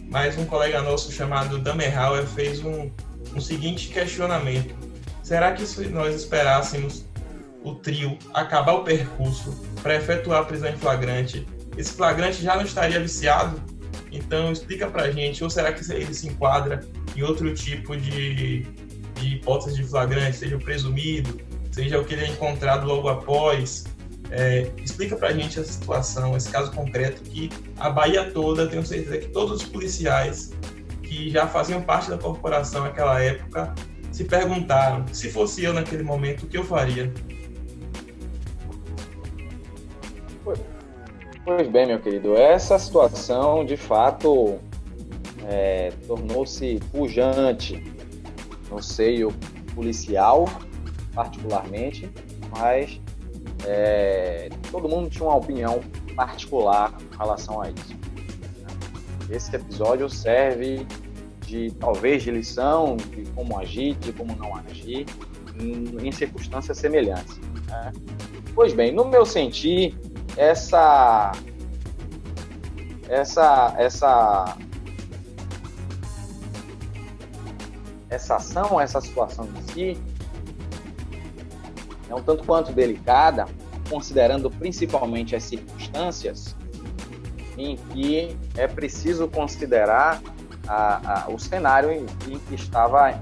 Mas 0.09 0.37
um 0.37 0.45
colega 0.45 0.81
nosso 0.81 1.11
chamado 1.11 1.59
Damerhauer 1.59 2.25
fez 2.25 2.63
um, 2.63 2.89
um 3.35 3.41
seguinte 3.41 3.89
questionamento 3.89 4.84
Será 5.25 5.53
que 5.53 5.65
se 5.65 5.87
nós 5.87 6.13
esperássemos 6.13 7.03
o 7.63 7.73
trio 7.73 8.15
acabar 8.31 8.73
o 8.73 8.83
percurso 8.83 9.59
para 9.81 9.95
efetuar 9.95 10.41
a 10.41 10.45
prisão 10.45 10.69
em 10.69 10.77
flagrante, 10.77 11.47
esse 11.75 11.93
flagrante 11.93 12.43
já 12.43 12.55
não 12.55 12.63
estaria 12.63 12.99
viciado? 12.99 13.59
Então 14.11 14.51
explica 14.51 14.85
para 14.85 15.09
gente, 15.09 15.43
ou 15.43 15.49
será 15.49 15.73
que 15.73 15.91
ele 15.91 16.13
se 16.13 16.27
enquadra 16.27 16.81
em 17.15 17.23
outro 17.23 17.51
tipo 17.55 17.97
de, 17.97 18.67
de 19.15 19.27
hipótese 19.33 19.77
de 19.77 19.83
flagrante, 19.83 20.37
seja 20.37 20.57
o 20.57 20.59
presumido, 20.59 21.41
seja 21.71 21.99
o 21.99 22.05
que 22.05 22.13
ele 22.13 22.25
é 22.25 22.27
encontrado 22.27 22.85
logo 22.85 23.09
após? 23.09 23.85
É, 24.29 24.69
explica 24.83 25.15
para 25.15 25.33
gente 25.33 25.59
essa 25.59 25.73
situação, 25.73 26.37
esse 26.37 26.51
caso 26.51 26.71
concreto 26.71 27.23
que 27.23 27.49
a 27.79 27.89
Bahia 27.89 28.29
toda, 28.29 28.67
tenho 28.67 28.85
certeza 28.85 29.17
que 29.17 29.29
todos 29.29 29.63
os 29.63 29.67
policiais 29.67 30.51
que 31.01 31.31
já 31.31 31.47
faziam 31.47 31.81
parte 31.81 32.11
da 32.11 32.17
corporação 32.19 32.83
naquela 32.83 33.19
época 33.19 33.73
se 34.15 34.23
perguntaram: 34.23 35.05
se 35.11 35.29
fosse 35.29 35.65
eu 35.65 35.73
naquele 35.73 36.01
momento, 36.01 36.43
o 36.43 36.47
que 36.47 36.57
eu 36.57 36.63
faria? 36.63 37.11
Pois 41.43 41.67
bem, 41.67 41.85
meu 41.85 41.99
querido, 41.99 42.33
essa 42.35 42.79
situação 42.79 43.65
de 43.65 43.75
fato 43.75 44.57
é, 45.45 45.91
tornou-se 46.07 46.79
pujante 46.91 47.83
no 48.71 48.81
seio 48.81 49.33
policial, 49.75 50.45
particularmente, 51.13 52.09
mas 52.57 52.99
é, 53.65 54.49
todo 54.71 54.87
mundo 54.87 55.09
tinha 55.09 55.25
uma 55.25 55.35
opinião 55.35 55.81
particular 56.15 56.97
em 57.13 57.17
relação 57.17 57.61
a 57.61 57.69
isso. 57.69 57.95
Esse 59.29 59.55
episódio 59.55 60.09
serve 60.09 60.87
de 61.45 61.71
talvez 61.79 62.23
de 62.23 62.31
lição 62.31 62.97
de 62.97 63.23
como 63.31 63.57
agir, 63.59 63.95
de 63.95 64.11
como 64.11 64.35
não 64.35 64.55
agir 64.55 65.05
em, 65.59 66.07
em 66.07 66.11
circunstâncias 66.11 66.77
semelhantes. 66.77 67.37
Né? 67.67 67.91
Pois 68.53 68.73
bem, 68.73 68.91
no 68.91 69.05
meu 69.05 69.25
sentir, 69.25 69.97
essa 70.37 71.31
essa 73.07 73.73
essa 73.77 74.57
essa 78.09 78.35
ação, 78.35 78.79
essa 78.79 79.01
situação 79.01 79.45
em 79.45 79.73
si 79.73 79.97
é 82.09 82.15
um 82.15 82.21
tanto 82.21 82.43
quanto 82.43 82.71
delicada, 82.71 83.45
considerando 83.89 84.49
principalmente 84.49 85.35
as 85.35 85.43
circunstâncias 85.43 86.55
em 87.57 87.75
que 87.75 88.37
é 88.55 88.67
preciso 88.67 89.27
considerar 89.27 90.21
a, 90.67 91.25
a, 91.25 91.29
o 91.29 91.39
cenário 91.39 91.91
em, 91.91 92.05
em, 92.27 92.39
que 92.39 92.55
estava 92.55 93.19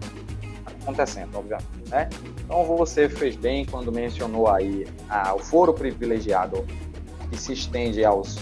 acontecendo, 0.66 1.36
obviamente. 1.38 1.90
Né? 1.90 2.10
Então 2.44 2.64
você 2.66 3.08
fez 3.10 3.36
bem 3.36 3.66
quando 3.66 3.92
mencionou 3.92 4.50
aí 4.50 4.88
a, 5.10 5.34
o 5.34 5.40
foro 5.40 5.74
privilegiado 5.74 6.66
que 7.30 7.38
se 7.38 7.54
estende 7.54 8.04
aos 8.04 8.38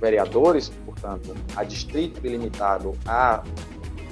vereadores, 0.00 0.68
portanto, 0.84 1.34
a 1.56 1.64
distrito 1.64 2.20
limitado 2.26 2.92
a 3.06 3.42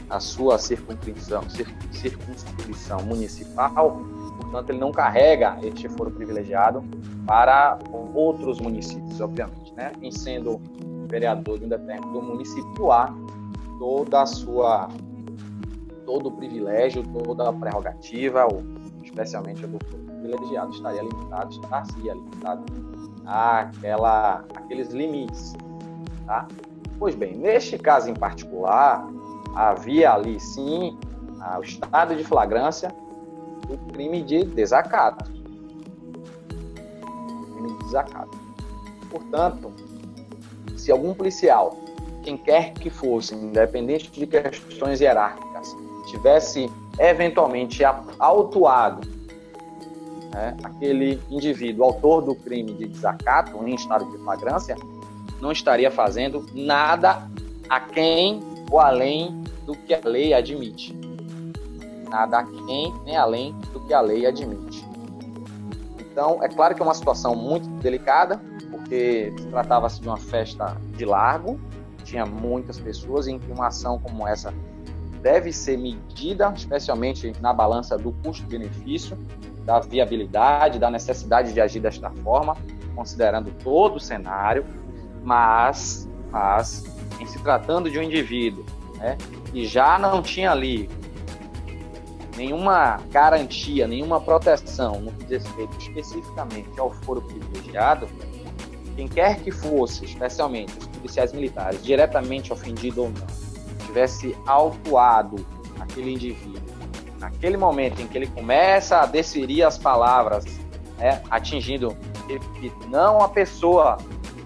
a 0.08 0.20
sua 0.20 0.58
circunscrição, 0.58 1.42
circunscrição 1.90 3.02
municipal, 3.02 4.00
portanto, 4.40 4.70
ele 4.70 4.78
não 4.78 4.92
carrega 4.92 5.58
este 5.62 5.88
foro 5.88 6.10
privilegiado 6.10 6.84
para 7.26 7.78
outros 8.14 8.60
municípios, 8.60 9.20
obviamente, 9.20 9.72
né? 9.74 9.92
Em 10.00 10.12
sendo 10.12 10.60
vereador 11.08 11.58
de 11.58 11.64
um 11.64 11.68
determinado 11.68 12.22
município 12.22 12.92
A, 12.92 13.14
toda 13.84 14.22
a 14.22 14.26
sua 14.26 14.88
todo 16.06 16.28
o 16.28 16.32
privilégio, 16.32 17.02
toda 17.02 17.50
a 17.50 17.52
prerrogativa, 17.52 18.46
ou 18.46 18.62
especialmente 19.02 19.66
do 19.66 19.78
privilegiado, 19.78 20.72
estaria 20.72 21.02
limitado, 21.02 21.50
estaria 21.50 22.14
limitado 22.14 22.64
àquela, 23.26 24.44
àqueles 24.54 24.88
limites, 24.88 25.52
tá? 26.26 26.48
Pois 26.98 27.14
bem, 27.14 27.36
neste 27.36 27.76
caso 27.76 28.08
em 28.08 28.14
particular, 28.14 29.06
havia 29.54 30.12
ali 30.14 30.40
sim 30.40 30.98
o 31.58 31.62
estado 31.62 32.16
de 32.16 32.24
flagrância 32.24 32.88
do 33.68 33.76
crime 33.92 34.22
de 34.22 34.44
desacato. 34.44 35.30
Crime 37.52 37.68
de 37.78 37.84
desacato. 37.84 38.38
Portanto, 39.10 39.72
se 40.76 40.90
algum 40.90 41.12
policial, 41.12 41.83
quem 42.24 42.36
quer 42.38 42.72
que 42.72 42.88
fosse, 42.88 43.34
independente 43.34 44.10
de 44.10 44.26
questões 44.26 45.00
hierárquicas, 45.00 45.76
tivesse 46.10 46.70
eventualmente 46.98 47.82
autuado 48.18 49.06
né, 50.32 50.56
aquele 50.64 51.20
indivíduo 51.30 51.84
autor 51.84 52.22
do 52.22 52.34
crime 52.34 52.72
de 52.72 52.86
desacato 52.86 53.56
em 53.66 53.74
estado 53.74 54.10
de 54.10 54.18
flagrância, 54.18 54.76
não 55.40 55.52
estaria 55.52 55.90
fazendo 55.90 56.46
nada 56.54 57.28
a 57.68 57.80
quem 57.80 58.40
ou 58.70 58.80
além 58.80 59.44
do 59.66 59.74
que 59.74 59.94
a 59.94 60.00
lei 60.02 60.32
admite. 60.32 60.96
Nada 62.08 62.38
aquém 62.38 62.92
nem 63.04 63.16
além 63.16 63.52
do 63.72 63.80
que 63.80 63.92
a 63.92 64.00
lei 64.00 64.26
admite. 64.26 64.84
Então, 65.98 66.42
é 66.42 66.48
claro 66.48 66.74
que 66.74 66.80
é 66.82 66.84
uma 66.84 66.94
situação 66.94 67.34
muito 67.34 67.68
delicada, 67.80 68.40
porque 68.70 69.32
tratava-se 69.50 70.00
de 70.00 70.06
uma 70.06 70.16
festa 70.16 70.76
de 70.96 71.04
largo, 71.04 71.58
tinha 72.14 72.24
muitas 72.24 72.78
pessoas, 72.78 73.26
em 73.26 73.40
que 73.40 73.50
uma 73.50 73.66
ação 73.66 73.98
como 73.98 74.26
essa 74.26 74.54
deve 75.20 75.52
ser 75.52 75.76
medida, 75.76 76.52
especialmente 76.54 77.32
na 77.40 77.52
balança 77.52 77.98
do 77.98 78.12
custo-benefício, 78.12 79.18
da 79.64 79.80
viabilidade, 79.80 80.78
da 80.78 80.90
necessidade 80.90 81.52
de 81.52 81.60
agir 81.60 81.80
desta 81.80 82.10
forma, 82.22 82.56
considerando 82.94 83.50
todo 83.64 83.96
o 83.96 84.00
cenário, 84.00 84.64
mas, 85.24 86.08
mas 86.30 86.84
em 87.18 87.26
se 87.26 87.38
tratando 87.40 87.90
de 87.90 87.98
um 87.98 88.02
indivíduo 88.02 88.64
né, 88.98 89.16
que 89.50 89.66
já 89.66 89.98
não 89.98 90.22
tinha 90.22 90.52
ali 90.52 90.88
nenhuma 92.36 93.00
garantia, 93.10 93.88
nenhuma 93.88 94.20
proteção 94.20 95.00
no 95.00 95.10
que 95.12 95.24
diz 95.24 95.44
respeito 95.44 95.78
especificamente 95.78 96.78
ao 96.78 96.92
foro 96.92 97.22
privilegiado, 97.22 98.06
quem 98.94 99.08
quer 99.08 99.40
que 99.40 99.50
fosse, 99.50 100.04
especialmente 100.04 100.76
os 100.78 100.86
policiais 100.86 101.32
militares, 101.32 101.82
diretamente 101.82 102.52
ofendido 102.52 103.02
ou 103.02 103.10
não, 103.10 103.26
tivesse 103.86 104.36
autuado 104.46 105.44
aquele 105.80 106.12
indivíduo, 106.12 106.62
naquele 107.18 107.56
momento 107.56 108.00
em 108.00 108.06
que 108.06 108.16
ele 108.16 108.26
começa 108.28 109.00
a 109.00 109.06
desferir 109.06 109.62
as 109.62 109.76
palavras, 109.76 110.44
né, 110.98 111.22
atingindo, 111.30 111.96
não 112.88 113.20
a 113.20 113.28
pessoa 113.28 113.98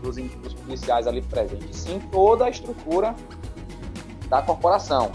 dos, 0.02 0.16
dos 0.16 0.54
policiais 0.54 1.06
ali 1.06 1.22
presentes, 1.22 1.76
sim 1.76 2.00
toda 2.10 2.46
a 2.46 2.50
estrutura 2.50 3.14
da 4.28 4.42
corporação. 4.42 5.12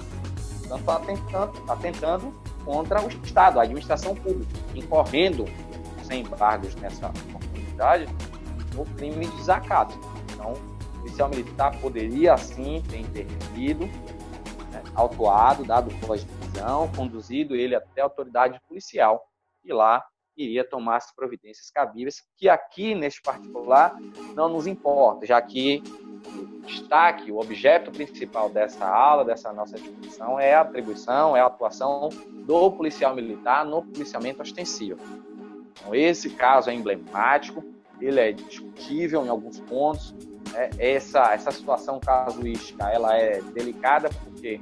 Então 0.63 0.77
está 0.77 0.99
tentando, 0.99 1.51
tá 1.65 1.75
tentando 1.75 2.33
contra 2.65 3.01
o 3.01 3.07
Estado, 3.07 3.59
a 3.59 3.63
administração 3.63 4.15
pública, 4.15 4.51
incorrendo 4.73 5.45
sem 6.03 6.21
embargos 6.21 6.75
nessa 6.75 7.07
oportunidade 7.07 8.07
no 8.73 8.85
crime 8.95 9.25
de 9.25 9.35
desacato. 9.37 9.97
Então, 10.33 10.53
o 10.53 10.99
policial 10.99 11.29
militar 11.29 11.79
poderia 11.79 12.37
sim 12.37 12.81
ter 12.89 12.99
intervido, 12.99 13.85
né, 14.71 14.83
autuado, 14.95 15.63
dado 15.63 15.89
voz 16.05 16.21
de 16.25 16.31
prisão, 16.37 16.89
conduzido 16.95 17.55
ele 17.55 17.75
até 17.75 18.01
a 18.01 18.05
autoridade 18.05 18.59
policial 18.67 19.23
e 19.63 19.71
lá 19.71 20.03
iria 20.35 20.67
tomar 20.67 20.97
as 20.97 21.13
providências 21.13 21.69
cabíveis, 21.69 22.23
que 22.37 22.49
aqui, 22.49 22.95
neste 22.95 23.21
particular, 23.21 23.95
não 24.35 24.49
nos 24.49 24.65
importa, 24.65 25.25
já 25.25 25.39
que 25.41 25.83
destaque, 26.65 27.31
o 27.31 27.39
objeto 27.39 27.91
principal 27.91 28.49
dessa 28.49 28.87
aula, 28.87 29.23
dessa 29.23 29.51
nossa 29.53 29.77
discussão, 29.77 30.39
é 30.39 30.55
a 30.55 30.61
atribuição, 30.61 31.35
é 31.35 31.41
a 31.41 31.45
atuação 31.45 32.09
do 32.45 32.71
policial 32.71 33.13
militar 33.13 33.65
no 33.65 33.83
policiamento 33.83 34.41
ostensivo. 34.41 34.99
Então, 35.71 35.93
esse 35.93 36.29
caso 36.31 36.69
é 36.69 36.73
emblemático, 36.73 37.63
ele 38.05 38.19
é 38.19 38.31
discutível 38.31 39.25
em 39.25 39.29
alguns 39.29 39.59
pontos. 39.61 40.13
Né? 40.51 40.69
Essa, 40.77 41.33
essa 41.33 41.51
situação 41.51 41.99
casuística 41.99 42.89
ela 42.89 43.15
é 43.15 43.41
delicada, 43.53 44.09
porque 44.23 44.59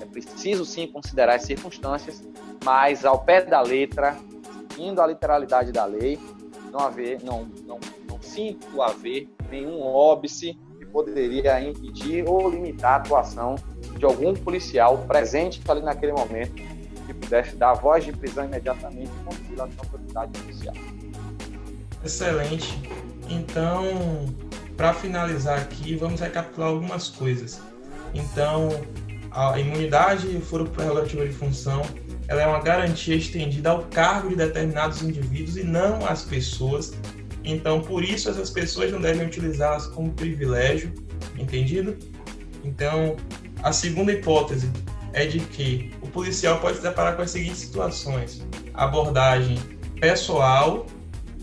é 0.00 0.04
preciso 0.06 0.64
sim 0.64 0.86
considerar 0.86 1.34
as 1.34 1.42
circunstâncias, 1.42 2.22
mas 2.64 3.04
ao 3.04 3.20
pé 3.24 3.42
da 3.42 3.60
letra, 3.60 4.16
indo 4.78 5.00
à 5.00 5.06
literalidade 5.06 5.72
da 5.72 5.84
lei, 5.84 6.18
não 6.70 6.80
haver, 6.80 7.22
não, 7.22 7.44
não, 7.66 7.78
não 8.08 8.20
sinto 8.20 8.80
haver 8.82 9.28
nenhum 9.50 9.80
óbice 9.80 10.58
poderia 10.92 11.60
impedir 11.60 12.26
ou 12.26 12.50
limitar 12.50 12.92
a 12.92 12.96
atuação 12.96 13.56
de 13.96 14.04
algum 14.04 14.34
policial 14.34 14.98
presente 15.06 15.60
ali 15.68 15.82
naquele 15.82 16.12
momento 16.12 16.54
que 17.06 17.14
pudesse 17.14 17.56
dar 17.56 17.70
a 17.70 17.74
voz 17.74 18.04
de 18.04 18.12
prisão 18.12 18.44
imediatamente 18.44 19.10
e 19.10 19.24
conduzir 19.24 19.60
a 19.60 19.64
autoridade 19.64 20.40
policial. 20.40 20.74
Excelente. 22.04 22.78
Então, 23.28 24.26
para 24.76 24.94
finalizar 24.94 25.58
aqui, 25.58 25.96
vamos 25.96 26.20
recapitular 26.20 26.70
algumas 26.70 27.08
coisas. 27.08 27.60
Então, 28.14 28.68
a 29.30 29.58
imunidade 29.58 30.34
e 30.34 30.40
foro 30.40 30.66
prerrogativa 30.66 31.26
de 31.26 31.32
função, 31.32 31.82
ela 32.26 32.42
é 32.42 32.46
uma 32.46 32.60
garantia 32.60 33.16
estendida 33.16 33.70
ao 33.70 33.82
cargo 33.84 34.30
de 34.30 34.36
determinados 34.36 35.02
indivíduos 35.02 35.56
e 35.56 35.64
não 35.64 36.06
às 36.06 36.22
pessoas 36.22 36.94
então, 37.48 37.80
por 37.80 38.04
isso, 38.04 38.28
essas 38.28 38.50
pessoas 38.50 38.92
não 38.92 39.00
devem 39.00 39.26
utilizá-las 39.26 39.86
como 39.86 40.12
privilégio, 40.12 40.92
entendido? 41.38 41.96
Então, 42.62 43.16
a 43.62 43.72
segunda 43.72 44.12
hipótese 44.12 44.70
é 45.14 45.24
de 45.24 45.40
que 45.40 45.90
o 46.02 46.08
policial 46.08 46.60
pode 46.60 46.76
se 46.76 46.82
deparar 46.82 47.16
com 47.16 47.22
as 47.22 47.30
seguintes 47.30 47.60
situações: 47.60 48.46
abordagem 48.74 49.58
pessoal, 49.98 50.86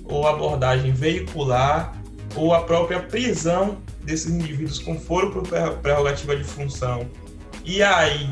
ou 0.07 0.27
abordagem 0.27 0.91
veicular, 0.91 1.95
ou 2.35 2.53
a 2.53 2.61
própria 2.61 3.01
prisão 3.01 3.77
desses 4.03 4.31
indivíduos 4.31 4.79
com 4.79 4.99
foro 4.99 5.31
por 5.31 5.47
prerrogativa 5.81 6.35
de 6.35 6.43
função. 6.43 7.09
E 7.63 7.81
aí, 7.81 8.29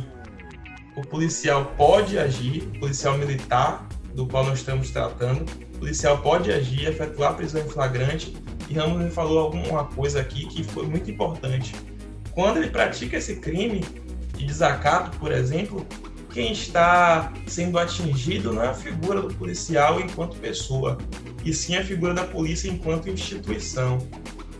o 0.96 1.02
policial 1.02 1.74
pode 1.78 2.20
agir, 2.20 2.64
o 2.76 2.80
policial 2.80 3.18
militar, 3.18 3.88
do 4.14 4.28
qual 4.28 4.44
nós 4.44 4.60
estamos 4.60 4.92
tratando, 4.92 5.46
policial 5.84 6.18
pode 6.20 6.52
agir, 6.52 6.88
efetuar 6.88 7.36
prisão 7.36 7.62
em 7.62 7.68
flagrante. 7.68 8.34
E 8.70 8.74
Ramos 8.74 9.14
falou 9.14 9.40
alguma 9.40 9.84
coisa 9.86 10.22
aqui 10.22 10.46
que 10.46 10.64
foi 10.64 10.86
muito 10.86 11.12
importante. 11.12 11.76
Quando 12.32 12.58
ele 12.58 12.70
pratica 12.70 13.18
esse 13.18 13.36
crime 13.36 13.84
de 14.38 14.46
desacato, 14.46 15.18
por 15.18 15.32
exemplo, 15.32 15.86
quem 16.34 16.52
está 16.52 17.32
sendo 17.46 17.78
atingido 17.78 18.52
não 18.52 18.64
é 18.64 18.70
a 18.70 18.74
figura 18.74 19.22
do 19.22 19.34
policial 19.36 20.00
enquanto 20.00 20.36
pessoa, 20.38 20.98
e 21.46 21.54
sim 21.54 21.76
a 21.76 21.86
figura 21.86 22.14
da 22.14 22.24
polícia 22.24 22.68
enquanto 22.68 23.08
instituição. 23.08 24.00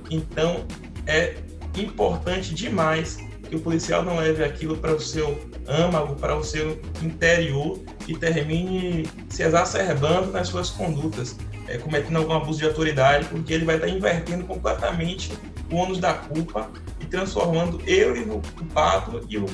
Então, 0.10 0.66
é 1.08 1.36
importante 1.76 2.54
demais 2.54 3.18
que 3.50 3.56
o 3.56 3.60
policial 3.60 4.04
não 4.04 4.18
leve 4.18 4.44
aquilo 4.44 4.78
para 4.78 4.94
o 4.94 5.00
seu 5.00 5.40
âmago, 5.68 6.16
para 6.16 6.36
o 6.36 6.44
seu 6.44 6.80
interior 7.02 7.80
e 8.08 8.16
termine 8.16 9.10
se 9.28 9.42
exacerbando 9.42 10.32
nas 10.32 10.50
suas 10.50 10.70
condutas, 10.70 11.36
é, 11.68 11.80
cometendo 11.80 12.18
algum 12.18 12.34
abuso 12.34 12.60
de 12.60 12.66
autoridade, 12.66 13.26
porque 13.26 13.52
ele 13.52 13.66
vai 13.66 13.76
estar 13.76 13.88
invertendo 13.88 14.46
completamente 14.46 15.32
o 15.72 15.78
ônus 15.78 15.98
da 15.98 16.14
culpa 16.14 16.70
e 17.00 17.06
transformando 17.06 17.82
ele 17.86 18.26
no 18.26 18.42
culpado 18.56 19.26
e 19.28 19.38
o, 19.38 19.46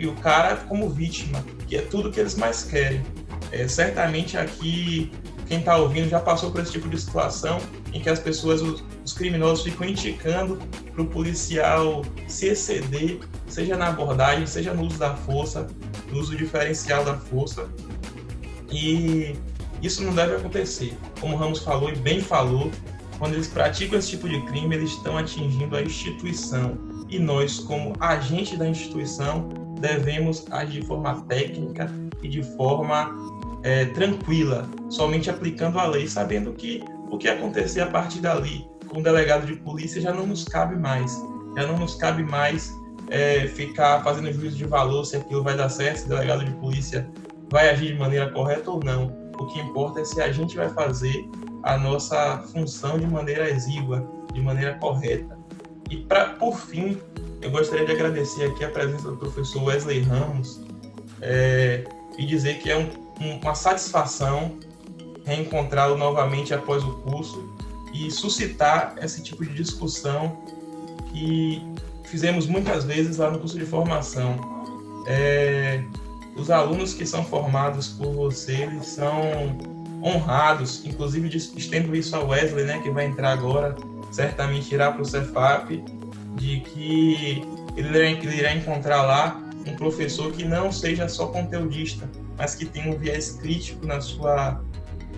e 0.00 0.06
o 0.06 0.14
cara 0.14 0.56
como 0.56 0.88
vítima, 0.88 1.44
que 1.68 1.76
é 1.76 1.82
tudo 1.82 2.10
que 2.10 2.18
eles 2.18 2.34
mais 2.34 2.64
querem. 2.64 3.02
É, 3.52 3.68
certamente 3.68 4.38
aqui 4.38 5.12
quem 5.46 5.58
está 5.58 5.76
ouvindo 5.76 6.08
já 6.08 6.20
passou 6.20 6.50
por 6.50 6.62
esse 6.62 6.72
tipo 6.72 6.88
de 6.88 6.98
situação 6.98 7.58
em 7.92 8.00
que 8.00 8.08
as 8.08 8.18
pessoas, 8.18 8.62
os, 8.62 8.82
os 9.04 9.12
criminosos, 9.12 9.64
ficam 9.64 9.86
indicando 9.86 10.58
para 10.92 11.02
o 11.02 11.06
policial 11.06 12.02
se 12.28 12.46
exceder, 12.46 13.18
seja 13.46 13.76
na 13.76 13.88
abordagem, 13.88 14.46
seja 14.46 14.72
no 14.72 14.86
uso 14.86 14.98
da 14.98 15.14
força, 15.16 15.66
no 16.10 16.18
uso 16.18 16.34
diferencial 16.34 17.04
da 17.04 17.16
força. 17.16 17.68
E 18.70 19.36
isso 19.82 20.02
não 20.02 20.14
deve 20.14 20.36
acontecer. 20.36 20.96
Como 21.20 21.34
o 21.34 21.38
Ramos 21.38 21.58
falou 21.58 21.90
e 21.90 21.96
bem 21.96 22.20
falou, 22.20 22.70
quando 23.18 23.34
eles 23.34 23.48
praticam 23.48 23.98
esse 23.98 24.10
tipo 24.10 24.28
de 24.28 24.40
crime, 24.46 24.76
eles 24.76 24.92
estão 24.92 25.18
atingindo 25.18 25.76
a 25.76 25.82
instituição. 25.82 26.78
E 27.08 27.18
nós, 27.18 27.58
como 27.58 27.92
agente 27.98 28.56
da 28.56 28.68
instituição, 28.68 29.59
devemos 29.80 30.44
agir 30.50 30.80
de 30.80 30.86
forma 30.86 31.22
técnica 31.22 31.90
e 32.22 32.28
de 32.28 32.42
forma 32.56 33.14
é, 33.62 33.86
tranquila, 33.86 34.68
somente 34.88 35.30
aplicando 35.30 35.78
a 35.78 35.86
lei, 35.86 36.06
sabendo 36.06 36.52
que 36.52 36.82
o 37.10 37.18
que 37.18 37.28
acontecer 37.28 37.80
a 37.80 37.86
partir 37.86 38.20
dali 38.20 38.68
com 38.88 38.98
o 39.00 39.02
delegado 39.02 39.46
de 39.46 39.54
polícia 39.56 40.00
já 40.00 40.12
não 40.12 40.26
nos 40.26 40.44
cabe 40.44 40.76
mais. 40.76 41.12
Já 41.56 41.66
não 41.66 41.78
nos 41.78 41.94
cabe 41.94 42.22
mais 42.22 42.72
é, 43.08 43.46
ficar 43.46 44.02
fazendo 44.02 44.32
juízo 44.32 44.56
de 44.56 44.64
valor 44.64 45.04
se 45.04 45.16
aquilo 45.16 45.42
vai 45.42 45.56
dar 45.56 45.68
certo, 45.68 45.98
se 45.98 46.06
o 46.06 46.08
delegado 46.08 46.44
de 46.44 46.52
polícia 46.52 47.08
vai 47.50 47.68
agir 47.68 47.92
de 47.92 47.98
maneira 47.98 48.30
correta 48.30 48.70
ou 48.70 48.80
não. 48.82 49.16
O 49.38 49.46
que 49.46 49.60
importa 49.60 50.00
é 50.00 50.04
se 50.04 50.20
a 50.20 50.30
gente 50.30 50.56
vai 50.56 50.68
fazer 50.68 51.28
a 51.62 51.76
nossa 51.76 52.38
função 52.52 52.98
de 52.98 53.06
maneira 53.06 53.48
exígua, 53.48 54.08
de 54.32 54.40
maneira 54.40 54.74
correta. 54.74 55.39
E 55.90 55.96
pra, 55.96 56.26
por 56.30 56.56
fim, 56.58 56.98
eu 57.42 57.50
gostaria 57.50 57.84
de 57.84 57.92
agradecer 57.92 58.44
aqui 58.44 58.64
a 58.64 58.70
presença 58.70 59.10
do 59.10 59.16
professor 59.16 59.64
Wesley 59.64 60.00
Ramos 60.02 60.60
é, 61.20 61.84
e 62.16 62.24
dizer 62.24 62.58
que 62.58 62.70
é 62.70 62.78
um, 62.78 62.88
uma 63.42 63.54
satisfação 63.54 64.56
reencontrá-lo 65.24 65.98
novamente 65.98 66.54
após 66.54 66.82
o 66.84 66.92
curso 66.98 67.52
e 67.92 68.10
suscitar 68.10 68.94
esse 69.02 69.22
tipo 69.22 69.44
de 69.44 69.52
discussão 69.52 70.38
que 71.12 71.60
fizemos 72.04 72.46
muitas 72.46 72.84
vezes 72.84 73.16
lá 73.16 73.30
no 73.30 73.38
curso 73.38 73.58
de 73.58 73.66
formação. 73.66 74.38
É, 75.06 75.82
os 76.36 76.50
alunos 76.50 76.94
que 76.94 77.04
são 77.04 77.24
formados 77.24 77.88
por 77.88 78.12
você, 78.12 78.62
eles 78.62 78.86
são 78.86 79.58
honrados, 80.02 80.84
inclusive 80.84 81.36
estendo 81.36 81.94
isso 81.94 82.14
a 82.16 82.20
Wesley, 82.20 82.64
né, 82.64 82.78
que 82.80 82.90
vai 82.90 83.06
entrar 83.06 83.32
agora, 83.32 83.76
certamente 84.10 84.74
irá 84.74 84.90
para 84.90 85.02
o 85.02 85.04
Cefap, 85.04 85.82
de 86.36 86.60
que 86.60 87.42
ele 87.76 88.36
irá, 88.36 88.54
encontrar 88.54 89.02
lá 89.02 89.42
um 89.66 89.74
professor 89.76 90.32
que 90.32 90.44
não 90.44 90.72
seja 90.72 91.08
só 91.08 91.26
conteudista, 91.26 92.08
mas 92.36 92.54
que 92.54 92.64
tenha 92.64 92.92
um 92.94 92.98
viés 92.98 93.32
crítico 93.32 93.86
na 93.86 94.00
sua, 94.00 94.62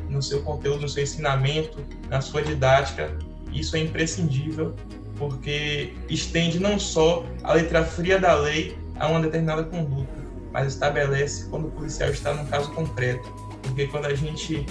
no 0.09 0.23
seu 0.23 0.43
conteúdo, 0.43 0.83
no 0.83 0.89
seu 0.89 1.03
ensinamento, 1.03 1.79
na 2.11 2.21
sua 2.21 2.43
didática. 2.43 3.17
Isso 3.53 3.77
é 3.77 3.81
imprescindível, 3.81 4.75
porque 5.17 5.95
estende 6.09 6.59
não 6.59 6.79
só 6.79 7.25
a 7.43 7.55
letra 7.55 7.85
fria 7.85 8.19
da 8.19 8.35
lei 8.35 8.77
a 8.97 9.09
uma 9.09 9.21
determinada 9.21 9.65
conduta, 9.65 10.23
mas 10.53 10.73
estabelece 10.73 11.49
quando 11.49 11.69
o 11.69 11.71
policial 11.71 12.11
está 12.11 12.35
num 12.35 12.47
caso 12.47 12.71
concreto. 12.73 13.29
Porque 13.63 13.87
quando 13.87 14.07
a 14.07 14.15
gente 14.15 14.67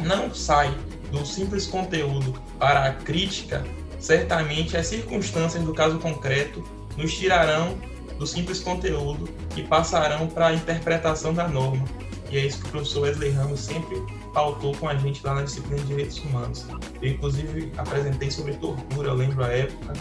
não 0.00 0.34
sai 0.34 0.74
do 1.12 1.24
simples 1.24 1.66
conteúdo 1.66 2.34
para 2.58 2.86
a 2.86 2.92
crítica, 2.92 3.64
certamente 4.00 4.76
as 4.76 4.86
circunstâncias 4.86 5.62
do 5.62 5.72
caso 5.72 5.98
concreto 5.98 6.64
nos 6.96 7.14
tirarão 7.14 7.78
do 8.18 8.26
simples 8.26 8.60
conteúdo 8.60 9.28
e 9.56 9.62
passarão 9.62 10.26
para 10.26 10.48
a 10.48 10.54
interpretação 10.54 11.32
da 11.32 11.46
norma. 11.46 11.84
E 12.30 12.38
é 12.38 12.46
isso 12.46 12.60
que 12.62 12.68
o 12.68 12.70
professor 12.70 13.02
Wesley 13.02 13.30
Ramos 13.30 13.60
sempre 13.60 14.02
pautou 14.32 14.74
com 14.76 14.88
a 14.88 14.94
gente 14.96 15.24
lá 15.24 15.34
na 15.34 15.42
disciplina 15.42 15.82
de 15.82 15.88
Direitos 15.88 16.18
Humanos. 16.18 16.66
Eu, 17.02 17.10
inclusive, 17.10 17.70
apresentei 17.76 18.30
sobre 18.30 18.54
tortura, 18.54 19.08
eu 19.08 19.14
lembro 19.14 19.44
a 19.44 19.48
época, 19.48 19.92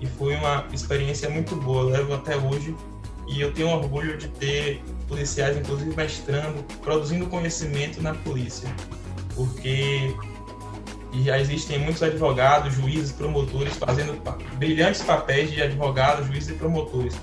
e 0.00 0.06
foi 0.06 0.34
uma 0.36 0.64
experiência 0.72 1.28
muito 1.28 1.54
boa, 1.56 1.82
eu 1.82 1.88
levo 1.90 2.14
até 2.14 2.36
hoje, 2.36 2.74
e 3.28 3.40
eu 3.40 3.52
tenho 3.52 3.68
orgulho 3.68 4.16
de 4.16 4.28
ter 4.28 4.82
policiais, 5.06 5.56
inclusive 5.56 5.94
mestrando, 5.94 6.62
produzindo 6.82 7.26
conhecimento 7.26 8.02
na 8.02 8.14
polícia, 8.14 8.68
porque 9.34 10.14
já 11.24 11.38
existem 11.38 11.78
muitos 11.78 12.02
advogados, 12.02 12.74
juízes, 12.74 13.12
promotores 13.12 13.76
fazendo 13.76 14.20
brilhantes 14.58 15.02
papéis 15.02 15.50
de 15.50 15.62
advogados, 15.62 16.26
juízes 16.26 16.50
e 16.50 16.54
promotores. 16.54 17.14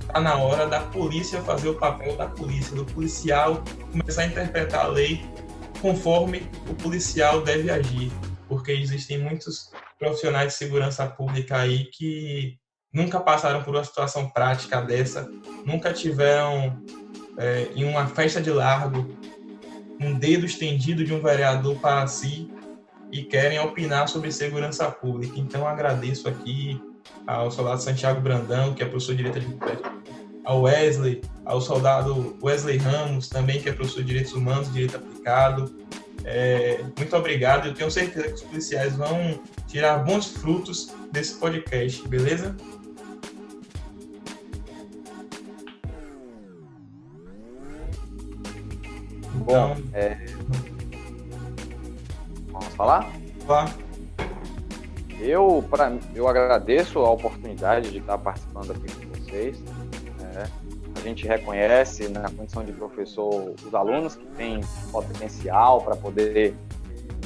Está 0.00 0.20
na 0.20 0.36
hora 0.36 0.66
da 0.66 0.80
polícia 0.80 1.40
fazer 1.42 1.68
o 1.68 1.74
papel 1.74 2.16
da 2.16 2.26
polícia, 2.26 2.76
do 2.76 2.84
policial 2.84 3.62
começar 3.90 4.22
a 4.22 4.26
interpretar 4.26 4.86
a 4.86 4.88
lei 4.88 5.24
conforme 5.80 6.48
o 6.68 6.74
policial 6.74 7.42
deve 7.42 7.70
agir, 7.70 8.12
porque 8.48 8.72
existem 8.72 9.18
muitos 9.18 9.70
profissionais 9.98 10.52
de 10.52 10.58
segurança 10.58 11.06
pública 11.06 11.56
aí 11.56 11.86
que 11.86 12.56
nunca 12.92 13.18
passaram 13.18 13.62
por 13.62 13.74
uma 13.74 13.84
situação 13.84 14.28
prática 14.28 14.80
dessa, 14.82 15.28
nunca 15.64 15.92
tiveram 15.92 16.80
é, 17.38 17.68
em 17.74 17.84
uma 17.84 18.06
festa 18.06 18.40
de 18.40 18.50
largo 18.50 19.16
um 20.00 20.18
dedo 20.18 20.44
estendido 20.44 21.04
de 21.04 21.14
um 21.14 21.22
vereador 21.22 21.76
para 21.76 22.06
si 22.06 22.50
e 23.12 23.22
querem 23.22 23.60
opinar 23.60 24.08
sobre 24.08 24.32
segurança 24.32 24.90
pública. 24.90 25.38
Então 25.38 25.68
agradeço 25.68 26.28
aqui 26.28 26.80
ao 27.26 27.50
soldado 27.50 27.82
Santiago 27.82 28.20
Brandão, 28.20 28.74
que 28.74 28.82
é 28.82 28.86
professor 28.86 29.14
de 29.14 29.22
Direito 29.22 29.40
de 29.40 30.02
ao 30.44 30.62
Wesley, 30.62 31.22
ao 31.44 31.60
soldado 31.60 32.36
Wesley 32.42 32.78
Ramos, 32.78 33.28
também 33.28 33.60
que 33.60 33.68
é 33.68 33.72
professor 33.72 34.00
de 34.00 34.08
Direitos 34.08 34.32
Humanos 34.32 34.68
e 34.68 34.72
Direito 34.72 34.96
Aplicado. 34.96 35.72
É, 36.24 36.82
muito 36.96 37.16
obrigado. 37.16 37.68
Eu 37.68 37.74
tenho 37.74 37.90
certeza 37.90 38.28
que 38.28 38.34
os 38.34 38.42
policiais 38.42 38.96
vão 38.96 39.40
tirar 39.68 39.98
bons 39.98 40.28
frutos 40.28 40.90
desse 41.12 41.34
podcast, 41.34 42.08
beleza? 42.08 42.56
Bom, 49.34 49.76
então, 49.76 49.82
é... 49.92 50.26
vamos 52.52 52.74
falar? 52.74 53.10
Vá. 53.46 53.68
Eu, 55.20 55.64
pra, 55.70 55.92
eu 56.14 56.26
agradeço 56.28 56.98
a 56.98 57.10
oportunidade 57.10 57.90
de 57.90 57.98
estar 57.98 58.18
participando 58.18 58.72
aqui 58.72 58.94
com 58.94 59.14
vocês. 59.14 59.60
Né? 59.60 60.50
A 60.96 61.00
gente 61.00 61.26
reconhece 61.26 62.08
na 62.08 62.28
condição 62.30 62.64
de 62.64 62.72
professor 62.72 63.54
os 63.64 63.74
alunos 63.74 64.16
que 64.16 64.26
têm 64.36 64.60
potencial 64.90 65.80
para 65.82 65.96
poder 65.96 66.54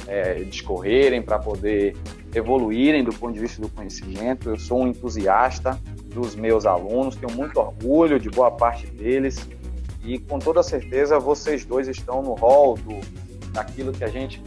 é, 0.07 0.35
discorrerem, 0.43 1.21
para 1.21 1.39
poder 1.39 1.95
evoluírem 2.33 3.03
do 3.03 3.13
ponto 3.13 3.33
de 3.33 3.39
vista 3.39 3.61
do 3.61 3.69
conhecimento. 3.69 4.49
Eu 4.49 4.59
sou 4.59 4.81
um 4.81 4.87
entusiasta 4.87 5.79
dos 6.13 6.35
meus 6.35 6.65
alunos, 6.65 7.15
tenho 7.15 7.35
muito 7.35 7.59
orgulho 7.59 8.19
de 8.19 8.29
boa 8.29 8.51
parte 8.51 8.87
deles 8.87 9.47
e 10.03 10.17
com 10.17 10.39
toda 10.39 10.63
certeza 10.63 11.19
vocês 11.19 11.65
dois 11.65 11.87
estão 11.87 12.21
no 12.21 12.33
hall 12.33 12.75
do, 12.75 12.99
daquilo 13.51 13.91
que 13.91 14.03
a 14.03 14.07
gente 14.07 14.41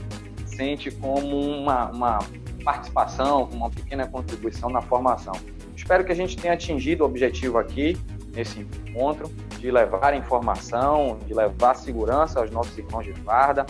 sente 0.61 0.91
como 0.91 1.41
uma, 1.41 1.87
uma 1.91 2.19
participação, 2.63 3.45
uma 3.45 3.71
pequena 3.71 4.07
contribuição 4.07 4.69
na 4.69 4.83
formação. 4.83 5.33
Espero 5.75 6.05
que 6.05 6.13
a 6.13 6.15
gente 6.15 6.37
tenha 6.37 6.53
atingido 6.53 7.03
o 7.03 7.07
objetivo 7.07 7.57
aqui 7.57 7.97
nesse 8.35 8.61
encontro 8.61 9.31
de 9.59 9.71
levar 9.71 10.15
informação, 10.15 11.19
de 11.27 11.33
levar 11.33 11.75
segurança 11.77 12.41
aos 12.41 12.51
nossos 12.51 12.77
irmãos 12.77 13.07
de 13.07 13.15
farda, 13.23 13.65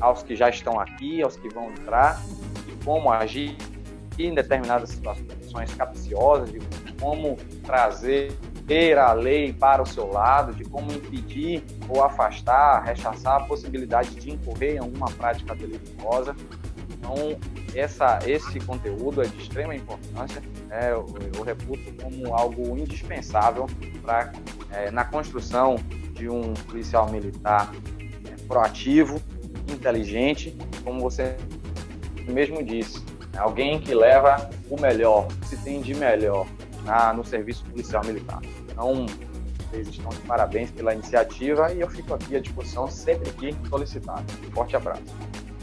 aos 0.00 0.24
que 0.24 0.34
já 0.34 0.48
estão 0.48 0.80
aqui, 0.80 1.22
aos 1.22 1.36
que 1.36 1.48
vão 1.48 1.70
entrar, 1.70 2.20
de 2.66 2.84
como 2.84 3.12
agir 3.12 3.56
em 4.18 4.34
determinadas 4.34 4.90
situações 4.90 5.72
capciosas, 5.74 6.50
de 6.50 6.58
como 7.00 7.36
trazer 7.62 8.36
a 8.98 9.12
lei 9.12 9.52
para 9.52 9.82
o 9.82 9.86
seu 9.86 10.10
lado, 10.10 10.54
de 10.54 10.64
como 10.64 10.90
impedir 10.90 11.62
ou 11.88 12.02
afastar, 12.02 12.82
rechaçar 12.82 13.42
a 13.42 13.44
possibilidade 13.44 14.14
de 14.14 14.30
incorrer 14.30 14.76
em 14.76 14.78
alguma 14.78 15.10
prática 15.10 15.54
delituosa. 15.54 16.34
Então, 16.90 17.14
essa, 17.74 18.18
esse 18.26 18.58
conteúdo 18.60 19.22
é 19.22 19.26
de 19.26 19.36
extrema 19.42 19.74
importância, 19.74 20.42
né? 20.68 20.92
eu, 20.92 21.06
eu 21.34 21.42
reputo 21.42 21.92
como 22.02 22.34
algo 22.34 22.78
indispensável 22.78 23.66
para 24.02 24.32
é, 24.70 24.90
na 24.90 25.04
construção 25.04 25.76
de 26.14 26.28
um 26.28 26.54
policial 26.54 27.10
militar 27.10 27.70
é, 28.26 28.46
proativo, 28.46 29.20
inteligente, 29.70 30.56
como 30.82 31.00
você 31.00 31.36
mesmo 32.26 32.62
disse, 32.62 33.04
alguém 33.36 33.78
que 33.80 33.94
leva 33.94 34.48
o 34.70 34.80
melhor, 34.80 35.28
se 35.44 35.56
tem 35.58 35.82
de 35.82 35.94
melhor 35.94 36.46
na, 36.84 37.12
no 37.12 37.24
serviço 37.24 37.64
policial 37.64 38.04
militar. 38.04 38.40
Então, 38.70 39.06
vocês 39.70 39.88
estão 39.88 40.10
de 40.10 40.18
parabéns 40.18 40.70
pela 40.70 40.94
iniciativa 40.94 41.72
e 41.72 41.80
eu 41.80 41.90
fico 41.90 42.14
aqui 42.14 42.36
à 42.36 42.40
disposição 42.40 42.88
sempre 42.90 43.30
que 43.32 43.56
solicitado. 43.68 44.24
Forte 44.52 44.76
abraço. 44.76 45.02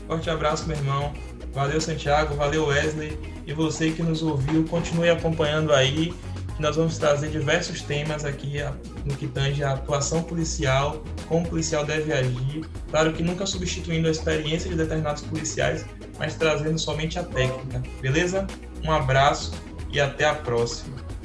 Forte 0.08 0.30
abraço, 0.30 0.68
meu 0.68 0.76
irmão. 0.76 1.14
Valeu, 1.54 1.80
Santiago. 1.80 2.36
Valeu, 2.36 2.68
Wesley. 2.68 3.18
E 3.46 3.54
você 3.54 3.92
que 3.92 4.04
nos 4.04 4.22
ouviu, 4.22 4.66
continue 4.66 5.10
acompanhando 5.10 5.74
aí. 5.74 6.14
Nós 6.60 6.76
vamos 6.76 6.98
trazer 6.98 7.30
diversos 7.30 7.82
temas 7.82 8.24
aqui 8.24 8.58
no 9.04 9.16
que 9.16 9.28
tange 9.28 9.64
a 9.64 9.74
atuação 9.74 10.22
policial, 10.22 11.04
como 11.28 11.46
o 11.46 11.50
policial 11.50 11.84
deve 11.84 12.14
agir. 12.14 12.66
Claro 12.90 13.14
que 13.14 13.24
nunca 13.24 13.46
substituindo 13.46 14.08
a 14.08 14.12
experiência 14.12 14.70
de 14.70 14.76
determinados 14.76 15.24
policiais, 15.24 15.86
mas 16.20 16.36
trazendo 16.36 16.78
somente 16.78 17.18
a 17.18 17.24
técnica. 17.24 17.82
Beleza? 18.00 18.46
Um 18.84 18.92
abraço 18.92 19.54
e 19.92 20.00
até 20.00 20.26
a 20.26 20.36
próxima. 20.36 21.01